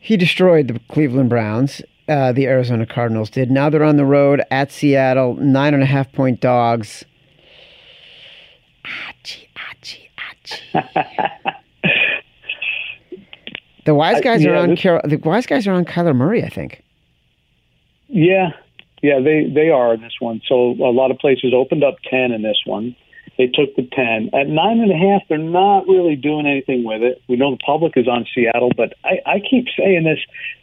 He 0.00 0.16
destroyed 0.16 0.68
the 0.68 0.80
Cleveland 0.90 1.28
Browns. 1.28 1.82
Uh, 2.08 2.32
the 2.32 2.46
Arizona 2.46 2.86
Cardinals 2.86 3.30
did. 3.30 3.50
Now 3.50 3.70
they're 3.70 3.84
on 3.84 3.96
the 3.96 4.04
road 4.04 4.42
at 4.50 4.72
Seattle, 4.72 5.34
nine 5.36 5.74
and 5.74 5.82
a 5.82 5.86
half 5.86 6.10
point 6.12 6.40
dogs. 6.40 7.04
Achie, 8.84 9.46
achie, 9.56 10.08
achie. 10.74 11.54
the 13.84 13.94
wise 13.94 14.20
guys 14.20 14.44
I- 14.44 14.48
are 14.50 14.56
on. 14.56 14.70
this- 14.70 14.82
the 14.82 15.20
wise 15.22 15.46
guys 15.46 15.66
are 15.68 15.72
on 15.72 15.84
Kyler 15.84 16.16
Murray. 16.16 16.42
I 16.42 16.48
think. 16.48 16.82
Yeah, 18.08 18.50
yeah, 19.02 19.20
they 19.20 19.48
they 19.54 19.68
are 19.70 19.94
in 19.94 20.00
this 20.00 20.14
one. 20.20 20.40
So 20.48 20.72
a 20.72 20.90
lot 20.92 21.10
of 21.12 21.18
places 21.18 21.52
opened 21.54 21.84
up 21.84 21.96
ten 22.10 22.32
in 22.32 22.42
this 22.42 22.60
one. 22.66 22.96
They 23.38 23.46
took 23.46 23.74
the 23.76 23.88
ten 23.92 24.30
at 24.32 24.48
nine 24.48 24.80
and 24.80 24.90
a 24.90 24.96
half. 24.96 25.22
They're 25.28 25.38
not 25.38 25.86
really 25.86 26.16
doing 26.16 26.46
anything 26.46 26.84
with 26.84 27.02
it. 27.02 27.22
We 27.28 27.36
know 27.36 27.52
the 27.52 27.64
public 27.64 27.94
is 27.96 28.08
on 28.08 28.26
Seattle, 28.34 28.70
but 28.76 28.94
I, 29.04 29.20
I 29.26 29.40
keep 29.40 29.66
saying 29.76 30.04
this. 30.04 30.18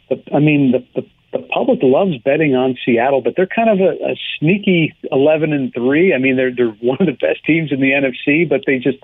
The, 0.08 0.34
I 0.34 0.38
mean, 0.38 0.72
the, 0.72 1.00
the 1.00 1.06
the 1.32 1.46
public 1.46 1.78
loves 1.82 2.18
betting 2.18 2.56
on 2.56 2.76
Seattle, 2.84 3.20
but 3.20 3.34
they're 3.36 3.46
kind 3.46 3.70
of 3.70 3.80
a, 3.80 4.12
a 4.12 4.16
sneaky 4.38 4.94
eleven 5.12 5.52
and 5.52 5.72
three. 5.72 6.14
I 6.14 6.18
mean, 6.18 6.36
they're 6.36 6.54
they're 6.54 6.76
one 6.80 6.98
of 7.00 7.06
the 7.06 7.12
best 7.12 7.44
teams 7.44 7.72
in 7.72 7.80
the 7.80 7.90
NFC, 7.90 8.48
but 8.48 8.62
they 8.66 8.78
just 8.78 8.98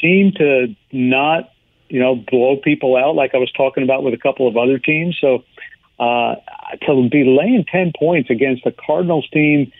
seem 0.00 0.32
to 0.36 0.74
not, 0.92 1.52
you 1.88 2.00
know, 2.00 2.16
blow 2.16 2.56
people 2.56 2.96
out 2.96 3.14
like 3.14 3.34
I 3.34 3.38
was 3.38 3.52
talking 3.52 3.84
about 3.84 4.02
with 4.02 4.14
a 4.14 4.18
couple 4.18 4.48
of 4.48 4.56
other 4.56 4.78
teams. 4.78 5.16
So 5.20 5.44
uh, 6.00 6.36
to 6.86 7.08
be 7.10 7.24
laying 7.24 7.64
10 7.70 7.92
points 7.98 8.30
against 8.30 8.64
the 8.64 8.72
Cardinals 8.72 9.28
team 9.32 9.70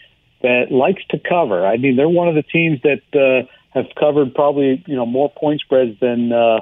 that 0.43 0.71
likes 0.71 1.03
to 1.11 1.19
cover. 1.19 1.67
I 1.67 1.77
mean, 1.77 1.97
they're 1.97 2.09
one 2.09 2.29
of 2.29 2.35
the 2.35 2.43
teams 2.43 2.81
that 2.83 3.03
uh, 3.15 3.47
have 3.71 3.87
covered 3.99 4.35
probably, 4.35 4.83
you 4.87 4.97
know, 4.97 5.07
more 5.07 5.31
point 5.31 5.61
spreads 5.61 5.99
than, 6.01 6.33
uh, 6.33 6.61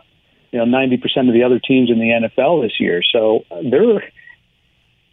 you 0.51 0.59
know, 0.59 0.65
90% 0.65 1.29
of 1.29 1.35
the 1.35 1.45
other 1.45 1.59
teams 1.59 1.91
in 1.91 1.99
the 1.99 2.29
NFL 2.29 2.63
this 2.63 2.81
year. 2.81 3.03
So 3.13 3.45
uh, 3.51 3.63
they're, 3.71 4.03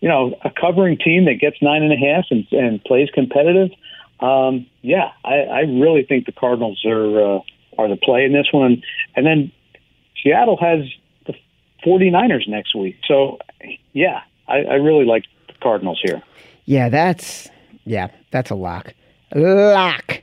you 0.02 0.10
know, 0.10 0.38
a 0.44 0.50
covering 0.50 0.98
team 0.98 1.26
that 1.26 1.40
gets 1.40 1.58
nine 1.62 1.84
and 1.84 1.94
a 1.94 1.98
half 1.98 2.26
and, 2.32 2.48
and 2.52 2.84
plays 2.84 3.10
competitive. 3.14 3.72
Um, 4.20 4.68
yeah, 4.82 5.12
I, 5.24 5.36
I 5.36 5.60
really 5.62 6.04
think 6.04 6.26
the 6.26 6.32
Cardinals 6.32 6.84
are, 6.86 7.38
uh, 7.38 7.40
are 7.78 7.90
the 7.90 7.98
play 7.98 8.26
in 8.26 8.34
this 8.34 8.48
one. 8.52 8.82
And 9.16 9.26
then 9.26 9.52
Seattle 10.24 10.58
has 10.58 10.86
the 11.28 11.34
49ers 11.86 12.48
next 12.48 12.76
week. 12.76 12.98
So, 13.08 13.40
yeah, 13.94 14.22
I, 14.48 14.58
I 14.58 14.74
really 14.76 15.06
like 15.06 15.26
the 15.48 15.54
Cardinals 15.62 16.00
here. 16.04 16.24
Yeah, 16.66 16.90
that's 16.90 17.50
yeah, 17.86 18.08
that's 18.32 18.50
a 18.50 18.56
lock. 18.56 18.94
Lock. 19.34 20.22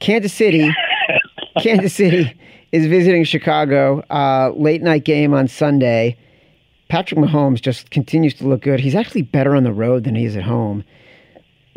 Kansas 0.00 0.32
City. 0.32 0.70
Kansas 1.60 1.94
City 1.94 2.38
is 2.72 2.86
visiting 2.86 3.24
Chicago. 3.24 4.00
Uh, 4.10 4.52
late 4.56 4.82
night 4.82 5.04
game 5.04 5.32
on 5.32 5.48
Sunday. 5.48 6.16
Patrick 6.88 7.18
Mahomes 7.18 7.60
just 7.60 7.90
continues 7.90 8.34
to 8.34 8.46
look 8.46 8.62
good. 8.62 8.80
He's 8.80 8.94
actually 8.94 9.22
better 9.22 9.54
on 9.54 9.64
the 9.64 9.72
road 9.72 10.04
than 10.04 10.14
he 10.14 10.24
is 10.24 10.36
at 10.36 10.42
home. 10.42 10.84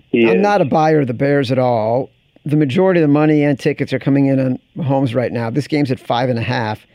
He 0.10 0.28
I'm 0.30 0.38
is. 0.38 0.42
not 0.42 0.62
a 0.62 0.66
buyer 0.66 1.02
of 1.02 1.08
the 1.08 1.14
Bears 1.14 1.52
at 1.52 1.60
all. 1.60 2.10
The 2.46 2.56
majority 2.56 3.02
of 3.02 3.04
the 3.08 3.14
money 3.14 3.44
and 3.44 3.60
tickets 3.60 3.92
are 3.94 4.00
coming 4.00 4.28
in 4.28 4.40
on 4.40 4.60
Mahomes 4.76 5.14
right 5.14 5.32
now. 5.32 5.50
This 5.50 5.68
game's 5.68 5.92
at 5.92 6.00
five 6.00 6.30
and 6.30 6.40
a 6.40 6.44
half. 6.44 6.86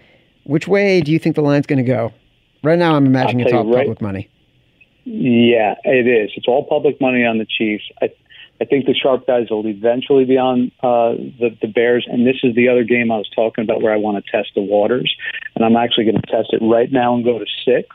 Which 0.45 0.67
way 0.67 1.01
do 1.01 1.13
you 1.13 1.19
think 1.19 1.37
the 1.37 1.43
line's 1.43 1.67
going 1.67 1.79
to 1.79 1.85
go? 1.85 2.13
Right 2.63 2.79
now, 2.79 2.95
I'm 2.95 3.07
imagining 3.07 3.45
it's 3.45 3.53
all 3.53 3.65
public 3.65 4.01
money. 4.01 4.29
Yeah, 5.05 5.75
it 5.85 6.07
is. 6.07 6.31
It's 6.37 6.47
all 6.49 6.65
public 6.65 7.01
money 7.01 7.25
on 7.25 7.39
the 7.39 7.47
Chiefs. 7.47 7.85
I, 8.01 8.11
I 8.61 8.65
think 8.65 8.87
the 8.87 8.95
sharp 8.95 9.27
guys 9.27 9.49
will 9.51 9.67
eventually 9.67 10.25
be 10.25 10.39
on 10.39 10.71
uh, 10.83 11.15
the 11.41 11.57
the 11.61 11.67
Bears, 11.67 12.07
and 12.11 12.27
this 12.27 12.37
is 12.45 12.55
the 12.55 12.69
other 12.69 12.85
game 12.85 13.11
I 13.11 13.17
was 13.17 13.29
talking 13.35 13.65
about 13.65 13.83
where 13.83 13.93
I 13.93 13.97
want 13.97 14.25
to 14.25 14.31
test 14.31 14.51
the 14.55 14.63
waters, 14.63 15.13
and 15.57 15.65
I'm 15.65 15.77
actually 15.77 16.05
going 16.05 16.21
to 16.21 16.27
test 16.31 16.51
it 16.53 16.61
right 16.63 16.91
now 16.93 17.15
and 17.17 17.25
go 17.25 17.39
to 17.39 17.47
six. 17.65 17.89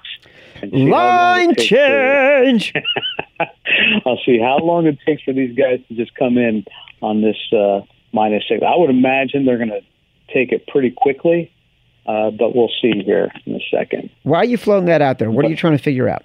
and 0.62 0.72
see 0.72 0.86
how 0.90 0.92
long 0.92 0.92
Line 0.92 1.52
it 1.52 1.58
takes 1.58 1.70
for- 1.70 2.44
change. 2.44 2.74
I'll 4.06 4.20
see 4.26 4.40
how 4.40 4.58
long 4.60 4.88
it 4.88 4.98
takes 5.06 5.24
for 5.24 5.34
these 5.34 5.56
guys 5.56 5.80
to 5.88 5.94
just 5.96 6.14
come 6.16 6.38
in 6.38 6.66
on 7.02 7.22
this 7.22 7.38
uh, 7.54 7.82
minus 8.12 8.44
six. 8.50 8.62
I 8.68 8.76
would 8.76 8.90
imagine 8.90 9.46
they're 9.46 9.58
going 9.58 9.70
to 9.70 9.82
take 10.34 10.52
it 10.52 10.68
pretty 10.68 10.92
quickly, 10.92 11.52
uh, 12.06 12.32
but 12.32 12.54
we'll 12.56 12.72
see 12.82 12.92
here 13.06 13.32
in 13.46 13.56
a 13.56 13.60
second. 13.72 14.10
Why 14.24 14.40
are 14.40 14.46
you 14.46 14.58
floating 14.58 14.88
that 14.88 15.02
out 15.02 15.20
there? 15.20 15.32
What 15.32 15.46
are 15.46 15.50
you 15.50 15.56
trying 15.56 15.78
to 15.78 15.84
figure 15.84 16.10
out? 16.10 16.24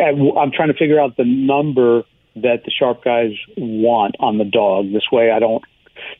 I'm 0.00 0.50
trying 0.50 0.68
to 0.68 0.78
figure 0.78 1.00
out 1.00 1.16
the 1.16 1.24
number 1.24 2.04
that 2.36 2.64
the 2.64 2.70
sharp 2.70 3.02
guys 3.02 3.32
want 3.56 4.14
on 4.20 4.38
the 4.38 4.44
dog. 4.44 4.92
This 4.92 5.10
way, 5.10 5.30
I 5.30 5.38
don't. 5.38 5.64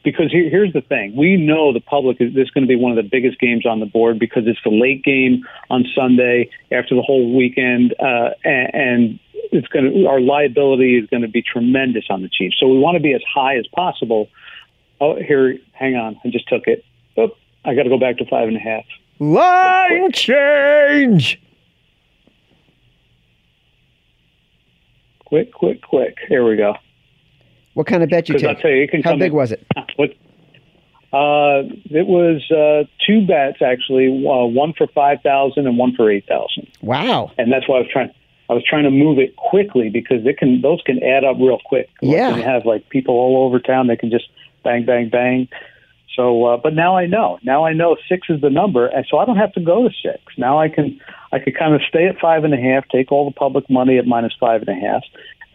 Because 0.03 0.33
here, 0.33 0.49
here's 0.49 0.72
the 0.72 0.81
thing: 0.81 1.14
we 1.16 1.37
know 1.37 1.72
the 1.72 1.81
public 1.81 2.20
is 2.20 2.35
this 2.35 2.45
is 2.45 2.51
going 2.51 2.64
to 2.64 2.68
be 2.68 2.77
one 2.77 2.97
of 2.97 2.97
the 2.97 3.09
biggest 3.09 3.39
games 3.39 3.66
on 3.66 3.81
the 3.81 3.87
board 3.87 4.18
because 4.18 4.45
it's 4.47 4.59
the 4.64 4.70
late 4.70 5.05
game 5.05 5.45
on 5.68 5.85
Sunday 5.95 6.51
after 6.72 6.95
the 6.95 7.03
whole 7.03 7.37
weekend, 7.37 7.95
uh, 8.01 8.31
and, 8.45 8.74
and 8.74 9.20
it's 9.53 9.68
going 9.68 9.93
to 9.93 10.07
our 10.07 10.20
liability 10.20 10.97
is 10.97 11.07
going 11.11 11.22
to 11.22 11.29
be 11.29 11.43
tremendous 11.43 12.05
on 12.09 12.22
the 12.22 12.29
Chiefs. 12.29 12.57
So 12.59 12.66
we 12.66 12.79
want 12.79 12.97
to 12.97 13.03
be 13.03 13.12
as 13.12 13.22
high 13.33 13.59
as 13.59 13.66
possible. 13.74 14.29
Oh, 15.01 15.16
here, 15.16 15.59
hang 15.72 15.95
on, 15.95 16.18
I 16.24 16.29
just 16.31 16.49
took 16.49 16.66
it. 16.66 16.85
Oh, 17.18 17.37
I 17.64 17.74
got 17.74 17.83
to 17.83 17.91
go 17.91 17.99
back 17.99 18.16
to 18.18 18.24
five 18.24 18.49
and 18.49 18.57
a 18.57 18.61
half. 18.61 18.85
Line 19.18 20.11
change. 20.12 21.41
Quick, 25.27 25.53
quick, 25.53 25.83
quick. 25.83 26.16
Here 26.29 26.49
we 26.49 26.57
go. 26.57 26.74
What 27.74 27.87
kind 27.87 28.03
of 28.03 28.09
bet 28.09 28.29
you 28.29 28.35
Because 28.35 28.49
I'll 28.49 28.55
tell 28.57 28.70
you, 28.70 28.83
it 28.85 28.91
can 28.91 29.03
How 29.03 29.12
big 29.16 29.33
in- 29.33 29.37
was 29.37 29.53
it? 29.53 29.64
What? 29.97 30.11
Uh, 31.12 31.62
it 31.91 32.07
was 32.07 32.43
uh, 32.51 32.85
two 33.07 33.27
bets 33.27 33.62
actually, 33.62 34.09
uh, 34.09 34.45
one 34.47 34.72
for 34.74 34.87
five 34.89 35.18
thousand 35.22 35.66
and 35.66 35.79
one 35.79 35.95
for 35.95 36.11
eight 36.11 36.27
thousand, 36.27 36.66
Wow. 36.83 37.31
and 37.39 37.51
that's 37.51 37.66
why 37.68 37.77
I 37.77 37.81
was 37.81 37.89
trying. 37.91 38.11
I 38.51 38.53
was 38.53 38.62
trying 38.68 38.85
to 38.85 38.91
move 38.91 39.18
it 39.18 39.35
quickly 39.37 39.89
because 39.89 40.27
it 40.27 40.37
can; 40.37 40.61
those 40.61 40.83
can 40.85 41.03
add 41.03 41.24
up 41.24 41.37
real 41.39 41.59
quick. 41.64 41.89
Like, 42.03 42.12
Yeah. 42.16 42.37
you 42.37 42.43
have 42.43 42.66
like 42.66 42.89
people 42.91 43.14
all 43.14 43.47
over 43.47 43.59
town, 43.61 43.87
they 43.87 43.97
can 43.97 44.11
just 44.11 44.29
bang, 44.64 44.85
bang, 44.85 45.09
bang. 45.09 45.49
So, 46.16 46.46
uh, 46.46 46.56
but 46.56 46.72
now 46.74 46.96
I 46.96 47.06
know. 47.06 47.38
Now 47.42 47.64
I 47.66 47.74
know 47.74 47.96
six 48.08 48.28
is 48.30 48.40
the 48.40 48.48
number, 48.50 48.86
and 48.86 49.06
so 49.10 49.18
I 49.18 49.26
don't 49.26 49.36
have 49.36 49.52
to 49.52 49.60
go 49.60 49.86
to 49.86 49.94
six. 50.02 50.20
Now 50.38 50.58
I 50.58 50.68
can, 50.70 50.98
I 51.30 51.38
could 51.38 51.56
kind 51.56 51.74
of 51.74 51.82
stay 51.86 52.06
at 52.06 52.18
five 52.18 52.42
and 52.44 52.54
a 52.54 52.56
half, 52.56 52.88
take 52.88 53.12
all 53.12 53.26
the 53.28 53.34
public 53.34 53.68
money 53.68 53.98
at 53.98 54.06
minus 54.06 54.32
five 54.40 54.62
and 54.62 54.70
a 54.70 54.80
half, 54.86 55.02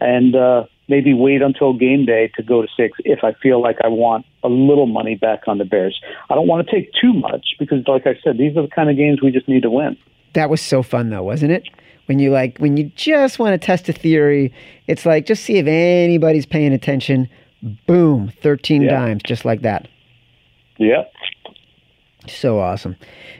and 0.00 0.36
uh, 0.36 0.64
maybe 0.88 1.14
wait 1.14 1.42
until 1.42 1.72
game 1.72 2.06
day 2.06 2.30
to 2.36 2.42
go 2.44 2.62
to 2.62 2.68
six 2.76 2.96
if 3.04 3.24
I 3.24 3.32
feel 3.42 3.60
like 3.60 3.78
I 3.82 3.88
want 3.88 4.24
a 4.44 4.48
little 4.48 4.86
money 4.86 5.16
back 5.16 5.40
on 5.48 5.58
the 5.58 5.64
Bears. 5.64 6.00
I 6.30 6.34
don't 6.36 6.46
want 6.46 6.66
to 6.66 6.72
take 6.72 6.92
too 7.00 7.12
much 7.12 7.56
because, 7.58 7.86
like 7.88 8.06
I 8.06 8.16
said, 8.22 8.38
these 8.38 8.56
are 8.56 8.62
the 8.62 8.68
kind 8.68 8.88
of 8.88 8.96
games 8.96 9.20
we 9.20 9.32
just 9.32 9.48
need 9.48 9.62
to 9.62 9.70
win. 9.70 9.96
That 10.34 10.48
was 10.48 10.60
so 10.60 10.82
fun 10.84 11.10
though, 11.10 11.24
wasn't 11.24 11.52
it? 11.52 11.68
When 12.06 12.18
you 12.18 12.30
like 12.30 12.58
when 12.58 12.76
you 12.76 12.84
just 12.94 13.38
want 13.40 13.60
to 13.60 13.64
test 13.66 13.88
a 13.88 13.92
theory, 13.92 14.52
it's 14.86 15.04
like 15.06 15.26
just 15.26 15.44
see 15.44 15.58
if 15.58 15.66
anybody's 15.66 16.46
paying 16.46 16.72
attention. 16.72 17.28
Boom, 17.86 18.32
13 18.42 18.82
Yeah. 18.82 18.90
dimes 18.90 19.22
just 19.24 19.44
like 19.44 19.62
that. 19.62 19.88
Yep. 20.78 21.12
So 22.28 22.60
awesome. 22.60 22.96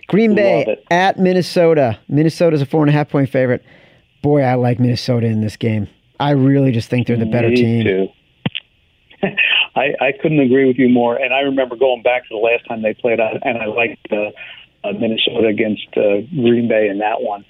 Green 0.09 0.35
Bay 0.35 0.83
at 0.91 1.19
Minnesota. 1.19 1.99
Minnesota's 2.09 2.61
a 2.63 2.67
four 2.67 2.83
and 2.83 2.91
a 2.91 2.93
half 2.93 3.09
point 3.09 3.29
favorite. 3.29 3.65
Boy, 4.23 4.43
I 4.43 4.55
like 4.55 4.79
Minnesota 4.79 5.27
in 5.27 5.41
this 5.41 5.57
game. 5.57 5.89
I 6.21 6.31
really 6.31 6.73
just 6.73 6.89
think 6.89 7.07
they're 7.07 7.17
the 7.17 7.27
better 7.27 7.49
Me 7.49 7.57
team. 7.57 7.85
Too. 7.85 8.09
I, 9.75 9.95
I 10.01 10.13
couldn't 10.21 10.41
agree 10.41 10.67
with 10.67 10.79
you 10.79 10.89
more. 10.89 11.17
And 11.17 11.33
I 11.33 11.41
remember 11.41 11.77
going 11.77 12.03
back 12.03 12.23
to 12.23 12.29
the 12.31 12.37
last 12.37 12.67
time 12.69 12.83
they 12.83 12.95
played, 12.95 13.21
and 13.21 13.59
I 13.59 13.67
liked 13.67 14.07
uh, 14.13 14.31
uh, 14.85 14.93
Minnesota 14.93 15.49
against 15.49 15.87
uh, 15.97 16.21
Green 16.35 16.69
Bay 16.69 16.89
in 16.89 16.99
that 16.99 17.23
one. 17.23 17.45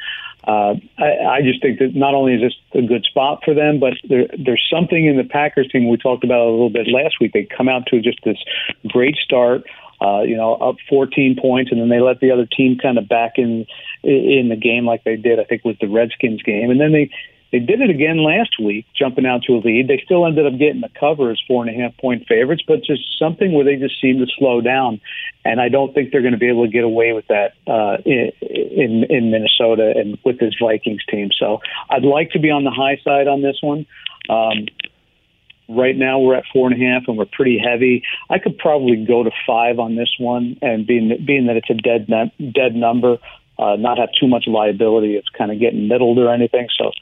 Uh, 0.45 0.75
I, 0.99 1.39
I 1.39 1.43
just 1.43 1.63
think 1.63 1.79
that 1.79 1.95
not 1.95 2.15
only 2.15 2.35
is 2.35 2.41
this 2.41 2.83
a 2.83 2.87
good 2.87 3.05
spot 3.05 3.43
for 3.45 3.55
them, 3.55 3.79
but 3.79 3.95
there, 4.09 4.27
there's 4.37 4.67
something 4.73 5.07
in 5.07 5.17
the 5.17 5.25
Packers 5.25 5.69
team 5.69 5.89
we 5.89 5.97
talked 5.97 6.25
about 6.25 6.41
a 6.41 6.51
little 6.51 6.71
bit 6.71 6.89
last 6.89 7.17
week. 7.21 7.33
They 7.33 7.45
come 7.45 7.69
out 7.69 7.87
to 7.87 8.01
just 8.01 8.19
this 8.25 8.39
great 8.89 9.17
start, 9.17 9.63
uh, 10.01 10.23
you 10.23 10.37
know, 10.37 10.55
up 10.55 10.77
14 10.89 11.37
points, 11.41 11.71
and 11.71 11.81
then 11.81 11.89
they 11.89 12.01
let 12.01 12.19
the 12.21 12.33
other 12.33 12.47
team 12.47 12.77
kind 12.77 12.99
of 12.99 13.09
back 13.09 13.35
in 13.37 13.67
in 14.03 14.49
the 14.49 14.57
game 14.57 14.85
like 14.85 15.05
they 15.05 15.17
did. 15.17 15.39
I 15.39 15.45
think 15.45 15.65
with 15.65 15.79
the 15.79 15.87
Redskins 15.87 16.43
game, 16.43 16.71
and 16.71 16.81
then 16.81 16.91
they 16.91 17.11
they 17.53 17.59
did 17.59 17.83
it 17.83 17.91
again 17.91 18.17
last 18.17 18.59
week, 18.59 18.87
jumping 18.99 19.27
out 19.27 19.43
to 19.43 19.53
a 19.53 19.59
lead. 19.59 19.87
They 19.87 20.01
still 20.03 20.27
ended 20.27 20.47
up 20.47 20.59
getting 20.59 20.81
the 20.81 20.89
cover 20.99 21.31
as 21.31 21.39
four 21.47 21.63
and 21.63 21.75
a 21.75 21.83
half 21.83 21.95
point 21.99 22.27
favorites, 22.27 22.63
but 22.67 22.83
just 22.83 23.03
something 23.19 23.53
where 23.53 23.65
they 23.65 23.77
just 23.77 24.01
seem 24.01 24.19
to 24.19 24.27
slow 24.39 24.63
down. 24.63 25.03
And 25.45 25.61
I 25.61 25.69
don't 25.69 25.93
think 25.93 26.13
they're 26.13 26.23
going 26.23 26.33
to 26.33 26.39
be 26.39 26.49
able 26.49 26.65
to 26.65 26.73
get 26.73 26.83
away 26.83 27.13
with 27.13 27.27
that 27.29 27.53
uh, 27.67 27.99
in, 28.07 28.33
in 28.41 29.05
in 29.11 29.31
Minnesota 29.31 29.93
and 29.95 30.17
with 30.25 30.39
this 30.39 30.55
Vikings 30.61 31.05
team. 31.11 31.29
So 31.39 31.61
I'd 31.91 32.05
like 32.05 32.31
to 32.31 32.39
be 32.39 32.51
on 32.51 32.65
the 32.65 32.71
high 32.71 32.99
side 33.05 33.29
on 33.29 33.43
this 33.43 33.59
one. 33.61 33.85
Um, 34.31 34.67
right 35.69 35.97
now 35.97 36.21
we're 36.21 36.37
at 36.37 36.45
four 36.55 36.71
and 36.71 36.83
a 36.83 36.87
half, 36.87 37.03
and 37.07 37.19
we're 37.19 37.27
pretty 37.27 37.59
heavy. 37.59 38.03
I 38.31 38.39
could 38.39 38.57
probably 38.57 39.05
go 39.05 39.25
to 39.25 39.31
five 39.47 39.79
on 39.79 39.95
this 39.95 40.15
one, 40.19 40.57
and 40.63 40.87
being 40.87 41.23
being 41.27 41.49
that 41.49 41.57
it's 41.57 41.69
a 41.69 41.75
dead 41.75 42.09
dead 42.09 42.75
number, 42.75 43.19
uh, 43.59 43.77
not 43.77 43.99
have 43.99 44.09
too 44.19 44.27
much 44.27 44.47
liability. 44.47 45.17
It's 45.17 45.29
kind 45.29 45.53
of 45.53 45.61
getting 45.61 45.87
middled 45.87 46.19
or 46.19 46.33
anything. 46.33 46.69
So 46.79 46.93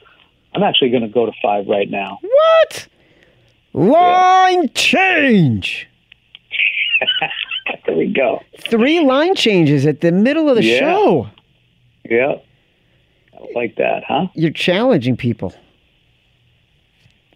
I'm 0.53 0.63
actually 0.63 0.89
going 0.89 1.03
to 1.03 1.07
go 1.09 1.25
to 1.25 1.31
five 1.41 1.67
right 1.67 1.89
now. 1.89 2.19
What? 2.21 2.87
Line 3.73 4.69
change. 4.73 5.87
There 7.87 7.95
we 7.97 8.13
go. 8.13 8.41
Three 8.59 8.99
line 8.99 9.33
changes 9.33 9.87
at 9.87 10.01
the 10.01 10.11
middle 10.11 10.47
of 10.49 10.55
the 10.55 10.63
Yeah. 10.63 10.79
show. 10.79 11.29
Yeah, 12.07 12.35
I 13.33 13.47
like 13.55 13.75
that, 13.77 14.03
huh? 14.07 14.27
You're 14.35 14.51
challenging 14.51 15.17
people. 15.17 15.53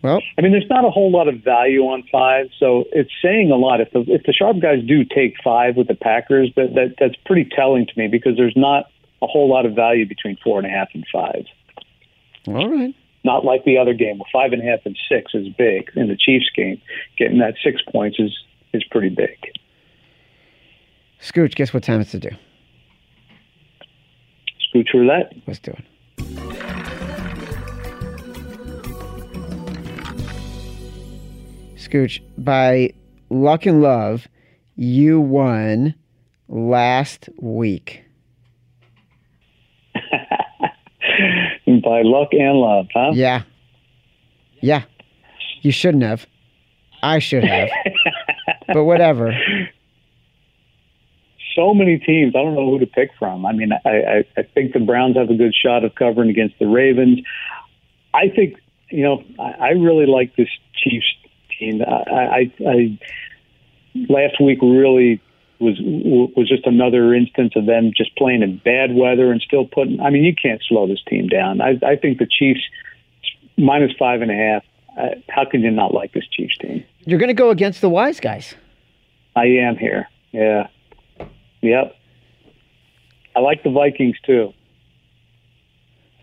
Well, 0.03 0.22
I 0.38 0.41
mean, 0.41 0.51
there's 0.51 0.70
not 0.70 0.86
a 0.86 0.91
whole 0.91 1.09
lot 1.11 1.28
of 1.28 1.39
value 1.43 1.82
on 1.88 2.03
five, 2.11 2.49
so 2.59 2.84
it's 2.91 3.09
saying 3.24 3.49
a 3.49 3.55
lot. 3.55 3.82
If 3.82 3.91
the 3.91 4.01
if 4.07 4.24
the 4.24 4.34
sharp 4.34 4.59
guys 4.59 4.84
do 4.86 5.03
take 5.03 5.36
five 5.43 5.76
with 5.76 5.88
the 5.88 5.95
Packers, 5.95 6.51
that, 6.55 6.76
that 6.76 6.95
that's 6.99 7.16
pretty 7.26 7.49
telling 7.55 7.88
to 7.88 7.93
me 7.97 8.07
because 8.07 8.38
there's 8.38 8.55
not 8.55 8.86
a 9.24 9.28
whole 9.28 9.49
lot 9.49 9.66
of 9.66 9.74
value 9.74 10.05
between 10.07 10.38
four 10.43 10.59
and 10.59 10.68
a 10.68 10.70
half 10.70 10.89
and 10.93 11.05
five. 11.11 11.45
all 12.47 12.70
right. 12.70 12.93
Not 13.26 13.43
like 13.43 13.65
the 13.65 13.80
other 13.80 13.95
game 13.95 14.19
where 14.19 14.30
five 14.32 14.53
and 14.53 14.61
a 14.61 14.65
half 14.65 14.82
and 14.86 14.95
six 15.09 15.34
is 15.34 15.47
big. 15.57 15.89
In 15.95 16.09
the 16.09 16.15
Chiefs 16.15 16.45
game, 16.55 16.80
getting 17.17 17.39
that 17.39 17.55
six 17.63 17.82
points 17.91 18.19
is 18.19 18.32
is 18.71 18.84
pretty 18.91 19.09
big. 19.09 19.36
Scooch, 21.19 21.55
guess 21.55 21.73
what 21.73 21.82
time 21.82 22.01
it's 22.01 22.11
to 22.11 22.19
do? 22.19 22.30
Scooch 24.69 24.93
roulette. 24.93 25.34
Let's 25.47 25.57
do 25.57 25.71
it. 25.71 25.84
Scooch, 31.78 32.21
by 32.38 32.93
luck 33.32 33.65
and 33.65 33.82
love, 33.82 34.28
you 34.76 35.19
won 35.19 35.95
last 36.47 37.28
week. 37.41 38.05
By 41.82 42.01
luck 42.03 42.30
and 42.32 42.57
love, 42.57 42.88
huh? 42.93 43.11
Yeah. 43.13 43.43
Yeah. 44.61 44.84
You 45.61 45.71
shouldn't 45.71 46.03
have. 46.03 46.26
I 47.01 47.19
should 47.19 47.43
have. 47.43 47.69
but 48.67 48.84
whatever. 48.84 49.38
so 51.55 51.73
many 51.73 51.97
teams. 51.97 52.36
I 52.36 52.41
don't 52.41 52.55
know 52.55 52.69
who 52.69 52.80
to 52.80 52.88
pick 52.88 53.11
from. 53.17 53.45
I 53.45 53.53
mean, 53.53 53.71
I, 53.73 53.89
I, 53.89 54.26
I 54.38 54.43
think 54.53 54.73
the 54.73 54.80
Browns 54.80 55.17
have 55.17 55.30
a 55.30 55.36
good 55.36 55.53
shot 55.55 55.84
of 55.84 55.95
covering 55.95 56.30
against 56.30 56.59
the 56.59 56.67
Ravens. 56.67 57.19
I 58.13 58.30
think, 58.30 58.55
you 58.89 59.03
know, 59.03 59.23
I, 59.39 59.51
I 59.51 59.69
really 59.69 60.05
like 60.05 60.36
this 60.36 60.49
Chiefs 60.73 61.05
team. 61.57 61.82
I, 61.82 62.11
I, 62.11 62.53
I 62.67 62.99
last 64.09 64.41
week 64.41 64.59
really 64.61 65.21
was 65.60 65.78
was 65.80 66.47
just 66.49 66.66
another 66.66 67.14
instance 67.14 67.53
of 67.56 67.66
them 67.66 67.91
just 67.95 68.16
playing 68.16 68.41
in 68.41 68.58
bad 68.58 68.93
weather 68.93 69.32
and 69.32 69.41
still 69.41 69.66
putting. 69.66 69.99
I 69.99 70.10
mean, 70.10 70.24
you 70.24 70.34
can't 70.36 70.62
slow 70.68 70.88
this 70.88 71.01
team 71.08 71.28
down. 71.28 71.62
I, 71.62 71.80
I 71.86 71.95
think 71.95 72.20
the 72.20 72.28
Chiefs 72.28 72.62
minus 73.58 73.91
five 73.97 74.22
and 74.22 74.32
a 74.32 74.36
half. 74.36 74.64
Uh, 74.97 75.16
how 75.30 75.43
can 75.49 75.62
you 75.62 75.72
not 75.72 75.93
like 75.93 76.14
this 76.14 76.26
Chiefs 76.32 76.58
team? 76.58 76.84
You're 77.06 77.20
going 77.20 77.30
to 77.30 77.34
go 77.34 77.49
against 77.49 77.82
the 77.82 77.89
wise 77.89 78.20
guys. 78.20 78.56
I 79.36 79.45
am 79.45 79.76
here. 79.76 80.08
Yeah. 80.32 80.68
Yep. 81.62 81.95
I 83.36 83.39
like 83.39 83.64
the 83.64 83.72
Vikings 83.72 84.16
too. 84.26 84.53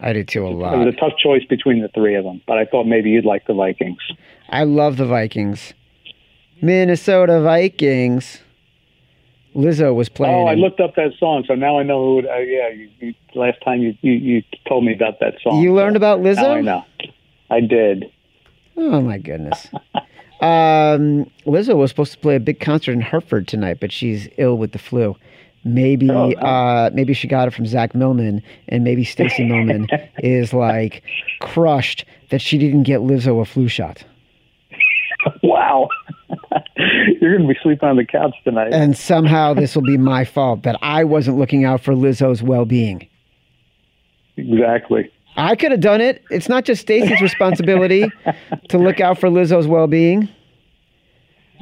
I 0.01 0.13
do 0.13 0.25
too 0.25 0.47
a 0.47 0.49
lot. 0.49 0.75
It 0.75 0.79
was 0.79 0.95
a 0.95 0.99
tough 0.99 1.13
choice 1.23 1.45
between 1.45 1.81
the 1.81 1.89
three 1.89 2.17
of 2.17 2.25
them, 2.25 2.41
but 2.47 2.59
I 2.59 2.65
thought 2.65 2.85
maybe 2.85 3.11
you'd 3.11 3.25
like 3.25 3.47
the 3.47 3.55
Vikings. 3.55 4.01
I 4.49 4.65
love 4.65 4.97
the 4.97 5.07
Vikings. 5.07 5.75
Minnesota 6.61 7.41
Vikings. 7.41 8.41
Lizzo 9.55 9.95
was 9.95 10.09
playing. 10.09 10.35
Oh, 10.35 10.47
I 10.47 10.55
looked 10.55 10.81
up 10.81 10.95
that 10.97 11.13
song, 11.19 11.45
so 11.47 11.55
now 11.55 11.79
I 11.79 11.83
know 11.83 12.03
who. 12.05 12.19
It, 12.21 12.27
uh, 12.27 12.37
yeah, 12.39 12.69
you, 12.71 12.89
you, 13.01 13.15
last 13.35 13.59
time 13.63 13.81
you, 13.81 13.95
you 14.01 14.13
you 14.13 14.43
told 14.67 14.85
me 14.85 14.95
about 14.95 15.21
that 15.21 15.35
song. 15.43 15.61
You 15.61 15.75
learned 15.75 15.95
so 15.95 15.99
about 15.99 16.21
Lizzo? 16.21 16.37
Now 16.37 16.53
I 16.55 16.61
know. 16.61 16.85
I 17.51 17.61
did. 17.61 18.11
Oh 18.77 19.01
my 19.03 19.19
goodness. 19.19 19.69
um, 20.41 21.31
Lizzo 21.47 21.77
was 21.77 21.91
supposed 21.91 22.13
to 22.13 22.19
play 22.19 22.37
a 22.37 22.41
big 22.41 22.61
concert 22.61 22.93
in 22.93 23.01
Hartford 23.03 23.47
tonight, 23.47 23.79
but 23.81 23.93
she's 23.93 24.29
ill 24.39 24.57
with 24.57 24.73
the 24.73 24.79
flu. 24.79 25.17
Maybe 25.65 26.11
Oh, 26.11 26.31
no. 26.31 26.39
uh, 26.39 26.91
maybe 26.93 27.15
she 27.15 27.29
got 27.29 27.47
it 27.47 27.53
from 27.55 27.67
Zach 27.67 27.95
Millman, 27.95 28.43
and 28.69 28.83
maybe 28.83 29.05
Stacy 29.05 29.45
Millman 29.45 29.87
is 30.19 30.53
like 30.53 31.03
crushed 31.41 32.05
that 32.31 32.41
she 32.41 32.59
didn't 32.59 32.83
get 32.85 33.01
Lizzo 33.01 33.41
a 33.41 33.45
flu 33.45 33.69
shot. 33.69 34.03
Wow. 35.43 35.89
You're 37.21 37.37
going 37.37 37.47
to 37.49 37.55
be 37.55 37.59
sleeping 37.63 37.89
on 37.89 37.97
the 37.97 38.05
couch 38.05 38.35
tonight. 38.45 38.73
And 38.73 38.97
somehow 38.97 39.55
this 39.55 39.75
will 39.75 39.83
be 39.83 39.97
my 39.97 40.25
fault 40.25 40.63
that 40.63 40.77
I 40.83 41.05
wasn't 41.05 41.39
looking 41.39 41.65
out 41.65 41.81
for 41.81 41.93
Lizzo's 41.95 42.43
well 42.43 42.65
being. 42.65 43.09
exactly. 44.37 45.11
I 45.37 45.57
could 45.57 45.71
have 45.71 45.81
done 45.81 46.01
it. 46.01 46.23
It's 46.31 46.49
not 46.49 46.65
just 46.65 46.83
Stacy's 46.83 47.21
responsibility 47.21 48.05
to 48.69 48.79
look 48.79 49.01
out 49.01 49.19
for 49.19 49.29
Lizzo's 49.29 49.67
well-being. 49.67 50.29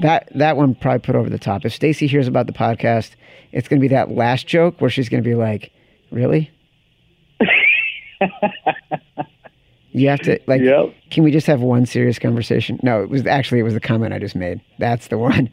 That 0.02 0.28
that 0.34 0.56
one 0.56 0.74
probably 0.74 1.00
put 1.00 1.14
over 1.14 1.28
the 1.30 1.38
top. 1.38 1.64
If 1.64 1.72
Stacy 1.74 2.06
hears 2.06 2.26
about 2.26 2.46
the 2.46 2.52
podcast, 2.52 3.12
it's 3.52 3.68
going 3.68 3.78
to 3.78 3.84
be 3.84 3.88
that 3.94 4.10
last 4.10 4.46
joke 4.46 4.80
where 4.80 4.90
she's 4.90 5.08
going 5.08 5.22
to 5.22 5.28
be 5.28 5.34
like, 5.36 5.72
"Really?" 6.10 6.50
you 9.92 10.08
have 10.08 10.20
to 10.20 10.38
like. 10.46 10.60
Yep. 10.62 10.94
Can 11.10 11.24
we 11.24 11.30
just 11.30 11.46
have 11.46 11.60
one 11.60 11.86
serious 11.86 12.18
conversation? 12.18 12.78
No, 12.82 13.02
it 13.02 13.08
was 13.08 13.26
actually 13.26 13.60
it 13.60 13.64
was 13.64 13.74
the 13.74 13.80
comment 13.80 14.12
I 14.12 14.18
just 14.18 14.36
made. 14.36 14.60
That's 14.78 15.08
the 15.08 15.18
one 15.18 15.50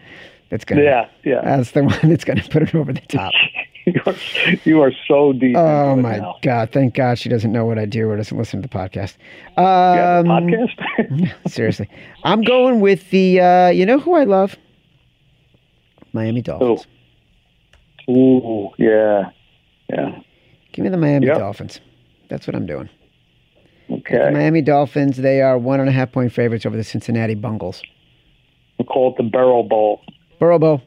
that's 0.49 0.65
gonna. 0.65 0.83
Yeah, 0.83 1.09
yeah. 1.23 1.41
That's 1.43 1.71
the 1.71 1.83
one 1.83 1.99
that's 2.03 2.23
gonna 2.23 2.43
put 2.49 2.63
it 2.63 2.75
over 2.75 2.93
the 2.93 3.01
top. 3.01 3.33
you, 3.85 4.01
are, 4.05 4.15
you 4.65 4.81
are 4.81 4.91
so 5.07 5.33
deep. 5.33 5.55
Oh 5.57 5.95
my 5.95 6.17
now. 6.17 6.35
god! 6.41 6.71
Thank 6.71 6.93
God 6.93 7.17
she 7.17 7.29
doesn't 7.29 7.51
know 7.51 7.65
what 7.65 7.79
I 7.79 7.85
do 7.85 8.09
or 8.09 8.17
doesn't 8.17 8.37
listen 8.37 8.61
to 8.61 8.67
the 8.67 8.73
podcast. 8.73 9.15
Um, 9.57 10.25
podcast. 10.25 11.33
seriously, 11.47 11.89
I'm 12.23 12.43
going 12.43 12.79
with 12.79 13.09
the. 13.09 13.39
Uh, 13.39 13.69
you 13.69 13.85
know 13.85 13.99
who 13.99 14.13
I 14.13 14.23
love? 14.23 14.55
Miami 16.13 16.41
Dolphins. 16.41 16.87
Ooh, 18.09 18.69
yeah, 18.77 19.29
yeah. 19.89 20.19
Give 20.71 20.83
me 20.83 20.89
the 20.89 20.97
Miami 20.97 21.27
Yep. 21.27 21.37
Dolphins. 21.39 21.79
That's 22.29 22.47
what 22.47 22.55
I'm 22.55 22.65
doing. 22.65 22.89
The 23.89 23.95
Okay. 23.95 24.29
Miami 24.31 24.61
Dolphins. 24.61 25.17
They 25.17 25.41
are 25.41 25.57
one 25.57 25.79
and 25.79 25.87
a 25.89 25.91
half 25.91 26.11
point 26.11 26.31
favorites 26.33 26.65
over 26.65 26.75
the 26.75 26.83
Cincinnati 26.83 27.35
Bungles. 27.35 27.81
We 28.79 28.85
call 28.85 29.11
it 29.11 29.17
the 29.17 29.23
Barrel 29.29 29.63
Bowl. 29.63 30.01
Burrow 30.39 30.59
Bowl. 30.59 30.81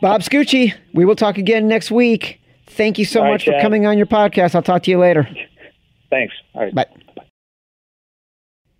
Bob 0.00 0.22
Scucci, 0.22 0.72
we 0.94 1.04
will 1.04 1.14
talk 1.16 1.36
again 1.38 1.68
next 1.68 1.90
week. 1.90 2.40
Thank 2.66 2.98
you 2.98 3.04
so 3.04 3.20
All 3.20 3.26
right, 3.26 3.32
much 3.32 3.44
for 3.44 3.50
Chad. 3.52 3.62
coming 3.62 3.86
on 3.86 3.98
your 3.98 4.06
podcast. 4.06 4.54
I'll 4.54 4.62
talk 4.62 4.82
to 4.84 4.90
you 4.90 4.98
later. 4.98 5.28
Thanks. 6.08 6.34
All 6.54 6.62
right. 6.62 6.74
Bye. 6.74 6.86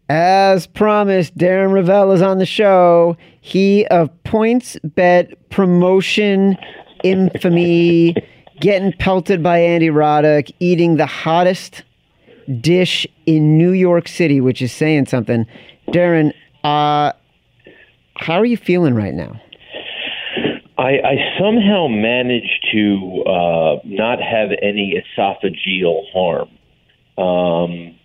As 0.09 0.67
promised, 0.67 1.37
Darren 1.39 1.71
Rovell 1.73 2.13
is 2.13 2.23
on 2.23 2.39
the 2.39 2.47
show. 2.47 3.17
He 3.41 3.87
of 3.87 4.11
PointsBet 4.25 5.35
promotion 5.51 6.57
infamy, 7.05 8.17
getting 8.61 8.93
pelted 8.95 9.43
by 9.43 9.59
Andy 9.59 9.89
Roddick, 9.89 10.51
eating 10.59 10.97
the 10.97 11.07
hottest 11.07 11.85
dish 12.61 13.07
in 13.27 13.57
New 13.59 13.73
York 13.73 14.09
City, 14.09 14.41
which 14.41 14.61
is 14.63 14.73
saying 14.73 15.07
something. 15.07 15.47
Darren, 15.89 16.33
uh, 16.65 17.13
how 18.17 18.35
are 18.35 18.45
you 18.45 18.57
feeling 18.57 18.95
right 18.95 19.15
now? 19.15 19.41
I, 20.79 20.99
I 21.05 21.17
somehow 21.39 21.89
managed 21.89 22.67
to 22.73 23.23
uh, 23.27 23.77
not 23.85 24.19
have 24.21 24.51
any 24.63 24.95
esophageal 24.95 26.11
harm. 26.13 26.49
Um, 27.19 27.97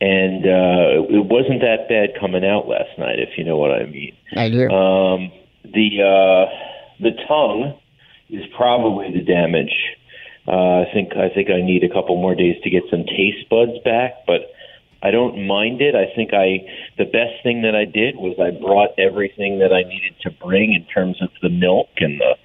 and 0.00 0.44
uh, 0.44 1.04
it 1.08 1.24
wasn't 1.26 1.60
that 1.60 1.88
bad 1.88 2.18
coming 2.18 2.44
out 2.44 2.66
last 2.66 2.98
night, 2.98 3.18
if 3.18 3.36
you 3.36 3.44
know 3.44 3.56
what 3.56 3.72
I 3.72 3.86
mean. 3.86 4.16
I 4.36 4.48
do. 4.48 4.68
Um, 4.68 5.32
the 5.64 6.02
uh, 6.02 7.00
the 7.00 7.10
tongue 7.28 7.78
is 8.30 8.44
probably 8.56 9.12
the 9.12 9.24
damage. 9.24 9.72
Uh, 10.46 10.82
I 10.82 10.84
think 10.92 11.12
I 11.16 11.32
think 11.32 11.48
I 11.50 11.62
need 11.62 11.84
a 11.84 11.88
couple 11.88 12.20
more 12.20 12.34
days 12.34 12.56
to 12.62 12.70
get 12.70 12.82
some 12.90 13.04
taste 13.04 13.48
buds 13.48 13.78
back, 13.84 14.26
but 14.26 14.52
I 15.02 15.10
don't 15.10 15.46
mind 15.46 15.80
it. 15.80 15.94
I 15.94 16.14
think 16.14 16.32
I 16.32 16.64
the 16.98 17.04
best 17.04 17.42
thing 17.42 17.62
that 17.62 17.74
I 17.74 17.84
did 17.84 18.16
was 18.16 18.36
I 18.40 18.50
brought 18.50 18.98
everything 18.98 19.58
that 19.60 19.72
I 19.72 19.88
needed 19.88 20.14
to 20.22 20.30
bring 20.30 20.74
in 20.74 20.84
terms 20.92 21.20
of 21.22 21.30
the 21.42 21.48
milk 21.48 21.88
and 21.98 22.20
the 22.20 22.36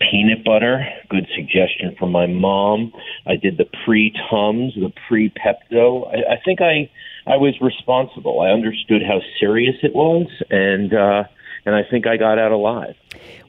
peanut 0.00 0.44
butter. 0.44 0.84
Good 1.08 1.28
suggestion 1.36 1.94
from 1.98 2.12
my 2.12 2.26
mom. 2.26 2.92
I 3.26 3.36
did 3.36 3.58
the 3.58 3.68
pre 3.84 4.12
Tums, 4.30 4.74
the 4.74 4.92
pre 5.08 5.30
Pepto. 5.30 6.08
I, 6.08 6.34
I 6.34 6.40
think 6.44 6.60
I 6.60 6.90
I 7.26 7.36
was 7.36 7.54
responsible. 7.60 8.40
I 8.40 8.48
understood 8.48 9.02
how 9.06 9.20
serious 9.38 9.76
it 9.82 9.94
was, 9.94 10.26
and 10.50 10.92
uh, 10.92 11.24
and 11.64 11.74
I 11.74 11.82
think 11.82 12.06
I 12.06 12.16
got 12.16 12.38
out 12.38 12.52
alive. 12.52 12.94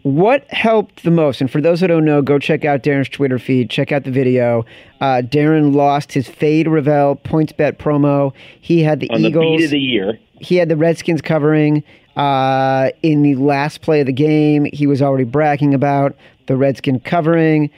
What 0.03 0.45
helped 0.49 1.03
the 1.03 1.11
most? 1.11 1.41
And 1.41 1.51
for 1.51 1.61
those 1.61 1.79
who 1.81 1.87
don't 1.87 2.05
know, 2.05 2.21
go 2.21 2.39
check 2.39 2.65
out 2.65 2.81
Darren's 2.81 3.09
Twitter 3.09 3.37
feed. 3.37 3.69
Check 3.69 3.91
out 3.91 4.03
the 4.03 4.11
video. 4.11 4.65
Uh, 4.99 5.21
Darren 5.23 5.75
lost 5.75 6.11
his 6.13 6.27
Fade 6.27 6.65
Rovell 6.67 7.15
points 7.23 7.53
bet 7.53 7.77
promo. 7.77 8.33
He 8.59 8.81
had 8.83 8.99
the 8.99 9.09
On 9.11 9.21
the 9.21 9.27
Eagles. 9.29 9.57
beat 9.57 9.65
of 9.65 9.71
the 9.71 9.79
year, 9.79 10.19
he 10.39 10.55
had 10.55 10.69
the 10.69 10.75
Redskins 10.77 11.21
covering 11.21 11.83
uh, 12.15 12.89
in 13.03 13.21
the 13.21 13.35
last 13.35 13.81
play 13.81 13.99
of 13.99 14.07
the 14.07 14.11
game. 14.13 14.65
He 14.73 14.87
was 14.87 15.01
already 15.01 15.23
bragging 15.23 15.73
about 15.73 16.15
the 16.47 16.57
Redskin 16.57 16.99
covering, 17.01 17.69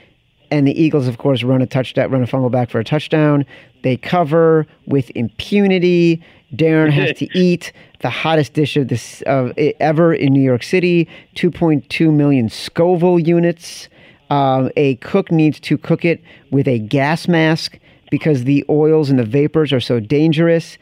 and 0.53 0.67
the 0.67 0.79
Eagles, 0.79 1.07
of 1.07 1.17
course, 1.17 1.41
run 1.41 1.63
a 1.63 1.65
touchdown, 1.65 2.11
run 2.11 2.21
a 2.21 2.27
fumble 2.27 2.51
back 2.51 2.69
for 2.69 2.79
a 2.79 2.83
touchdown. 2.83 3.43
They 3.81 3.97
cover 3.97 4.67
with 4.85 5.09
impunity. 5.15 6.23
Darren 6.55 6.91
has 6.91 7.17
to 7.17 7.27
eat 7.37 7.73
the 8.01 8.11
hottest 8.11 8.53
dish 8.53 8.77
of 8.77 8.87
this 8.87 9.23
of 9.23 9.51
ever 9.57 10.13
in 10.13 10.31
New 10.31 10.43
York 10.43 10.61
City. 10.61 11.09
2.2 11.35 12.13
million 12.13 12.49
Scoville 12.49 13.19
units. 13.19 13.89
Um, 14.29 14.69
a 14.77 14.95
cook 14.97 15.31
needs 15.31 15.59
to 15.61 15.75
cook 15.75 16.05
it 16.05 16.21
with 16.51 16.67
a 16.67 16.77
gas 16.77 17.27
mask 17.27 17.79
because 18.11 18.43
the 18.43 18.63
oils 18.69 19.09
and 19.09 19.17
the 19.17 19.25
vapors 19.25 19.73
are 19.73 19.79
so 19.79 19.99
dangerous. 19.99 20.77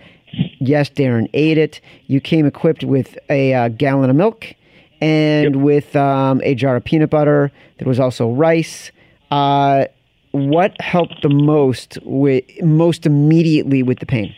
Yes, 0.60 0.90
Darren 0.90 1.30
ate 1.34 1.58
it. 1.58 1.80
You 2.08 2.20
came 2.20 2.46
equipped 2.46 2.84
with 2.84 3.18
a 3.30 3.54
uh, 3.54 3.70
gallon 3.70 4.10
of 4.10 4.18
milk 4.18 4.54
and 5.00 5.64
with 5.64 5.96
um, 5.96 6.42
a 6.44 6.56
jar 6.56 6.76
of 6.76 6.84
peanut 6.84 7.10
butter. 7.10 7.54
There 7.78 7.88
was 7.88 8.02
also 8.02 8.30
rice. 8.30 8.92
Uh, 9.32 9.86
what 10.32 10.80
helped 10.80 11.22
the 11.24 11.30
most 11.30 11.98
with 12.04 12.44
most 12.62 13.06
immediately 13.06 13.82
with 13.82 14.00
the 14.00 14.06
pain? 14.06 14.36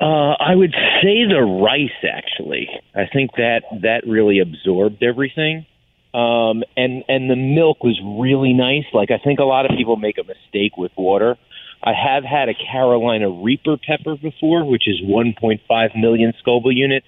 Uh, 0.00 0.34
I 0.38 0.54
would 0.54 0.72
say 1.02 1.24
the 1.26 1.42
rice. 1.42 1.90
Actually, 2.08 2.68
I 2.94 3.06
think 3.12 3.32
that 3.36 3.62
that 3.82 4.06
really 4.06 4.40
absorbed 4.40 5.02
everything, 5.02 5.66
um, 6.14 6.62
and 6.76 7.02
and 7.08 7.30
the 7.30 7.36
milk 7.36 7.82
was 7.82 7.98
really 8.18 8.52
nice. 8.52 8.84
Like 8.92 9.10
I 9.10 9.18
think 9.18 9.40
a 9.40 9.44
lot 9.44 9.64
of 9.64 9.76
people 9.76 9.96
make 9.96 10.18
a 10.18 10.24
mistake 10.24 10.76
with 10.76 10.92
water. 10.96 11.36
I 11.82 11.92
have 11.92 12.24
had 12.24 12.48
a 12.48 12.54
Carolina 12.54 13.30
Reaper 13.30 13.76
pepper 13.76 14.16
before, 14.16 14.64
which 14.64 14.88
is 14.88 15.00
1.5 15.02 15.60
million 16.00 16.32
Scoville 16.40 16.72
units, 16.72 17.06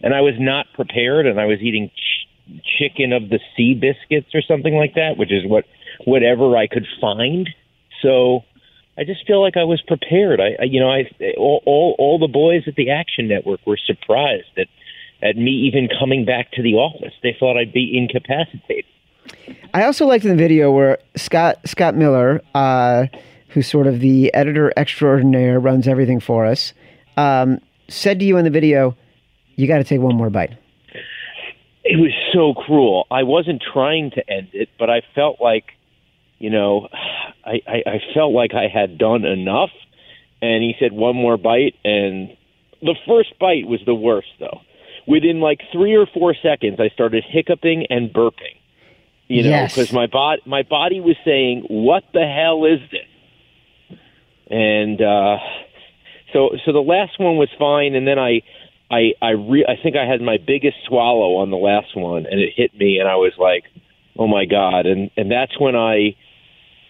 and 0.00 0.14
I 0.14 0.20
was 0.20 0.34
not 0.38 0.66
prepared, 0.74 1.26
and 1.26 1.40
I 1.40 1.46
was 1.46 1.60
eating 1.60 1.90
chicken 2.78 3.12
of 3.12 3.28
the 3.28 3.40
sea 3.56 3.74
biscuits 3.74 4.34
or 4.34 4.42
something 4.42 4.74
like 4.74 4.94
that, 4.94 5.16
which 5.16 5.32
is 5.32 5.44
what 5.46 5.64
whatever 6.04 6.56
I 6.56 6.66
could 6.66 6.86
find. 7.00 7.48
So 8.02 8.44
I 8.96 9.04
just 9.04 9.26
feel 9.26 9.40
like 9.40 9.56
I 9.56 9.64
was 9.64 9.82
prepared. 9.86 10.40
I, 10.40 10.56
I 10.60 10.64
you 10.64 10.80
know, 10.80 10.90
I 10.90 11.10
all, 11.36 11.62
all 11.66 11.96
all 11.98 12.18
the 12.18 12.28
boys 12.28 12.62
at 12.66 12.74
the 12.74 12.90
Action 12.90 13.28
Network 13.28 13.60
were 13.66 13.78
surprised 13.84 14.56
at 14.56 14.66
at 15.22 15.36
me 15.36 15.50
even 15.50 15.88
coming 15.98 16.24
back 16.24 16.52
to 16.52 16.62
the 16.62 16.74
office. 16.74 17.12
They 17.22 17.36
thought 17.38 17.56
I'd 17.56 17.72
be 17.72 17.96
incapacitated. 17.96 18.84
I 19.74 19.84
also 19.84 20.06
liked 20.06 20.24
in 20.24 20.30
the 20.30 20.36
video 20.36 20.70
where 20.70 20.98
Scott 21.16 21.60
Scott 21.66 21.94
Miller, 21.96 22.40
uh, 22.54 23.06
who's 23.48 23.66
sort 23.66 23.86
of 23.86 24.00
the 24.00 24.32
editor 24.34 24.72
extraordinaire, 24.76 25.60
runs 25.60 25.86
everything 25.86 26.20
for 26.20 26.46
us, 26.46 26.72
um, 27.16 27.60
said 27.88 28.18
to 28.20 28.24
you 28.24 28.36
in 28.36 28.44
the 28.44 28.50
video, 28.50 28.96
"You 29.56 29.66
got 29.66 29.78
to 29.78 29.84
take 29.84 30.00
one 30.00 30.16
more 30.16 30.30
bite." 30.30 30.52
It 31.90 31.98
was 31.98 32.12
so 32.34 32.52
cruel. 32.52 33.06
I 33.10 33.22
wasn't 33.22 33.62
trying 33.72 34.10
to 34.10 34.30
end 34.30 34.48
it, 34.52 34.68
but 34.78 34.90
I 34.90 35.00
felt 35.14 35.40
like, 35.40 35.64
you 36.38 36.50
know, 36.50 36.88
I, 37.46 37.60
I, 37.66 37.82
I 37.86 37.98
felt 38.14 38.32
like 38.34 38.52
I 38.54 38.68
had 38.68 38.98
done 38.98 39.24
enough. 39.24 39.70
And 40.42 40.62
he 40.62 40.74
said 40.78 40.92
one 40.92 41.16
more 41.16 41.36
bite, 41.36 41.74
and 41.84 42.36
the 42.80 42.94
first 43.08 43.36
bite 43.40 43.66
was 43.66 43.80
the 43.86 43.94
worst 43.94 44.28
though. 44.38 44.60
Within 45.06 45.40
like 45.40 45.60
three 45.72 45.96
or 45.96 46.06
four 46.06 46.34
seconds, 46.40 46.78
I 46.78 46.90
started 46.90 47.24
hiccuping 47.26 47.86
and 47.90 48.12
burping. 48.12 48.54
You 49.26 49.42
know, 49.42 49.48
Yes. 49.50 49.74
because 49.74 49.92
my 49.92 50.06
body 50.06 50.42
my 50.46 50.62
body 50.62 51.00
was 51.00 51.16
saying, 51.24 51.64
"What 51.68 52.04
the 52.12 52.24
hell 52.26 52.64
is 52.66 52.78
this?" 52.92 53.98
And 54.50 55.02
uh, 55.02 55.38
so 56.32 56.50
so 56.64 56.72
the 56.72 56.80
last 56.86 57.18
one 57.18 57.36
was 57.36 57.48
fine, 57.58 57.94
and 57.96 58.06
then 58.06 58.18
I 58.18 58.42
I 58.90 59.12
I 59.20 59.30
re- 59.30 59.66
I 59.68 59.80
think 59.82 59.96
I 59.96 60.06
had 60.06 60.20
my 60.20 60.38
biggest 60.38 60.76
swallow 60.86 61.36
on 61.36 61.50
the 61.50 61.56
last 61.56 61.96
one, 61.96 62.26
and 62.26 62.40
it 62.40 62.52
hit 62.56 62.74
me, 62.78 62.98
and 62.98 63.08
I 63.08 63.16
was 63.16 63.32
like, 63.38 63.64
"Oh 64.18 64.26
my 64.26 64.44
god!" 64.44 64.86
And 64.86 65.10
and 65.16 65.30
that's 65.30 65.58
when 65.60 65.76
I 65.76 66.16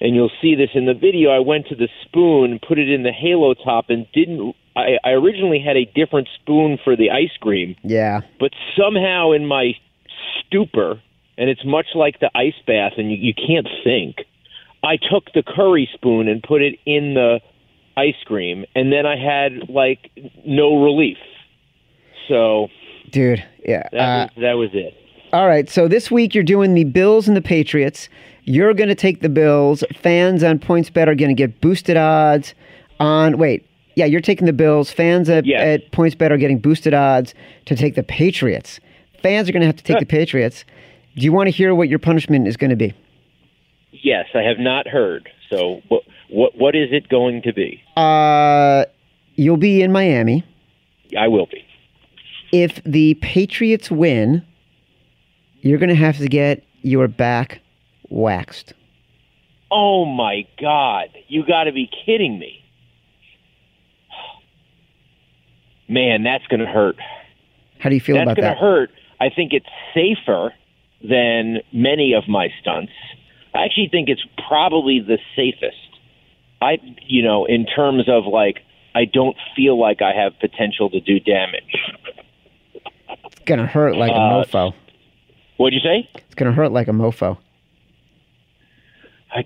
and 0.01 0.15
you'll 0.15 0.31
see 0.41 0.55
this 0.55 0.71
in 0.75 0.87
the 0.87 0.95
video. 0.95 1.31
I 1.31 1.41
went 1.41 1.67
to 1.69 1.75
the 1.75 1.89
spoon, 2.05 2.61
put 2.67 2.79
it 2.79 2.89
in 2.89 3.03
the 3.03 3.13
halo 3.13 3.55
top, 3.55 3.87
and 3.91 4.07
didn't. 4.13 4.55
I, 4.77 4.99
I 5.05 5.11
originally 5.11 5.61
had 5.61 5.77
a 5.77 5.85
different 5.87 6.29
spoon 6.41 6.79
for 6.85 6.95
the 6.97 7.11
ice 7.11 7.37
cream, 7.41 7.75
Yeah, 7.83 8.21
but 8.39 8.53
somehow 8.77 9.33
in 9.33 9.47
my 9.47 9.73
stupor, 10.39 11.01
and 11.37 11.51
it's 11.51 11.65
much 11.65 11.87
like 11.95 12.21
the 12.21 12.31
ice 12.35 12.59
bath, 12.67 12.93
and 12.97 13.11
you, 13.11 13.17
you 13.19 13.35
can't 13.35 13.69
think. 13.83 14.17
I 14.85 14.97
took 14.97 15.33
the 15.35 15.43
curry 15.43 15.89
spoon 15.95 16.29
and 16.29 16.41
put 16.41 16.63
it 16.63 16.79
in 16.87 17.15
the 17.15 17.41
ice 17.97 18.23
cream, 18.25 18.65
and 18.77 18.93
then 18.93 19.05
I 19.05 19.17
had 19.17 19.69
like 19.69 20.11
no 20.47 20.83
relief. 20.85 21.19
So 22.29 22.69
dude. 23.11 23.45
Yeah. 23.65 23.89
that 23.93 23.99
Uh, 24.01 24.29
was 24.37 24.43
that 24.43 24.53
was 24.55 24.71
it. 24.75 24.95
all 25.33 25.47
right. 25.47 25.69
So 25.69 25.89
this 25.89 26.11
week 26.11 26.35
you're 26.35 26.45
doing 26.45 26.75
the 26.75 26.85
Bills 26.85 27.27
and 27.29 27.37
the 27.37 27.43
Patriots. 27.43 28.09
You're 28.45 28.73
going 28.75 28.89
to 28.89 28.95
take 28.95 29.21
the 29.21 29.29
Bills. 29.29 29.85
Fans 30.01 30.43
on 30.43 30.59
PointsBet 30.59 31.07
are 31.07 31.15
going 31.15 31.29
to 31.29 31.35
get 31.35 31.61
boosted 31.61 31.97
odds. 31.99 32.55
on. 33.01 33.37
Wait, 33.39 33.67
yeah, 33.95 34.07
you're 34.07 34.21
taking 34.23 34.47
the 34.47 34.53
Bills. 34.55 34.91
Fans 34.91 35.29
at, 35.29 35.45
Yes. 35.45 35.61
at 35.83 35.93
PointsBet 35.93 36.31
are 36.31 36.37
getting 36.39 36.59
boosted 36.59 36.95
odds 36.95 37.35
to 37.67 37.77
take 37.77 37.95
the 37.95 38.03
Patriots. 38.03 38.81
Fans 39.23 39.49
are 39.49 39.53
going 39.53 39.61
to 39.61 39.67
have 39.67 39.77
to 39.77 39.85
take 39.85 39.99
the 39.99 40.07
Patriots. 40.07 40.65
Do 41.17 41.25
you 41.25 41.33
want 41.33 41.49
to 41.49 41.51
hear 41.51 41.75
what 41.75 41.89
your 41.89 41.99
punishment 41.99 42.47
is 42.49 42.57
going 42.57 42.71
to 42.71 42.77
be? 42.77 42.95
Yes, 43.93 44.27
I 44.35 44.43
have 44.43 44.59
not 44.59 44.87
heard. 44.87 45.29
So 45.51 45.83
what 45.89 46.03
what 46.31 46.57
what 46.57 46.75
is 46.77 46.89
it 46.93 47.09
going 47.09 47.43
to 47.43 47.53
be? 47.53 47.83
Uh, 47.97 48.85
you'll 49.35 49.57
be 49.57 49.83
in 49.83 49.93
Miami. 49.93 50.45
I 51.19 51.29
will 51.29 51.47
be. 51.47 51.65
If 52.53 52.83
the 52.85 53.15
Patriots 53.15 53.91
win, 53.91 54.45
you're 55.61 55.79
going 55.79 55.91
to 55.91 55.95
have 55.95 56.19
to 56.19 56.29
get 56.29 56.65
your 56.83 57.09
back 57.09 57.61
waxed. 58.09 58.73
Oh 59.71 60.07
my 60.07 60.47
God! 60.61 61.09
You 61.29 61.45
got 61.45 61.65
to 61.65 61.73
be 61.73 61.91
kidding 62.07 62.39
me. 62.39 62.65
Man, 65.89 66.23
that's 66.23 66.47
going 66.47 66.61
to 66.61 66.67
hurt. 66.67 66.97
How 67.79 67.91
do 67.91 67.95
you 67.95 68.01
feel 68.01 68.17
that's 68.17 68.25
about 68.25 68.37
going 68.37 68.49
to 68.49 68.55
that? 68.55 68.59
hurt. 68.59 68.91
I 69.21 69.29
think 69.31 69.53
it's 69.53 69.67
safer 69.95 70.55
than 71.03 71.59
many 71.73 72.15
of 72.15 72.29
my 72.29 72.49
stunts. 72.61 72.93
I 73.55 73.65
actually 73.65 73.89
think 73.89 74.09
it's 74.09 74.25
probably 74.49 75.01
the 75.01 75.19
safest. 75.37 75.77
I, 76.61 76.79
you 77.07 77.23
know, 77.23 77.45
in 77.45 77.67
terms 77.67 78.09
of 78.09 78.27
like, 78.27 78.61
I 78.95 79.05
don't 79.05 79.37
feel 79.55 79.79
like 79.79 80.03
I 80.03 80.13
have 80.13 80.39
potential 80.41 80.91
to 80.91 81.01
do 81.01 81.21
damage. 81.21 81.77
It's 83.33 83.41
going 83.45 83.61
to 83.61 83.67
hurt 83.67 83.97
like 83.97 84.11
a 84.11 84.15
Uh, 84.15 84.45
mofo. 84.45 84.73
What'd 85.57 85.75
you 85.75 85.81
say? 85.89 86.09
It's 86.15 86.35
going 86.35 86.51
to 86.51 86.55
hurt 86.57 86.73
like 86.73 86.89
a 86.89 86.93
mofo. 86.93 87.39
I, 89.33 89.43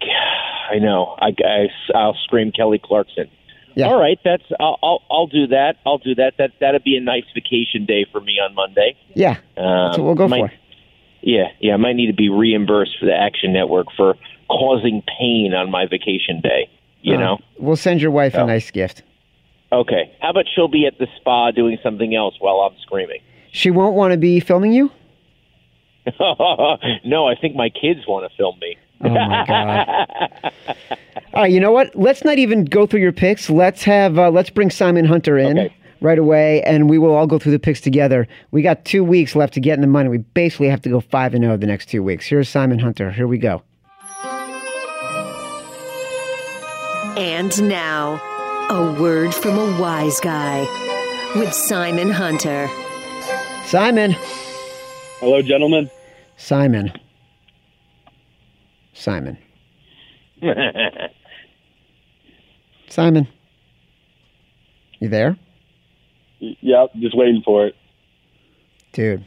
I 0.75 0.79
know. 0.79 1.17
I, 1.19 1.35
I, 1.45 1.67
I'll 1.97 2.17
scream 2.25 2.53
Kelly 2.53 2.81
Clarkson. 2.83 3.29
Yeah. 3.75 3.87
All 3.89 3.99
right, 3.99 4.19
that's. 4.23 4.43
I'll, 4.61 4.79
I'll, 4.83 5.03
I'll 5.11 5.27
do 5.27 5.47
that. 5.49 5.77
I'll 5.87 5.97
do 5.99 6.15
that. 6.17 6.35
That 6.37 6.51
that'd 6.61 6.85
be 6.85 6.97
a 6.97 7.01
nice 7.01 7.25
vacation 7.35 7.87
day 7.87 8.05
for 8.13 8.21
me 8.21 8.39
on 8.39 8.55
Monday. 8.55 8.97
Yeah, 9.15 9.39
Um, 9.57 9.91
what 9.93 9.99
we'll 10.01 10.15
go 10.15 10.29
might- 10.29 10.51
for. 10.51 10.53
Yeah, 11.23 11.45
yeah. 11.61 11.75
I 11.75 11.77
might 11.77 11.95
need 11.95 12.09
to 12.09 12.13
be 12.13 12.29
reimbursed 12.29 12.99
for 12.99 13.07
the 13.07 13.15
Action 13.17 13.53
Network 13.53 13.87
for 13.97 14.17
causing 14.49 15.03
pain 15.19 15.55
on 15.55 15.71
my 15.71 15.87
vacation 15.87 16.41
day. 16.43 16.69
You 17.01 17.15
Uh, 17.15 17.21
know. 17.21 17.39
We'll 17.59 17.77
send 17.77 18.03
your 18.03 18.11
wife 18.11 18.35
a 18.35 18.45
nice 18.45 18.71
gift. 18.71 19.03
Okay. 19.73 20.13
How 20.21 20.31
about 20.31 20.45
she'll 20.55 20.69
be 20.69 20.85
at 20.87 20.99
the 20.99 21.07
spa 21.17 21.51
doing 21.53 21.79
something 21.83 22.15
else 22.15 22.35
while 22.41 22.57
I'm 22.57 22.77
screaming? 22.83 23.21
She 23.53 23.71
won't 23.71 23.95
want 23.95 24.13
to 24.13 24.19
be 24.19 24.41
filming 24.41 24.73
you? 24.73 24.91
no, 27.05 27.27
I 27.29 27.35
think 27.41 27.55
my 27.55 27.69
kids 27.69 28.01
want 28.09 28.29
to 28.29 28.37
film 28.37 28.59
me. 28.61 28.77
Oh 29.05 29.09
my 29.11 29.45
god! 29.47 30.53
All 31.35 31.43
right, 31.43 31.53
you 31.53 31.61
know 31.61 31.71
what? 31.73 31.95
Let's 31.95 32.25
not 32.25 32.39
even 32.39 32.65
go 32.65 32.87
through 32.87 33.01
your 33.01 33.13
picks. 33.13 33.49
Let's 33.51 33.83
have 33.85 34.19
uh, 34.19 34.31
let's 34.31 34.51
bring 34.51 34.71
Simon 34.71 35.05
Hunter 35.05 35.39
in 35.39 35.59
Okay. 35.59 35.75
right 36.01 36.19
away, 36.19 36.63
and 36.63 36.89
we 36.91 36.99
will 36.99 37.15
all 37.15 37.27
go 37.27 37.39
through 37.39 37.53
the 37.53 37.59
picks 37.59 37.81
together. 37.81 38.27
We 38.51 38.63
got 38.63 38.85
two 38.85 39.05
weeks 39.05 39.37
left 39.37 39.55
to 39.55 39.61
get 39.61 39.75
in 39.75 39.81
the 39.81 39.87
money. 39.87 40.09
We 40.09 40.19
basically 40.19 40.69
have 40.69 40.83
to 40.83 40.89
go 40.89 41.01
five 41.01 41.35
and 41.35 41.43
zero 41.45 41.57
the 41.57 41.67
next 41.67 41.87
two 41.87 42.03
weeks. 42.03 42.27
Here's 42.27 42.49
Simon 42.49 42.79
Hunter. 42.79 43.11
Here 43.13 43.27
we 43.29 43.39
go. 43.39 43.63
And 47.17 47.69
now, 47.69 48.21
a 48.71 49.01
word 49.01 49.35
from 49.35 49.59
a 49.59 49.81
wise 49.81 50.19
guy 50.21 50.61
with 51.37 51.53
Simon 51.53 52.11
Hunter. 52.11 52.69
Simon. 53.65 54.15
Hello, 55.21 55.41
gentlemen. 55.43 55.91
Simon. 56.37 56.93
Simon. 58.93 59.39
Simon. 62.89 63.29
You 65.01 65.09
there, 65.09 65.37
Yep, 66.39 66.91
just 67.01 67.17
waiting 67.17 67.43
for 67.45 67.67
it, 67.67 67.75
dude? 68.93 69.25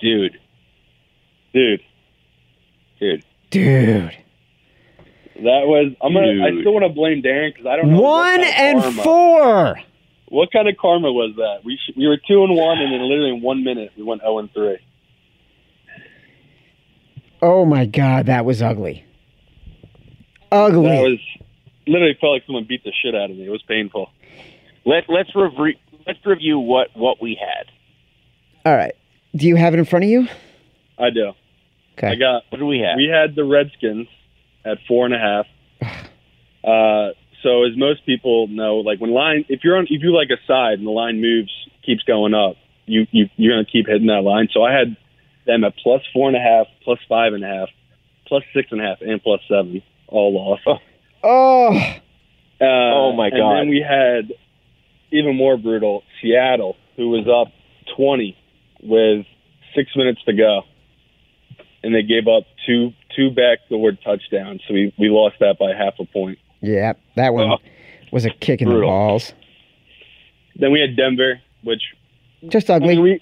Dude, 0.00 0.38
dude. 1.52 1.80
dude. 2.98 3.24
Dude. 3.50 4.16
That 5.36 5.66
was. 5.66 5.92
I'm 6.02 6.14
gonna. 6.14 6.44
I 6.46 6.60
still 6.60 6.72
want 6.72 6.84
to 6.84 6.88
blame 6.90 7.22
Darren 7.22 7.52
because 7.52 7.66
I 7.66 7.76
don't 7.76 7.90
know. 7.90 8.00
One 8.00 8.40
what 8.40 8.54
kind 8.54 8.78
of 8.78 8.84
and 8.86 8.94
four. 8.96 9.80
What 10.28 10.50
kind 10.52 10.68
of 10.68 10.76
karma 10.76 11.12
was 11.12 11.34
that? 11.36 11.64
We 11.64 11.76
sh- 11.76 11.96
we 11.96 12.06
were 12.08 12.16
two 12.16 12.42
and 12.42 12.54
one, 12.56 12.78
and 12.78 12.92
then 12.92 13.00
literally 13.02 13.30
in 13.36 13.42
one 13.42 13.62
minute 13.62 13.92
we 13.96 14.02
went 14.02 14.22
zero 14.22 14.38
and 14.38 14.52
three. 14.52 14.78
Oh 17.42 17.64
my 17.64 17.86
god, 17.86 18.26
that 18.26 18.44
was 18.44 18.62
ugly. 18.62 19.04
Ugly. 20.50 20.88
That 20.88 21.02
was 21.02 21.18
literally 21.86 22.16
felt 22.20 22.32
like 22.32 22.42
someone 22.46 22.64
beat 22.68 22.82
the 22.84 22.92
shit 23.02 23.14
out 23.14 23.30
of 23.30 23.36
me. 23.36 23.46
It 23.46 23.50
was 23.50 23.62
painful. 23.68 24.10
Let 24.84 25.04
let's 25.08 25.34
review 25.34 25.74
let's 26.06 26.18
review 26.24 26.58
what 26.58 26.88
what 26.94 27.20
we 27.20 27.38
had. 27.40 27.66
All 28.64 28.76
right. 28.76 28.94
Do 29.34 29.46
you 29.46 29.56
have 29.56 29.74
it 29.74 29.78
in 29.78 29.84
front 29.84 30.04
of 30.04 30.10
you? 30.10 30.28
I 30.98 31.10
do. 31.10 31.32
Okay. 31.98 32.08
I 32.08 32.14
got. 32.16 32.42
What 32.50 32.58
do 32.58 32.66
we 32.66 32.80
have? 32.80 32.96
We 32.96 33.08
had 33.08 33.34
the 33.34 33.44
Redskins 33.44 34.08
at 34.64 34.78
four 34.88 35.06
and 35.06 35.14
a 35.14 35.18
half. 35.18 35.46
Uh, 36.64 37.12
so 37.46 37.62
as 37.62 37.76
most 37.76 38.04
people 38.04 38.48
know, 38.48 38.78
like 38.78 39.00
when 39.00 39.12
line, 39.12 39.44
if 39.48 39.62
you're 39.62 39.76
on, 39.76 39.86
if 39.88 40.02
you 40.02 40.12
like 40.12 40.30
a 40.30 40.46
side 40.48 40.78
and 40.78 40.86
the 40.86 40.90
line 40.90 41.20
moves, 41.20 41.52
keeps 41.84 42.02
going 42.02 42.34
up, 42.34 42.56
you 42.86 43.06
you 43.12 43.30
you're 43.36 43.54
gonna 43.54 43.64
keep 43.64 43.86
hitting 43.86 44.08
that 44.08 44.22
line. 44.22 44.48
So 44.52 44.64
I 44.64 44.72
had 44.72 44.96
them 45.46 45.62
at 45.62 45.76
plus 45.76 46.02
four 46.12 46.26
and 46.26 46.36
a 46.36 46.40
half, 46.40 46.66
plus 46.82 46.98
five 47.08 47.34
and 47.34 47.44
a 47.44 47.46
half, 47.46 47.68
plus 48.26 48.42
six 48.52 48.72
and 48.72 48.80
a 48.80 48.84
half, 48.84 49.00
and 49.00 49.22
plus 49.22 49.40
seven, 49.46 49.80
all 50.08 50.34
lost. 50.34 50.62
Uh, 50.66 50.74
oh. 51.22 51.94
Oh, 52.58 53.12
my 53.12 53.30
god! 53.30 53.38
And 53.38 53.58
then 53.58 53.68
we 53.68 53.80
had 53.80 54.32
even 55.12 55.36
more 55.36 55.56
brutal 55.56 56.02
Seattle, 56.20 56.76
who 56.96 57.10
was 57.10 57.28
up 57.28 57.52
twenty 57.96 58.36
with 58.82 59.24
six 59.76 59.94
minutes 59.94 60.24
to 60.24 60.32
go, 60.32 60.62
and 61.84 61.94
they 61.94 62.02
gave 62.02 62.26
up 62.26 62.44
two 62.66 62.92
two 63.14 63.30
backdoor 63.30 63.92
touchdowns. 63.92 64.62
So 64.66 64.74
we 64.74 64.92
we 64.98 65.10
lost 65.10 65.36
that 65.38 65.58
by 65.60 65.74
half 65.74 65.94
a 66.00 66.06
point. 66.06 66.38
Yeah, 66.60 66.94
that 67.16 67.34
one 67.34 67.50
Oh. 67.50 67.58
was 68.12 68.24
a 68.24 68.30
kick 68.30 68.60
in 68.62 68.68
the 68.68 68.80
balls. 68.80 69.32
Then 70.56 70.72
we 70.72 70.80
had 70.80 70.96
Denver, 70.96 71.40
which 71.62 71.82
Just 72.48 72.70
I 72.70 72.74
ugly. 72.76 72.88
mean, 72.96 73.02
we 73.02 73.12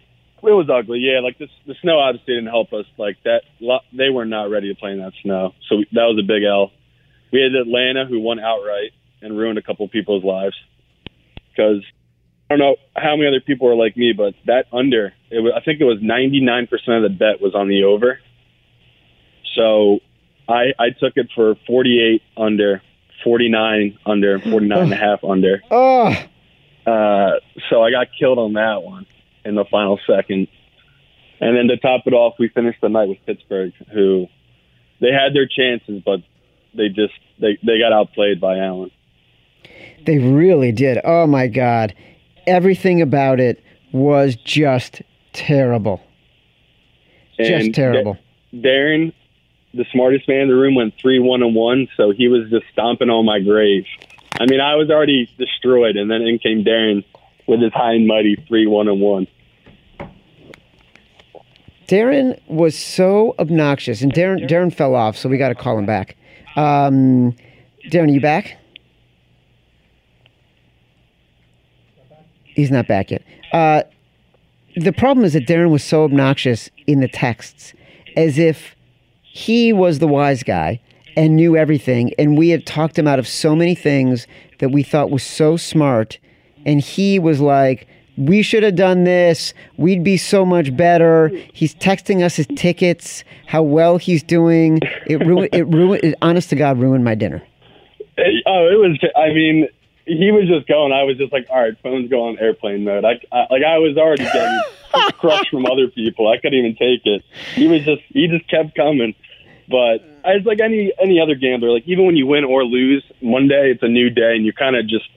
it 0.51 0.53
was 0.53 0.68
ugly. 0.68 0.99
Yeah, 1.01 1.20
like 1.20 1.39
this, 1.39 1.49
the 1.66 1.74
snow 1.80 1.99
obviously 1.99 2.35
didn't 2.35 2.51
help 2.51 2.72
us. 2.74 2.85
Like 2.99 3.16
that, 3.24 3.43
they 3.93 4.11
were 4.11 4.26
not 4.26 4.51
ready 4.51 4.68
to 4.72 4.78
play 4.78 4.93
in 4.93 4.99
that 4.99 5.12
snow, 5.22 5.55
so 5.68 5.76
we, 5.76 5.87
that 5.93 6.05
was 6.05 6.18
a 6.22 6.26
big 6.26 6.43
L. 6.45 6.70
We 7.32 7.41
had 7.41 7.55
Atlanta, 7.55 8.05
who 8.07 8.20
won 8.20 8.39
outright 8.39 8.93
and 9.22 9.37
ruined 9.37 9.59
a 9.59 9.62
couple 9.62 9.89
people's 9.89 10.22
lives 10.22 10.55
because 11.51 11.82
I 12.51 12.57
don't 12.57 12.59
know 12.59 12.76
how 12.95 13.16
many 13.16 13.26
other 13.26 13.41
people 13.41 13.66
were 13.68 13.74
like 13.74 13.97
me, 13.97 14.12
but 14.12 14.35
that 14.47 14.66
under, 14.72 15.14
it 15.30 15.41
was, 15.41 15.55
I 15.57 15.61
think 15.61 15.80
it 15.80 15.85
was 15.85 15.99
ninety 16.03 16.41
nine 16.41 16.66
percent 16.66 16.99
of 16.99 17.03
the 17.05 17.09
bet 17.18 17.41
was 17.41 17.55
on 17.55 17.68
the 17.68 17.85
over. 17.85 18.18
So 19.55 20.01
I 20.49 20.72
I 20.78 20.91
took 20.91 21.14
it 21.16 21.28
for 21.35 21.55
forty 21.66 22.01
eight 22.03 22.22
under, 22.37 22.82
forty 23.22 23.48
nine 23.48 23.98
under, 24.06 24.38
forty 24.40 24.66
nine 24.66 24.84
and 24.84 24.92
a 24.92 24.96
half 24.96 25.22
under. 25.24 25.62
oh, 25.70 26.14
Uh, 26.86 27.32
so 27.70 27.82
I 27.82 27.90
got 27.90 28.08
killed 28.18 28.38
on 28.38 28.54
that 28.54 28.82
one 28.82 29.06
in 29.44 29.54
the 29.54 29.64
final 29.70 29.98
second. 30.06 30.48
And 31.40 31.56
then 31.56 31.66
to 31.68 31.76
top 31.76 32.02
it 32.06 32.12
off, 32.12 32.34
we 32.38 32.48
finished 32.48 32.80
the 32.80 32.88
night 32.88 33.08
with 33.08 33.18
Pittsburgh, 33.26 33.72
who 33.92 34.26
they 35.00 35.10
had 35.12 35.34
their 35.34 35.46
chances, 35.46 36.02
but 36.04 36.20
they 36.74 36.88
just 36.88 37.14
they, 37.40 37.58
they 37.64 37.78
got 37.78 37.92
outplayed 37.92 38.40
by 38.40 38.58
Allen. 38.58 38.90
they 40.06 40.18
really 40.18 40.72
did. 40.72 40.98
Oh 41.04 41.26
my 41.26 41.46
god. 41.46 41.94
Everything 42.46 43.00
about 43.00 43.40
it 43.40 43.62
was 43.92 44.36
just 44.36 45.00
terrible. 45.32 46.00
Just 47.38 47.50
And 47.50 47.74
terrible. 47.74 48.18
Da- 48.52 48.58
Darren, 48.68 49.12
the 49.75 49.85
smartest 49.93 50.29
man 50.29 50.43
in 50.43 50.49
the 50.49 50.55
room, 50.55 50.75
went 50.75 50.95
three 51.01 51.18
one 51.18 51.43
and 51.43 51.55
one, 51.55 51.89
so 51.97 52.12
he 52.12 52.29
was 52.29 52.49
just 52.51 52.64
stomping 52.72 53.11
on 53.11 53.25
my 53.25 53.41
grave. 53.41 53.85
I 54.41 54.47
mean, 54.47 54.61
I 54.61 54.75
was 54.77 54.91
already 54.91 55.29
destroyed, 55.39 55.97
and 55.97 56.11
then 56.11 56.22
in 56.22 56.39
came 56.39 56.64
Darren 56.64 57.05
with 57.47 57.61
his 57.61 57.72
high 57.72 57.95
and 57.95 58.07
mighty 58.07 58.37
three 58.49 58.66
one 58.66 58.89
and 58.89 59.01
one. 59.01 59.27
Darren 61.87 62.41
was 62.49 62.79
so 62.79 63.35
obnoxious, 63.39 64.01
and 64.01 64.12
Darren 64.12 64.49
Darren 64.49 64.75
fell 64.75 64.95
off, 64.95 65.16
so 65.16 65.29
we 65.29 65.39
got 65.39 65.49
to 65.49 65.55
call 65.55 65.79
him 65.79 65.87
back. 65.87 66.16
Um, 66.57 67.37
Darren, 67.91 68.09
are 68.09 68.12
you 68.12 68.20
back? 68.20 68.57
He's 72.45 72.70
not 72.70 72.87
back 72.87 73.11
yet. 73.11 73.22
Uh, 73.53 73.83
the 74.77 74.93
problem 74.93 75.25
is 75.25 75.33
that 75.33 75.47
Darren 75.47 75.70
was 75.70 75.85
so 75.85 76.05
obnoxious 76.05 76.70
in 76.87 77.01
the 77.01 77.09
texts, 77.09 77.75
as 78.16 78.39
if 78.39 78.75
he 79.35 79.72
was 79.72 79.99
the 79.99 80.07
wise 80.07 80.45
guy 80.45 80.80
and 81.16 81.35
knew 81.35 81.57
everything, 81.57 82.12
and 82.20 82.39
we 82.39 82.51
had 82.51 82.64
talked 82.64 82.97
him 82.97 83.09
out 83.09 83.18
of 83.18 83.26
so 83.26 83.57
many 83.57 83.74
things 83.74 84.28
that 84.61 84.68
we 84.68 84.85
thought 84.85 85.11
was 85.11 85.24
so 85.24 85.57
smart, 85.57 86.20
and 86.64 86.80
he 86.80 87.18
was 87.18 87.41
like, 87.41 87.89
"We 88.16 88.43
should 88.43 88.62
have 88.62 88.76
done 88.76 89.03
this. 89.03 89.53
We'd 89.76 90.05
be 90.05 90.18
so 90.18 90.47
much 90.47 90.76
better." 90.76 91.32
He's 91.53 91.74
texting 91.74 92.22
us 92.22 92.37
his 92.37 92.47
tickets, 92.55 93.24
how 93.47 93.64
well 93.64 93.97
he's 93.97 94.22
doing. 94.22 94.78
It 95.09 95.16
ruined. 95.26 95.49
It 95.53 95.64
ruined. 95.64 96.05
It, 96.05 96.14
honest 96.22 96.51
to 96.51 96.57
God, 96.57 96.78
ruined 96.78 97.03
my 97.03 97.16
dinner. 97.16 97.43
Oh, 98.16 98.68
it 98.70 98.78
was. 98.78 98.97
I 99.16 99.30
mean, 99.30 99.66
he 100.07 100.30
was 100.30 100.47
just 100.47 100.68
going. 100.68 100.93
I 100.93 101.03
was 101.03 101.16
just 101.16 101.32
like, 101.32 101.49
all 101.51 101.61
right, 101.61 101.76
phone's 101.82 102.09
going 102.09 102.39
airplane 102.39 102.85
mode. 102.85 103.05
I, 103.05 103.14
I 103.32 103.47
like 103.51 103.64
I 103.64 103.78
was 103.78 103.97
already 103.97 104.22
getting 104.22 104.61
crushed 105.18 105.51
from 105.51 105.66
other 105.66 105.89
people. 105.89 106.28
I 106.28 106.37
couldn't 106.37 106.57
even 106.57 106.76
take 106.76 107.05
it. 107.05 107.24
He 107.55 107.66
was 107.66 107.85
just 107.85 108.03
he 108.11 108.28
just 108.28 108.49
kept 108.49 108.76
coming. 108.76 109.16
But 109.68 109.98
mm. 109.98 110.20
it's 110.26 110.46
like 110.46 110.60
any 110.60 110.92
any 111.00 111.20
other 111.20 111.34
gambler. 111.34 111.70
Like 111.70 111.84
even 111.86 112.06
when 112.06 112.16
you 112.16 112.26
win 112.26 112.44
or 112.44 112.64
lose, 112.64 113.04
Monday 113.22 113.70
it's 113.72 113.82
a 113.82 113.88
new 113.88 114.10
day, 114.10 114.36
and 114.36 114.44
you 114.44 114.52
kind 114.52 114.76
of 114.76 114.86
just 114.88 115.08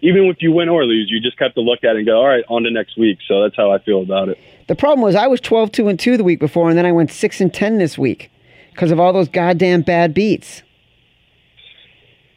even 0.00 0.24
if 0.26 0.36
you 0.40 0.52
win 0.52 0.68
or 0.68 0.84
lose, 0.84 1.08
you 1.10 1.20
just 1.20 1.38
have 1.40 1.54
to 1.54 1.60
look 1.60 1.82
at 1.82 1.96
it 1.96 1.98
and 1.98 2.06
go, 2.06 2.18
all 2.18 2.28
right, 2.28 2.44
on 2.48 2.62
to 2.64 2.70
next 2.70 2.98
week. 2.98 3.18
So 3.26 3.42
that's 3.42 3.56
how 3.56 3.70
I 3.70 3.78
feel 3.78 4.02
about 4.02 4.28
it. 4.28 4.38
The 4.68 4.74
problem 4.74 5.00
was 5.00 5.14
I 5.14 5.26
was 5.26 5.40
12 5.40 5.72
2 5.72 5.88
and 5.88 5.98
2 5.98 6.16
the 6.16 6.24
week 6.24 6.40
before, 6.40 6.68
and 6.68 6.78
then 6.78 6.86
I 6.86 6.92
went 6.92 7.10
6 7.10 7.40
and 7.40 7.52
10 7.52 7.78
this 7.78 7.96
week 7.96 8.30
because 8.72 8.90
of 8.90 9.00
all 9.00 9.12
those 9.12 9.28
goddamn 9.28 9.82
bad 9.82 10.12
beats. 10.12 10.62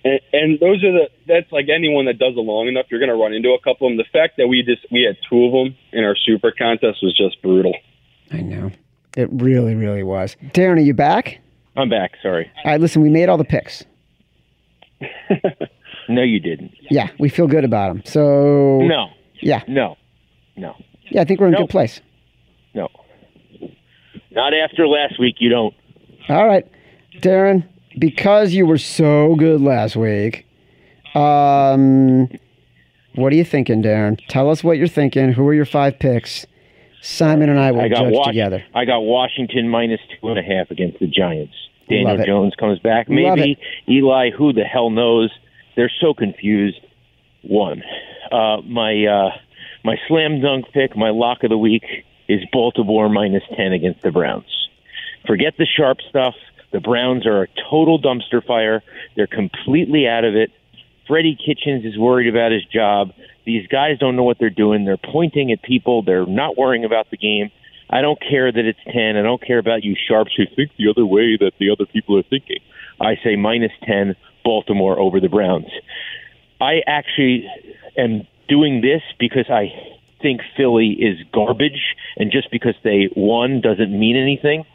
And, 0.03 0.19
and 0.31 0.59
those 0.59 0.83
are 0.83 0.91
the 0.93 1.09
that's 1.27 1.51
like 1.51 1.67
anyone 1.69 2.05
that 2.05 2.17
does 2.17 2.33
it 2.35 2.39
long 2.39 2.67
enough, 2.67 2.85
you're 2.89 2.99
going 2.99 3.09
to 3.09 3.15
run 3.15 3.33
into 3.33 3.49
a 3.49 3.59
couple 3.59 3.87
of 3.87 3.91
them. 3.91 3.97
The 3.97 4.17
fact 4.17 4.37
that 4.37 4.47
we 4.47 4.63
just 4.63 4.85
we 4.91 5.03
had 5.03 5.17
two 5.29 5.45
of 5.45 5.51
them 5.51 5.75
in 5.91 6.03
our 6.03 6.15
super 6.15 6.51
contest 6.51 6.99
was 7.03 7.15
just 7.15 7.41
brutal. 7.41 7.75
I 8.31 8.41
know. 8.41 8.71
It 9.17 9.29
really, 9.31 9.75
really 9.75 10.03
was. 10.03 10.37
Darren, 10.53 10.77
are 10.77 10.81
you 10.81 10.93
back? 10.93 11.41
I'm 11.79 11.89
back. 11.89 12.11
Sorry. 12.21 12.51
All 12.65 12.71
right, 12.71 12.79
listen, 12.81 13.01
we 13.01 13.09
made 13.09 13.29
all 13.29 13.37
the 13.37 13.45
picks. 13.45 13.83
No, 16.11 16.23
you 16.23 16.39
didn't. 16.39 16.71
Yeah, 16.89 17.09
we 17.19 17.29
feel 17.29 17.45
good 17.45 17.63
about 17.63 17.89
them. 17.93 18.01
So, 18.03 18.79
No, 18.81 19.09
yeah, 19.41 19.61
no, 19.67 19.95
no, 20.57 20.75
yeah, 21.11 21.21
I 21.21 21.23
think 21.25 21.39
we're 21.39 21.45
in 21.49 21.53
a 21.53 21.57
No. 21.57 21.63
good 21.65 21.69
place. 21.69 22.01
no. 22.73 22.87
Not 24.31 24.55
after 24.55 24.87
last 24.87 25.19
week. 25.19 25.35
You 25.37 25.49
don't. 25.49 25.73
All 26.27 26.47
right, 26.47 26.65
Darren, 27.17 27.63
because 27.99 28.53
you 28.53 28.65
were 28.65 28.79
so 28.79 29.35
good 29.35 29.61
last 29.61 29.95
week, 29.95 30.47
um, 31.13 32.27
what 33.13 33.31
are 33.31 33.35
you 33.35 33.43
thinking, 33.45 33.83
Darren? 33.83 34.19
Tell 34.29 34.49
us 34.49 34.63
what 34.63 34.79
you're 34.79 34.87
thinking. 34.87 35.31
Who 35.33 35.47
are 35.47 35.53
your 35.53 35.65
five 35.65 35.99
picks? 35.99 36.47
Simon 37.01 37.49
and 37.49 37.59
I 37.59 37.71
will 37.71 37.81
I 37.81 37.89
judge 37.89 38.11
Wash- 38.13 38.25
together. 38.27 38.63
I 38.73 38.85
got 38.85 39.01
Washington 39.01 39.69
minus 39.69 39.99
two 40.19 40.27
and 40.29 40.39
a 40.39 40.43
half 40.43 40.71
against 40.71 40.97
the 40.99 41.05
Giants. 41.07 41.53
Daniel 41.89 42.11
Love 42.11 42.19
it. 42.21 42.25
Jones 42.25 42.53
comes 42.55 42.79
back. 42.79 43.09
Maybe 43.09 43.57
Eli. 43.89 44.29
Who 44.31 44.53
the 44.53 44.63
hell 44.63 44.89
knows? 44.89 45.31
They're 45.75 45.91
so 46.01 46.13
confused. 46.13 46.79
One, 47.41 47.83
uh, 48.31 48.57
my 48.65 49.05
uh, 49.05 49.29
my 49.83 49.95
slam 50.07 50.41
dunk 50.41 50.65
pick, 50.73 50.95
my 50.95 51.09
lock 51.09 51.43
of 51.43 51.49
the 51.49 51.57
week 51.57 51.83
is 52.27 52.41
Baltimore 52.51 53.09
minus 53.09 53.43
ten 53.55 53.71
against 53.73 54.01
the 54.01 54.11
Browns. 54.11 54.69
Forget 55.25 55.55
the 55.57 55.65
sharp 55.65 55.99
stuff. 56.09 56.35
The 56.71 56.79
Browns 56.79 57.25
are 57.25 57.43
a 57.43 57.47
total 57.69 57.99
dumpster 57.99 58.45
fire. 58.45 58.83
They're 59.15 59.27
completely 59.27 60.07
out 60.07 60.23
of 60.23 60.35
it. 60.35 60.51
Freddie 61.07 61.35
Kitchens 61.35 61.85
is 61.85 61.97
worried 61.97 62.27
about 62.27 62.51
his 62.51 62.63
job. 62.65 63.13
These 63.45 63.65
guys 63.67 63.97
don't 63.97 64.15
know 64.15 64.23
what 64.23 64.37
they're 64.37 64.51
doing. 64.51 64.85
They're 64.85 64.97
pointing 64.97 65.51
at 65.51 65.63
people. 65.63 66.03
They're 66.03 66.27
not 66.27 66.57
worrying 66.57 66.85
about 66.85 67.09
the 67.09 67.17
game. 67.17 67.49
I 67.89 68.01
don't 68.01 68.19
care 68.21 68.51
that 68.51 68.65
it's 68.65 68.79
10. 68.91 69.17
I 69.17 69.21
don't 69.21 69.41
care 69.41 69.57
about 69.57 69.83
you 69.83 69.95
sharps 69.95 70.31
who 70.37 70.43
think 70.55 70.71
the 70.77 70.89
other 70.89 71.05
way 71.05 71.37
that 71.37 71.53
the 71.59 71.71
other 71.71 71.85
people 71.85 72.17
are 72.17 72.23
thinking. 72.23 72.59
I 73.01 73.15
say 73.23 73.35
minus 73.35 73.71
10, 73.83 74.15
Baltimore 74.43 74.99
over 74.99 75.19
the 75.19 75.29
Browns. 75.29 75.71
I 76.61 76.81
actually 76.85 77.47
am 77.97 78.27
doing 78.47 78.81
this 78.81 79.01
because 79.19 79.49
I 79.49 79.71
think 80.21 80.41
Philly 80.57 80.89
is 80.99 81.17
garbage, 81.33 81.95
and 82.17 82.31
just 82.31 82.51
because 82.51 82.75
they 82.83 83.09
won 83.15 83.61
doesn't 83.61 83.97
mean 83.97 84.17
anything. 84.17 84.65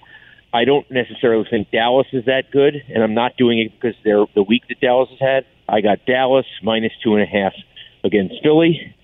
I 0.53 0.65
don't 0.65 0.89
necessarily 0.91 1.47
think 1.51 1.71
Dallas 1.71 2.07
is 2.13 2.25
that 2.27 2.45
good, 2.53 2.77
and 2.89 3.03
I'm 3.03 3.15
not 3.15 3.37
doing 3.37 3.59
it 3.61 3.73
because 3.75 3.97
they're 4.05 4.25
the 4.35 4.43
week 4.43 4.63
that 4.69 4.81
Dallas 4.81 5.11
has 5.11 5.19
had. 5.21 5.47
I 5.69 5.81
got 5.81 6.07
Dallas 6.07 6.47
minus 6.63 6.93
two 7.03 7.15
and 7.15 7.23
a 7.23 7.27
half 7.27 7.53
against 8.03 8.37
Philly. 8.43 8.95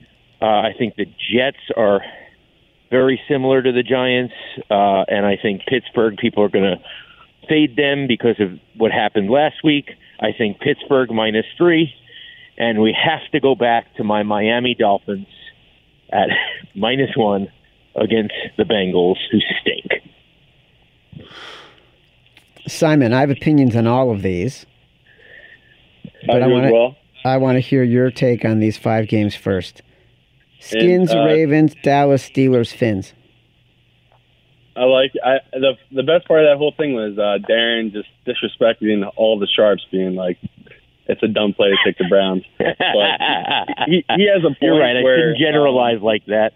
Uh, 0.41 0.45
I 0.45 0.73
think 0.79 0.95
the 0.97 1.05
Jets 1.05 1.59
are 1.77 2.01
very 2.91 3.21
similar 3.29 3.63
to 3.63 3.73
the 3.73 3.83
Giants, 3.83 4.35
uh, 4.71 5.05
and 5.09 5.25
I 5.25 5.37
think 5.41 5.63
Pittsburgh 5.67 6.17
people 6.17 6.43
are 6.43 6.49
going 6.49 6.65
to 6.65 6.77
fade 7.49 7.77
them 7.77 8.07
because 8.07 8.39
of 8.41 8.59
what 8.77 8.93
happened 8.93 9.31
last 9.31 9.57
week. 9.65 9.91
I 10.21 10.33
think 10.37 10.61
Pittsburgh 10.61 11.11
minus 11.11 11.47
three, 11.57 11.93
and 12.59 12.81
we 12.81 12.93
have 13.01 13.31
to 13.33 13.41
go 13.41 13.55
back 13.55 13.95
to 13.97 14.05
my 14.05 14.23
Miami 14.23 14.75
Dolphins 14.75 15.27
at 16.13 16.29
minus 16.75 17.11
one 17.17 17.49
against 17.95 18.35
the 18.57 18.65
Bengals, 18.65 19.17
who 19.31 19.39
stink. 19.61 19.91
Simon, 22.67 23.13
I 23.13 23.21
have 23.21 23.31
opinions 23.31 23.75
on 23.75 23.87
all 23.87 24.11
of 24.11 24.23
these. 24.23 24.67
But 26.27 26.43
I 26.43 26.47
I 26.47 26.49
wanna- 26.49 26.73
well. 26.73 26.97
I 27.23 27.37
want 27.37 27.57
to 27.57 27.61
hear 27.61 27.83
your 27.83 28.11
take 28.11 28.47
on 28.47 28.61
these 28.61 28.79
five 28.79 29.07
games 29.07 29.35
first. 29.35 29.83
Skins, 30.61 31.11
uh, 31.11 31.25
Ravens, 31.25 31.75
Dallas, 31.83 32.29
Steelers, 32.29 32.73
Fins. 32.73 33.15
I 34.77 34.85
like 34.85 35.13
I 35.25 35.39
the 35.53 35.73
the 35.91 36.03
best 36.03 36.29
part 36.29 36.45
of 36.45 36.51
that 36.51 36.57
whole 36.59 36.73
thing 36.77 36.95
was 36.95 37.19
uh, 37.19 37.45
Darren 37.51 37.93
just 37.93 38.09
disrespecting 38.27 39.03
all 39.17 39.39
the 39.39 39.49
sharps, 39.49 39.85
being 39.91 40.15
like, 40.15 40.39
"It's 41.07 41.23
a 41.23 41.29
dumb 41.29 41.55
play 41.55 41.71
to 41.71 41.77
take 41.85 41.99
the 41.99 42.07
Browns." 42.09 42.45
But 42.59 42.69
he, 43.89 44.05
he 44.17 44.29
has 44.33 44.43
a 44.45 44.49
point 44.49 44.59
You're 44.61 44.79
right. 44.79 44.97
I 44.97 45.03
where 45.03 45.19
shouldn't 45.19 45.39
generalize 45.39 46.01
like 46.01 46.25
that. 46.27 46.53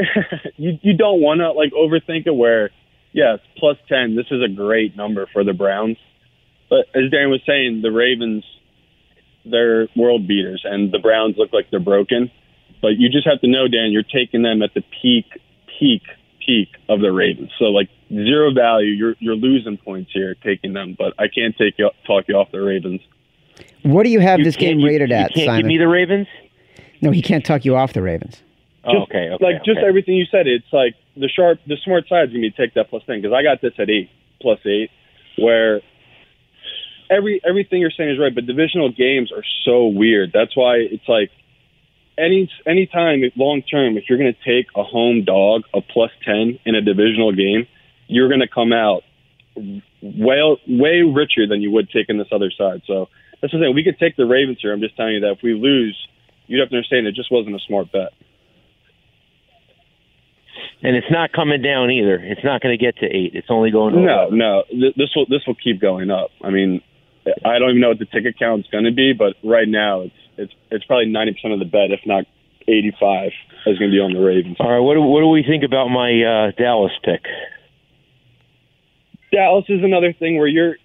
um, 0.00 0.40
you 0.56 0.78
you 0.82 0.96
don't 0.96 1.20
want 1.20 1.40
to 1.40 1.52
like 1.52 1.72
overthink 1.72 2.26
it. 2.26 2.34
Where 2.34 2.70
yes, 3.12 3.38
plus 3.56 3.78
ten. 3.88 4.16
This 4.16 4.26
is 4.30 4.42
a 4.42 4.48
great 4.48 4.96
number 4.96 5.26
for 5.32 5.44
the 5.44 5.54
Browns, 5.54 5.96
but 6.68 6.86
as 6.94 7.10
Darren 7.10 7.30
was 7.30 7.40
saying, 7.46 7.80
the 7.82 7.90
Ravens 7.90 8.44
they're 9.44 9.88
world 9.96 10.26
beaters, 10.26 10.62
and 10.64 10.92
the 10.92 10.98
Browns 10.98 11.36
look 11.36 11.52
like 11.52 11.70
they're 11.70 11.80
broken. 11.80 12.30
But 12.84 12.98
you 12.98 13.08
just 13.08 13.26
have 13.26 13.40
to 13.40 13.46
know, 13.48 13.66
Dan, 13.66 13.92
you're 13.92 14.02
taking 14.02 14.42
them 14.42 14.60
at 14.60 14.74
the 14.74 14.82
peak, 15.00 15.24
peak, 15.80 16.02
peak 16.44 16.68
of 16.90 17.00
the 17.00 17.10
Ravens. 17.10 17.50
So 17.58 17.64
like 17.66 17.88
zero 18.10 18.52
value. 18.52 18.90
You're 18.92 19.14
you're 19.20 19.36
losing 19.36 19.78
points 19.78 20.10
here 20.12 20.34
taking 20.44 20.74
them. 20.74 20.94
But 20.98 21.14
I 21.18 21.28
can't 21.28 21.56
take 21.56 21.78
you 21.78 21.88
talk 22.06 22.26
you 22.28 22.34
off 22.36 22.52
the 22.52 22.60
Ravens. 22.60 23.00
What 23.84 24.02
do 24.02 24.10
you 24.10 24.20
have 24.20 24.40
You 24.40 24.44
this 24.44 24.56
game 24.56 24.80
you- 24.80 24.86
rated 24.86 25.08
you 25.08 25.16
at, 25.16 25.32
can't 25.32 25.46
Simon? 25.46 25.60
give 25.62 25.66
me 25.68 25.78
the 25.78 25.88
Ravens. 25.88 26.26
no, 27.00 27.10
he 27.10 27.22
can't 27.22 27.42
talk 27.42 27.64
you 27.64 27.74
off 27.74 27.94
the 27.94 28.02
Ravens. 28.02 28.42
Oh, 28.84 29.04
okay, 29.04 29.30
okay, 29.30 29.42
like 29.42 29.64
just 29.64 29.78
everything 29.78 30.16
you 30.16 30.26
said. 30.30 30.46
It's 30.46 30.70
like 30.70 30.94
the 31.16 31.28
sharp, 31.34 31.60
the 31.66 31.78
smart 31.86 32.06
side 32.06 32.24
is 32.28 32.34
gonna 32.34 32.40
be 32.42 32.50
take 32.50 32.74
that 32.74 32.90
plus 32.90 33.02
ten 33.06 33.22
because 33.22 33.34
I 33.34 33.42
got 33.42 33.62
this 33.62 33.72
at 33.78 33.88
eight 33.88 34.10
plus 34.42 34.58
eight, 34.66 34.90
where 35.38 35.80
every 37.10 37.40
everything 37.48 37.80
you're 37.80 37.90
saying 37.96 38.10
is 38.10 38.18
right, 38.18 38.34
but 38.34 38.44
divisional 38.46 38.90
games 38.92 39.32
are 39.32 39.42
so 39.64 39.86
weird. 39.86 40.32
That's 40.34 40.54
why 40.54 40.76
it's 40.76 41.08
like 41.08 41.30
any 42.18 42.50
any 42.66 42.86
time 42.86 43.22
long 43.36 43.62
term, 43.62 43.96
if 43.96 44.04
you're 44.08 44.18
gonna 44.18 44.32
take 44.44 44.66
a 44.76 44.82
home 44.84 45.24
dog 45.24 45.62
a 45.74 45.80
plus 45.80 46.10
ten 46.24 46.58
in 46.64 46.74
a 46.74 46.80
divisional 46.80 47.32
game, 47.32 47.66
you're 48.06 48.28
gonna 48.28 48.48
come 48.48 48.72
out 48.72 49.02
way 50.02 50.40
way 50.68 51.02
richer 51.02 51.46
than 51.48 51.62
you 51.62 51.70
would 51.72 51.90
taking 51.90 52.18
this 52.18 52.28
other 52.32 52.50
side. 52.56 52.82
So 52.86 53.08
that's 53.40 53.52
the 53.52 53.58
thing. 53.58 53.74
We 53.74 53.84
could 53.84 53.98
take 53.98 54.16
the 54.16 54.26
Ravens 54.26 54.58
here. 54.60 54.72
I'm 54.72 54.80
just 54.80 54.96
telling 54.96 55.14
you 55.14 55.20
that 55.20 55.32
if 55.32 55.38
we 55.42 55.54
lose, 55.54 55.96
you'd 56.46 56.60
have 56.60 56.70
to 56.70 56.76
understand 56.76 57.06
it 57.06 57.14
just 57.14 57.30
wasn't 57.32 57.56
a 57.56 57.60
smart 57.66 57.90
bet. 57.92 58.12
and 60.82 60.96
it's 60.96 61.10
not 61.10 61.32
coming 61.32 61.62
down 61.62 61.90
either. 61.90 62.16
It's 62.16 62.44
not 62.44 62.60
going 62.60 62.76
to 62.78 62.82
get 62.84 62.96
to 62.98 63.06
eight. 63.06 63.32
It's 63.34 63.46
only 63.50 63.70
going 63.70 63.94
to 63.94 64.00
No, 64.00 64.22
11. 64.28 64.38
no. 64.38 64.64
This 64.96 65.10
will 65.16 65.26
this 65.28 65.40
will 65.46 65.54
keep 65.54 65.80
going 65.80 66.10
up. 66.10 66.30
I 66.42 66.50
mean, 66.50 66.82
I 67.44 67.58
don't 67.58 67.70
even 67.70 67.80
know 67.80 67.88
what 67.88 67.98
the 67.98 68.04
ticket 68.06 68.38
count's 68.38 68.68
going 68.68 68.84
to 68.84 68.92
be, 68.92 69.12
but 69.14 69.36
right 69.42 69.68
now 69.68 70.02
it's 70.02 70.14
it's 70.36 70.52
it's 70.70 70.84
probably 70.84 71.06
ninety 71.06 71.32
percent 71.32 71.52
of 71.52 71.58
the 71.58 71.64
bet, 71.64 71.90
if 71.90 72.00
not 72.06 72.24
eighty 72.68 72.92
five, 72.98 73.32
is 73.66 73.78
going 73.78 73.90
to 73.90 73.94
be 73.94 74.00
on 74.00 74.12
the 74.12 74.20
Ravens. 74.20 74.56
All 74.60 74.70
right, 74.70 74.80
what 74.80 74.94
do, 74.94 75.02
what 75.02 75.20
do 75.20 75.28
we 75.28 75.42
think 75.42 75.64
about 75.64 75.88
my 75.88 76.10
uh, 76.22 76.50
Dallas 76.56 76.92
pick? 77.02 77.22
Dallas 79.32 79.64
is 79.68 79.82
another 79.82 80.12
thing 80.12 80.38
where 80.38 80.46
you're 80.46 80.76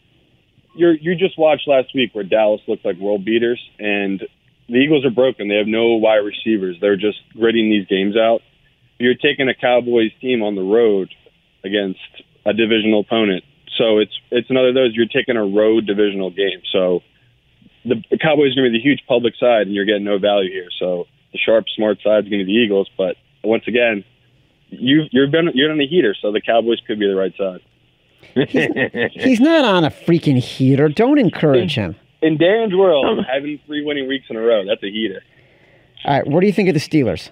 you're 0.76 0.94
you 0.94 1.16
just 1.16 1.38
watched 1.38 1.68
last 1.68 1.90
week 1.94 2.14
where 2.14 2.24
Dallas 2.24 2.62
looked 2.68 2.86
like 2.86 2.98
world 2.98 3.26
beaters, 3.26 3.62
and 3.78 4.22
the 4.68 4.76
Eagles 4.76 5.06
are 5.06 5.12
broken. 5.12 5.48
They 5.48 5.56
have 5.56 5.68
no 5.68 5.96
wide 5.96 6.26
receivers. 6.26 6.78
They're 6.82 6.98
just 6.98 7.18
gritting 7.34 7.70
these 7.70 7.88
games 7.88 8.16
out. 8.18 8.42
You're 8.98 9.16
taking 9.16 9.48
a 9.50 9.56
Cowboys 9.56 10.12
team 10.20 10.44
on 10.44 10.56
the 10.56 10.64
road 10.64 11.10
against 11.64 12.00
a 12.46 12.54
divisional 12.54 13.02
opponent, 13.02 13.44
so 13.78 14.00
it's 14.00 14.14
it's 14.32 14.50
another 14.50 14.70
of 14.70 14.76
those. 14.76 14.92
You're 14.94 15.08
taking 15.08 15.38
a 15.38 15.46
road 15.46 15.86
divisional 15.86 16.30
game, 16.30 16.62
so 16.72 17.02
the, 17.86 18.04
the 18.12 18.18
Cowboys 18.18 18.54
are 18.54 18.62
going 18.62 18.72
to 18.72 18.72
be 18.72 18.78
the 18.78 18.84
huge 18.84 19.04
public 19.08 19.34
side, 19.40 19.64
and 19.68 19.74
you're 19.74 19.86
getting 19.86 20.04
no 20.04 20.18
value 20.20 20.52
here. 20.52 20.68
So 20.80 21.06
the 21.32 21.40
sharp, 21.40 21.66
smart 21.76 22.00
side 22.04 22.26
is 22.26 22.30
going 22.30 22.40
to 22.40 22.46
be 22.46 22.54
the 22.54 22.60
Eagles, 22.60 22.90
but 22.98 23.16
once 23.44 23.64
again, 23.68 24.04
you 24.70 25.04
you're 25.12 25.28
been 25.28 25.50
you're 25.54 25.72
on 25.72 25.78
the 25.78 25.88
heater, 25.88 26.16
so 26.22 26.32
the 26.32 26.42
Cowboys 26.42 26.80
could 26.86 27.00
be 27.00 27.08
the 27.08 27.16
right 27.16 27.34
side. 27.38 27.62
He's 29.14 29.40
not 29.40 29.66
on 29.66 29.84
a 29.86 29.90
freaking 29.90 30.38
heater. 30.38 30.90
Don't 30.90 31.18
encourage 31.18 31.76
him. 31.76 31.96
in 32.22 32.38
Darren's 32.38 32.76
world, 32.76 33.26
having 33.34 33.60
three 33.66 33.84
winning 33.84 34.08
weeks 34.08 34.26
in 34.30 34.36
a 34.36 34.42
row, 34.42 34.66
that's 34.68 34.84
a 34.84 34.92
heater. 34.92 35.22
All 36.06 36.18
right, 36.18 36.28
what 36.28 36.42
do 36.42 36.48
you 36.48 36.54
think 36.54 36.68
of 36.70 36.74
the 36.74 36.80
Steelers? 36.80 37.30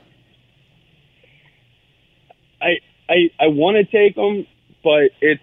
I 2.62 2.78
I, 3.10 3.30
I 3.40 3.48
want 3.48 3.78
to 3.78 3.84
take 3.86 4.16
them, 4.16 4.46
but 4.84 5.12
it's 5.22 5.42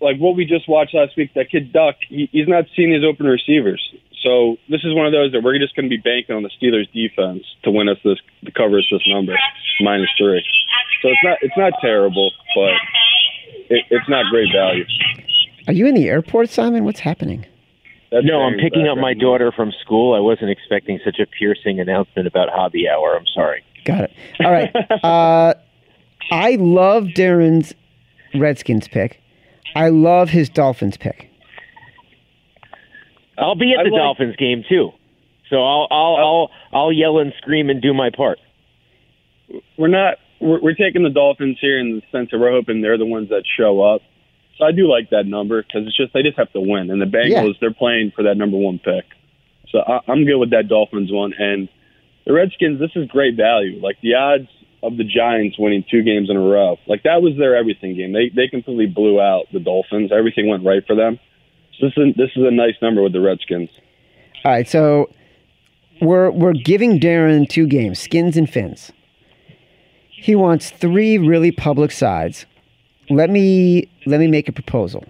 like 0.00 0.16
what 0.18 0.34
we 0.36 0.44
just 0.44 0.68
watched 0.68 0.94
last 0.94 1.16
week. 1.16 1.32
That 1.34 1.50
kid 1.50 1.72
Duck, 1.72 1.96
he, 2.08 2.28
he's 2.32 2.48
not 2.48 2.64
seeing 2.74 2.92
his 2.92 3.04
open 3.04 3.26
receivers. 3.26 3.82
So 4.22 4.56
this 4.68 4.82
is 4.84 4.94
one 4.94 5.06
of 5.06 5.12
those 5.12 5.32
that 5.32 5.42
we're 5.42 5.58
just 5.58 5.74
going 5.74 5.86
to 5.86 5.90
be 5.90 6.00
banking 6.00 6.36
on 6.36 6.42
the 6.42 6.50
Steelers 6.60 6.90
defense 6.92 7.44
to 7.64 7.70
win 7.70 7.88
us 7.88 7.98
this 8.04 8.18
to 8.44 8.52
cover 8.52 8.78
us 8.78 8.84
this 8.90 9.02
number 9.08 9.36
minus 9.80 10.08
three. 10.16 10.44
So 11.02 11.08
it's 11.08 11.24
not 11.24 11.38
it's 11.42 11.56
not 11.56 11.72
terrible, 11.80 12.30
but 12.54 12.72
it, 13.70 13.84
it's 13.90 14.08
not 14.08 14.26
great 14.30 14.48
value. 14.54 14.84
Are 15.66 15.72
you 15.72 15.86
in 15.86 15.94
the 15.94 16.08
airport, 16.08 16.50
Simon? 16.50 16.84
What's 16.84 17.00
happening? 17.00 17.46
That's 18.10 18.26
No, 18.26 18.42
I'm 18.42 18.58
picking 18.58 18.86
up 18.88 18.98
my 18.98 19.14
daughter 19.14 19.52
from 19.52 19.72
school. 19.80 20.14
I 20.14 20.20
wasn't 20.20 20.50
expecting 20.50 21.00
such 21.04 21.18
a 21.18 21.26
piercing 21.26 21.80
announcement 21.80 22.28
about 22.28 22.50
hobby 22.50 22.88
hour. 22.88 23.16
I'm 23.16 23.26
sorry. 23.34 23.64
Got 23.84 24.04
it. 24.04 24.12
All 24.44 24.52
right. 24.52 24.70
uh, 25.02 25.54
I 26.30 26.56
love 26.56 27.04
Darren's 27.04 27.74
Redskins 28.34 28.86
pick. 28.86 29.20
I 29.74 29.88
love 29.88 30.28
his 30.28 30.48
Dolphins 30.48 30.96
pick. 30.96 31.31
I'll 33.42 33.54
be 33.54 33.74
at 33.78 33.84
the 33.84 33.90
like- 33.90 33.98
Dolphins 34.00 34.36
game 34.36 34.64
too, 34.68 34.90
so 35.50 35.56
I'll 35.56 35.88
I'll 35.90 36.16
oh. 36.18 36.48
I'll 36.72 36.80
I'll 36.80 36.92
yell 36.92 37.18
and 37.18 37.32
scream 37.38 37.70
and 37.70 37.80
do 37.82 37.92
my 37.94 38.10
part. 38.10 38.38
We're 39.76 39.88
not 39.88 40.18
we're, 40.40 40.60
we're 40.60 40.74
taking 40.74 41.02
the 41.02 41.10
Dolphins 41.10 41.58
here 41.60 41.78
in 41.78 41.96
the 41.96 42.02
sense 42.16 42.30
that 42.32 42.38
we're 42.38 42.50
hoping 42.52 42.80
they're 42.82 42.98
the 42.98 43.06
ones 43.06 43.28
that 43.30 43.44
show 43.58 43.82
up. 43.82 44.02
So 44.58 44.64
I 44.64 44.72
do 44.72 44.88
like 44.90 45.10
that 45.10 45.26
number 45.26 45.62
because 45.62 45.86
it's 45.86 45.96
just 45.96 46.12
they 46.12 46.22
just 46.22 46.38
have 46.38 46.52
to 46.52 46.60
win, 46.60 46.90
and 46.90 47.00
the 47.00 47.06
Bengals 47.06 47.30
Yeah. 47.30 47.52
they're 47.60 47.74
playing 47.74 48.12
for 48.14 48.24
that 48.24 48.36
number 48.36 48.56
one 48.56 48.78
pick. 48.78 49.04
So 49.70 49.78
I, 49.80 50.00
I'm 50.08 50.24
good 50.24 50.36
with 50.38 50.50
that 50.50 50.68
Dolphins 50.68 51.10
one, 51.10 51.32
and 51.38 51.68
the 52.26 52.32
Redskins. 52.32 52.78
This 52.78 52.90
is 52.94 53.08
great 53.08 53.36
value. 53.36 53.80
Like 53.82 53.96
the 54.02 54.14
odds 54.14 54.48
of 54.82 54.96
the 54.96 55.04
Giants 55.04 55.58
winning 55.58 55.84
two 55.90 56.02
games 56.02 56.28
in 56.28 56.36
a 56.36 56.40
row, 56.40 56.76
like 56.86 57.04
that 57.04 57.22
was 57.22 57.34
their 57.38 57.56
everything 57.56 57.96
game. 57.96 58.12
They 58.12 58.28
they 58.34 58.48
completely 58.48 58.86
blew 58.86 59.20
out 59.20 59.46
the 59.52 59.60
Dolphins. 59.60 60.10
Everything 60.12 60.48
went 60.48 60.64
right 60.64 60.84
for 60.86 60.94
them. 60.94 61.18
So 61.78 61.86
this 61.86 61.94
is 61.96 62.14
this 62.16 62.30
is 62.36 62.44
a 62.44 62.50
nice 62.50 62.74
number 62.80 63.02
with 63.02 63.12
the 63.12 63.20
Redskins. 63.20 63.70
All 64.44 64.52
right. 64.52 64.68
So 64.68 65.10
we're 66.00 66.30
we're 66.30 66.52
giving 66.52 66.98
Darren 66.98 67.48
two 67.48 67.66
games, 67.66 67.98
skins 67.98 68.36
and 68.36 68.48
fins. 68.48 68.92
He 70.10 70.36
wants 70.36 70.70
three 70.70 71.18
really 71.18 71.50
public 71.50 71.90
sides. 71.90 72.46
Let 73.10 73.30
me 73.30 73.90
let 74.06 74.20
me 74.20 74.26
make 74.26 74.48
a 74.48 74.52
proposal. 74.52 75.04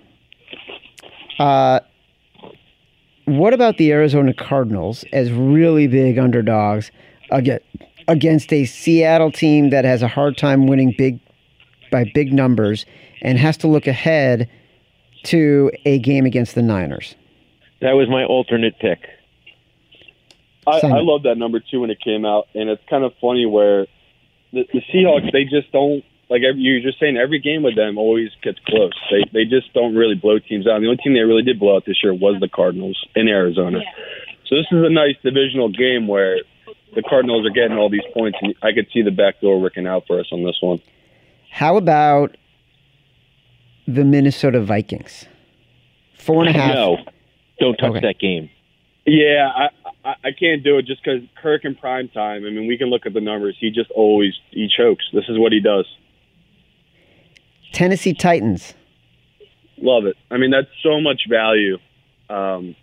Uh, 1.39 1.81
what 3.25 3.55
about 3.55 3.79
the 3.79 3.93
Arizona 3.93 4.35
Cardinals 4.35 5.05
as 5.13 5.31
really 5.31 5.87
big 5.87 6.19
underdogs 6.19 6.91
aga- 7.31 7.61
against 8.09 8.53
a 8.53 8.65
Seattle 8.65 9.31
team 9.31 9.71
that 9.71 9.85
has 9.85 10.03
a 10.03 10.09
hard 10.09 10.37
time 10.37 10.67
winning 10.67 10.95
big 10.97 11.21
by 11.91 12.11
big 12.15 12.33
numbers 12.33 12.85
and 13.21 13.39
has 13.39 13.57
to 13.59 13.69
look 13.69 13.87
ahead 13.87 14.49
to 15.25 15.71
a 15.85 15.99
game 15.99 16.27
against 16.27 16.55
the 16.55 16.63
Niners? 16.63 17.15
That 17.81 17.93
was 17.93 18.09
my 18.09 18.25
alternate 18.25 18.79
pick. 18.79 19.01
I, 20.67 20.79
I 20.79 21.01
love 21.01 21.25
that 21.25 21.37
number 21.37 21.59
two 21.59 21.81
when 21.81 21.91
it 21.91 22.01
came 22.01 22.25
out, 22.25 22.47
and 22.55 22.71
it's 22.71 22.83
kind 22.89 23.03
of 23.03 23.13
funny 23.21 23.47
where 23.47 23.87
the, 24.53 24.65
the 24.73 24.81
Seahawks 24.93 25.33
they 25.33 25.45
just 25.45 25.73
don't 25.73 26.05
like 26.31 26.43
every, 26.49 26.61
you're 26.61 26.81
just 26.81 27.01
saying 27.01 27.17
every 27.17 27.41
game 27.41 27.63
with 27.63 27.75
them 27.75 27.99
always 27.99 28.31
gets 28.43 28.59
close. 28.67 28.93
They 29.11 29.25
they 29.33 29.45
just 29.45 29.73
don't 29.75 29.95
really 29.95 30.15
blow 30.15 30.39
teams 30.39 30.67
out. 30.67 30.81
The 30.81 30.87
only 30.87 30.99
team 30.99 31.15
they 31.15 31.21
really 31.21 31.43
did 31.43 31.59
blow 31.59 31.77
out 31.77 31.85
this 31.85 32.03
year 32.03 32.15
was 32.15 32.41
the 32.41 32.49
Cardinals 32.49 33.05
in 33.17 33.29
Arizona. 33.29 33.81
So 34.47 34.57
this 34.57 34.67
is 34.71 34.85
a 34.85 34.91
nice 34.91 35.17
divisional 35.23 35.69
game 35.69 36.07
where 36.07 36.39
the 36.95 37.03
Cardinals 37.03 37.47
are 37.47 37.51
getting 37.51 37.77
all 37.77 37.91
these 37.91 38.07
points, 38.15 38.39
and 38.41 38.55
I 38.63 38.73
could 38.73 38.87
see 38.93 39.03
the 39.03 39.11
back 39.11 39.41
door 39.41 39.61
working 39.61 39.87
out 39.87 40.07
for 40.07 40.21
us 40.21 40.27
on 40.31 40.45
this 40.45 40.59
one. 40.61 40.81
How 41.51 41.77
about 41.77 42.37
the 43.95 44.05
Minnesota 44.05 44.61
Vikings? 44.61 45.27
Four 46.19 46.45
and 46.47 46.55
a 46.57 46.59
half. 46.59 46.75
No, 46.75 46.99
don't 47.61 47.77
touch 47.77 47.91
Okay. 47.93 48.01
that 48.01 48.19
game. 48.19 48.49
Yeah, 49.07 49.51
I, 49.55 49.69
I 50.09 50.15
I 50.25 50.31
can't 50.39 50.63
do 50.63 50.79
it 50.79 50.87
just 50.87 51.03
because 51.05 51.21
Kirk 51.43 51.65
in 51.65 51.75
prime 51.75 52.09
time. 52.09 52.45
I 52.47 52.51
mean, 52.51 52.67
we 52.69 52.79
can 52.79 52.89
look 52.89 53.07
at 53.07 53.13
the 53.15 53.21
numbers. 53.21 53.57
He 53.59 53.71
just 53.71 53.91
always 53.91 54.33
he 54.51 54.69
chokes. 54.75 55.05
This 55.13 55.25
is 55.29 55.39
what 55.39 55.53
he 55.53 55.61
does. 55.61 55.87
Tennessee 57.73 58.15
Titans. 58.15 58.75
Love 59.79 60.05
it. 60.07 60.17
I 60.31 60.37
mean, 60.37 60.51
that's 60.51 60.69
so 60.83 61.01
much 61.01 61.23
value. 61.29 61.79
Um, 62.31 62.77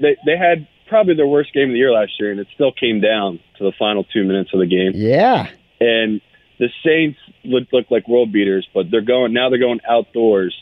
they 0.00 0.16
they 0.26 0.36
had 0.36 0.66
probably 0.88 1.14
their 1.14 1.26
worst 1.26 1.52
game 1.52 1.68
of 1.68 1.72
the 1.72 1.78
year 1.78 1.92
last 1.92 2.12
year, 2.18 2.30
and 2.30 2.40
it 2.40 2.48
still 2.54 2.72
came 2.72 3.00
down 3.00 3.38
to 3.58 3.64
the 3.64 3.72
final 3.78 4.04
two 4.04 4.24
minutes 4.24 4.50
of 4.52 4.60
the 4.60 4.66
game. 4.66 4.92
Yeah. 4.94 5.48
And 5.80 6.20
the 6.58 6.68
Saints 6.84 7.18
look 7.46 7.64
look 7.72 7.90
like 7.90 8.06
world 8.08 8.32
beaters, 8.32 8.66
but 8.74 8.90
they're 8.90 9.00
going 9.00 9.32
now. 9.32 9.48
They're 9.50 9.58
going 9.58 9.80
outdoors 9.88 10.54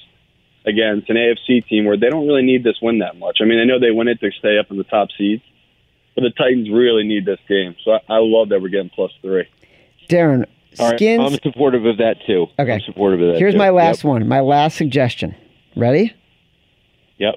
against 0.67 1.11
an 1.11 1.17
AFC 1.17 1.67
team 1.67 1.85
where 1.85 1.97
they 1.97 2.09
don't 2.09 2.27
really 2.27 2.43
need 2.43 2.65
this 2.65 2.77
win 2.81 3.01
that 3.01 3.19
much. 3.19 3.39
I 3.41 3.45
mean, 3.45 3.59
I 3.59 3.65
know 3.65 3.79
they 3.79 3.91
win 3.91 4.09
it 4.09 4.21
to 4.21 4.31
stay 4.39 4.59
up 4.59 4.71
in 4.71 4.79
the 4.79 4.85
top 4.85 5.09
seeds, 5.17 5.43
but 6.15 6.23
the 6.23 6.31
Titans 6.31 6.71
really 6.71 7.05
need 7.05 7.27
this 7.27 7.41
game. 7.49 7.77
So 7.85 7.93
I, 7.93 7.99
I 8.09 8.19
love 8.21 8.49
that 8.49 8.63
we're 8.63 8.69
getting 8.69 8.91
plus 8.91 9.13
three. 9.21 9.47
Darren, 10.09 10.47
All 10.79 10.89
right, 10.91 10.99
skins. 10.99 11.23
I'm 11.23 11.39
supportive 11.43 11.85
of 11.85 11.99
that 11.99 12.17
too. 12.27 12.47
Okay. 12.59 12.73
I'm 12.75 12.81
supportive 12.81 13.21
of 13.21 13.35
that. 13.35 13.39
Here's 13.39 13.55
too. 13.55 13.59
my 13.59 13.71
last 13.71 14.05
Yep. 14.05 14.09
one. 14.09 14.29
My 14.29 14.41
last 14.41 14.77
suggestion. 14.77 15.35
Ready? 15.77 16.15
Yep. 17.19 17.35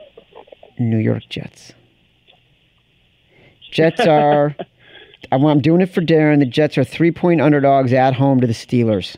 New 0.79 0.97
York 0.97 1.23
Jets. 1.29 1.73
Jets 3.71 4.01
are. 4.01 4.55
I'm 5.31 5.43
I'm 5.43 5.59
doing 5.59 5.81
it 5.81 5.87
for 5.87 6.01
Darren. 6.01 6.39
The 6.39 6.45
Jets 6.45 6.77
are 6.77 6.83
three 6.83 7.11
point 7.11 7.41
underdogs 7.41 7.91
at 7.93 8.13
home 8.13 8.39
to 8.41 8.47
the 8.47 8.53
Steelers. 8.53 9.17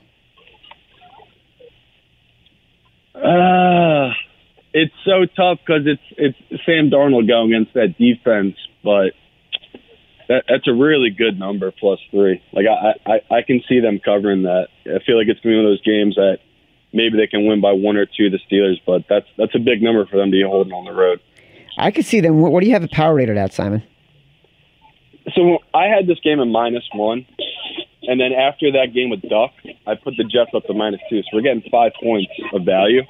Uh, 3.20 4.14
it's 4.74 4.94
so 5.06 5.26
tough 5.36 5.60
because 5.66 5.84
it's 5.86 6.02
it's 6.18 6.64
Sam 6.66 6.90
Darnold 6.90 7.28
going 7.28 7.54
against 7.54 7.74
that 7.74 7.98
defense, 7.98 8.56
but 8.84 9.14
that, 10.28 10.46
that's 10.48 10.68
a 10.68 10.74
really 10.74 11.10
good 11.10 11.38
number 11.38 11.72
plus 11.72 12.00
three. 12.12 12.42
Like 12.54 12.66
I, 12.68 13.12
I 13.12 13.38
I 13.38 13.42
can 13.42 13.62
see 13.68 13.80
them 13.80 14.00
covering 14.04 14.44
that. 14.44 14.68
I 14.86 15.04
feel 15.06 15.18
like 15.18 15.28
it's 15.28 15.40
gonna 15.42 15.54
be 15.54 15.58
one 15.58 15.66
of 15.66 15.72
those 15.72 15.84
games 15.84 16.16
that 16.16 16.38
maybe 16.94 17.18
they 17.18 17.28
can 17.28 17.46
win 17.46 17.62
by 17.62 17.72
one 17.72 17.98
or 17.98 18.06
two. 18.06 18.30
The 18.30 18.40
Steelers, 18.50 18.80
but 18.86 19.06
that's 19.10 19.28
that's 19.38 19.56
a 19.56 19.60
big 19.60 19.82
number 19.82 20.06
for 20.06 20.18
them 20.18 20.32
to 20.32 20.38
be 20.38 20.44
holding 20.44 20.72
on 20.72 20.86
the 20.86 20.94
road. 20.94 21.20
I 21.78 21.92
could 21.92 22.06
see 22.06 22.20
them. 22.20 22.40
What, 22.42 22.52
what 22.52 22.62
do 22.62 22.68
you 22.68 22.74
have 22.74 22.82
the 22.82 22.90
power 22.90 23.16
rated 23.16 23.38
at, 23.38 23.54
Simon? 23.54 23.84
So 25.36 25.60
I 25.74 25.86
had 25.86 26.08
this 26.08 26.20
game 26.24 26.40
at 26.40 26.48
minus 26.48 26.84
one, 26.94 27.26
and 28.04 28.20
then 28.20 28.34
after 28.34 28.72
that 28.74 28.94
game 28.94 29.10
with 29.10 29.22
Duck, 29.22 29.52
I 29.90 29.96
put 29.96 30.16
the 30.18 30.24
Jets 30.24 30.52
up 30.56 30.64
to 30.66 30.74
minus 30.74 31.02
two. 31.10 31.22
So 31.24 31.28
we're 31.34 31.42
getting 31.42 31.64
five 31.72 31.92
points 32.02 32.32
of 32.54 32.64
value. 32.64 33.02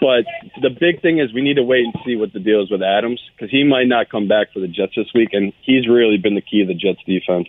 But 0.00 0.24
the 0.62 0.70
big 0.70 1.02
thing 1.02 1.18
is 1.18 1.32
we 1.34 1.42
need 1.42 1.54
to 1.54 1.62
wait 1.62 1.84
and 1.84 1.94
see 2.04 2.16
what 2.16 2.32
the 2.32 2.40
deal 2.40 2.62
is 2.62 2.70
with 2.70 2.82
Adams 2.82 3.20
because 3.34 3.50
he 3.50 3.64
might 3.64 3.86
not 3.88 4.08
come 4.10 4.28
back 4.28 4.52
for 4.52 4.60
the 4.60 4.68
Jets 4.68 4.92
this 4.96 5.06
week, 5.14 5.30
and 5.32 5.52
he's 5.62 5.86
really 5.88 6.16
been 6.18 6.34
the 6.34 6.40
key 6.40 6.62
of 6.62 6.68
the 6.68 6.74
Jets 6.74 7.00
defense. 7.06 7.48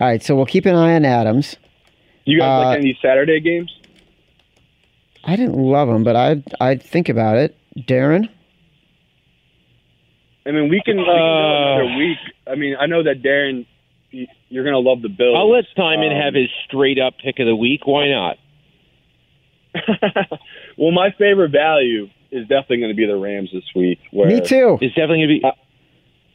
All 0.00 0.06
right, 0.08 0.22
so 0.22 0.34
we'll 0.36 0.46
keep 0.46 0.64
an 0.66 0.74
eye 0.74 0.94
on 0.94 1.04
Adams. 1.04 1.56
You 2.24 2.38
guys 2.38 2.46
Uh, 2.48 2.58
like 2.68 2.78
any 2.78 2.92
these 2.92 2.96
Saturday 3.02 3.40
games? 3.40 3.72
I 5.24 5.36
didn't 5.36 5.56
love 5.56 5.88
them, 5.88 6.04
but 6.04 6.14
I'd 6.16 6.44
I'd 6.60 6.82
think 6.82 7.08
about 7.08 7.36
it. 7.38 7.56
Darren. 7.76 8.28
I 10.46 10.50
mean, 10.52 10.68
we 10.70 10.80
can, 10.84 10.96
we 10.96 11.04
can 11.04 11.06
go 11.06 11.82
another 11.82 11.96
week. 11.98 12.18
I 12.46 12.54
mean, 12.54 12.76
I 12.80 12.86
know 12.86 13.02
that 13.02 13.22
Darren, 13.22 13.58
you- 13.58 13.66
you're 14.10 14.64
going 14.64 14.74
to 14.74 14.78
love 14.90 15.02
the 15.02 15.08
Bills. 15.08 15.34
I'll 15.36 15.50
let 15.50 15.64
Simon 15.76 16.12
Um, 16.12 16.20
have 16.20 16.34
his 16.34 16.48
straight 16.66 16.98
up 16.98 17.14
pick 17.22 17.38
of 17.38 17.46
the 17.46 17.56
week. 17.56 17.86
Why 17.86 18.08
not? 18.08 18.36
well, 20.76 20.90
my 20.92 21.10
favorite 21.18 21.50
value 21.50 22.08
is 22.30 22.42
definitely 22.48 22.78
going 22.78 22.90
to 22.90 22.96
be 22.96 23.06
the 23.06 23.16
Rams 23.16 23.50
this 23.52 23.64
week. 23.74 23.98
Where 24.10 24.28
Me 24.28 24.40
too. 24.40 24.78
It's 24.80 24.94
definitely 24.94 25.26
going 25.26 25.40
to 25.42 25.56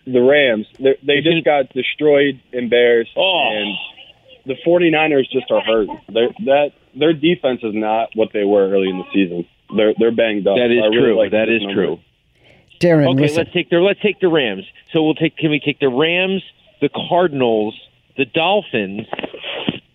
be. 0.05 0.11
the 0.11 0.21
Rams. 0.21 0.67
They 0.79 0.95
they 1.05 1.13
Is 1.19 1.23
just 1.25 1.37
it- 1.37 1.45
got 1.45 1.69
destroyed, 1.73 2.39
embarrassed, 2.51 3.11
Oh. 3.15 3.49
and 3.53 3.75
the 4.45 4.55
49ers 4.65 5.29
just 5.31 5.49
are 5.51 5.61
hurt. 5.61 5.87
They're, 6.11 6.29
that 6.45 6.71
their 6.95 7.13
defense 7.13 7.61
is 7.63 7.73
not 7.73 8.09
what 8.15 8.29
they 8.33 8.43
were 8.43 8.69
early 8.69 8.89
in 8.89 8.97
the 8.97 9.05
season. 9.13 9.47
They're 9.75 9.93
they're 9.97 10.11
banged 10.11 10.45
up. 10.47 10.55
That 10.57 10.69
is 10.71 10.81
really 10.83 10.97
true. 10.99 11.17
like 11.17 11.31
that 11.31 11.45
this 11.47 11.55
is 11.61 11.61
number. 11.67 11.73
true. 11.85 11.99
Darren, 12.79 13.07
Okay, 13.13 13.21
listen. 13.23 13.37
let's 13.37 13.53
take 13.53 13.69
the 13.69 13.77
let's 13.77 14.01
take 14.01 14.19
the 14.19 14.27
Rams. 14.29 14.65
So 14.91 15.03
we'll 15.03 15.15
take. 15.15 15.37
Can 15.37 15.49
we 15.49 15.59
take 15.59 15.79
the 15.79 15.89
Rams, 15.89 16.43
the 16.83 16.89
Cardinals, 17.09 17.73
the 18.17 18.25
Dolphins? 18.25 19.07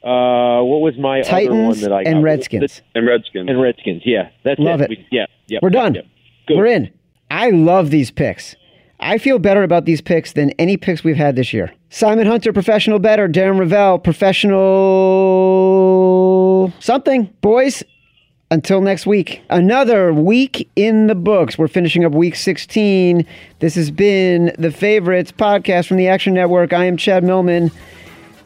Uh, 0.02 0.62
what 0.62 0.80
was 0.80 0.96
my 0.98 1.20
other 1.20 1.52
one 1.54 1.78
that 1.80 1.92
I 1.92 2.02
got? 2.04 2.12
and 2.12 2.24
Redskins. 2.24 2.80
And 2.94 3.06
Redskins. 3.06 3.48
and 3.50 3.60
Redskins. 3.60 4.02
Yeah, 4.04 4.30
that's 4.42 4.58
Love 4.58 4.80
it. 4.80 4.88
We- 4.90 5.06
yeah, 5.10 5.26
yeah. 5.48 5.58
We're 5.62 5.70
done. 5.70 5.94
yeah. 5.94 6.02
Good. 6.46 6.56
We're 6.56 6.66
in. 6.66 6.90
I 7.30 7.50
love 7.50 7.90
these 7.90 8.10
picks. 8.10 8.56
I 9.00 9.18
feel 9.18 9.38
better 9.38 9.62
about 9.62 9.84
these 9.84 10.00
picks 10.00 10.32
than 10.32 10.50
any 10.52 10.76
picks 10.78 11.04
we've 11.04 11.16
had 11.16 11.36
this 11.36 11.52
year. 11.52 11.72
Simon 11.90 12.26
Hunter, 12.26 12.52
professional 12.52 12.98
bettor. 12.98 13.28
Darren 13.28 13.58
Rovell, 13.58 14.02
professional 14.02 14.58
something. 16.80 17.32
Boys, 17.40 17.82
until 18.50 18.80
next 18.80 19.06
week. 19.06 19.42
Another 19.50 20.12
week 20.12 20.68
in 20.76 21.06
the 21.06 21.14
books. 21.14 21.58
We're 21.58 21.68
finishing 21.68 22.04
up 22.04 22.12
week 22.12 22.36
16. 22.36 23.26
This 23.60 23.74
has 23.74 23.90
been 23.90 24.52
the 24.58 24.70
Favorites 24.70 25.32
podcast 25.32 25.86
from 25.86 25.96
the 25.96 26.08
Action 26.08 26.34
Network. 26.34 26.72
I 26.72 26.84
am 26.84 26.96
Chad 26.96 27.24
Millman. 27.24 27.70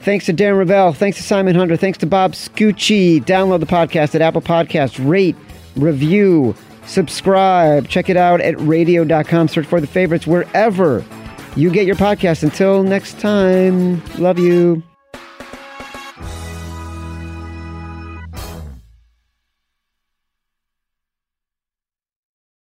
Thanks 0.01 0.27
to 0.27 0.33
Darren 0.35 0.59
Rovell. 0.65 0.97
Thanks 0.97 1.17
to 1.19 1.23
Simon 1.23 1.55
Hunter. 1.55 1.77
Thanks 1.77 1.99
to 1.99 2.07
Bob 2.07 2.33
Scucci. 2.33 3.25
Download 3.25 3.61
the 3.61 3.67
podcast 3.67 4.15
at 4.15 4.21
Apple 4.21 4.43
Podcasts. 4.43 4.99
Rate, 5.09 5.37
review, 5.77 6.57
subscribe. 6.85 7.89
Check 7.89 8.09
it 8.09 8.17
out 8.17 8.41
at 8.41 8.59
radio.com. 8.61 9.47
Search 9.49 9.67
for 9.67 9.81
the 9.81 9.87
favorites 9.87 10.27
wherever 10.27 11.05
you 11.55 11.71
get 11.71 11.87
your 11.87 11.97
podcast. 11.97 12.43
Until 12.43 12.83
next 12.83 13.21
time, 13.21 14.03
love 14.19 14.41
you. 14.41 14.83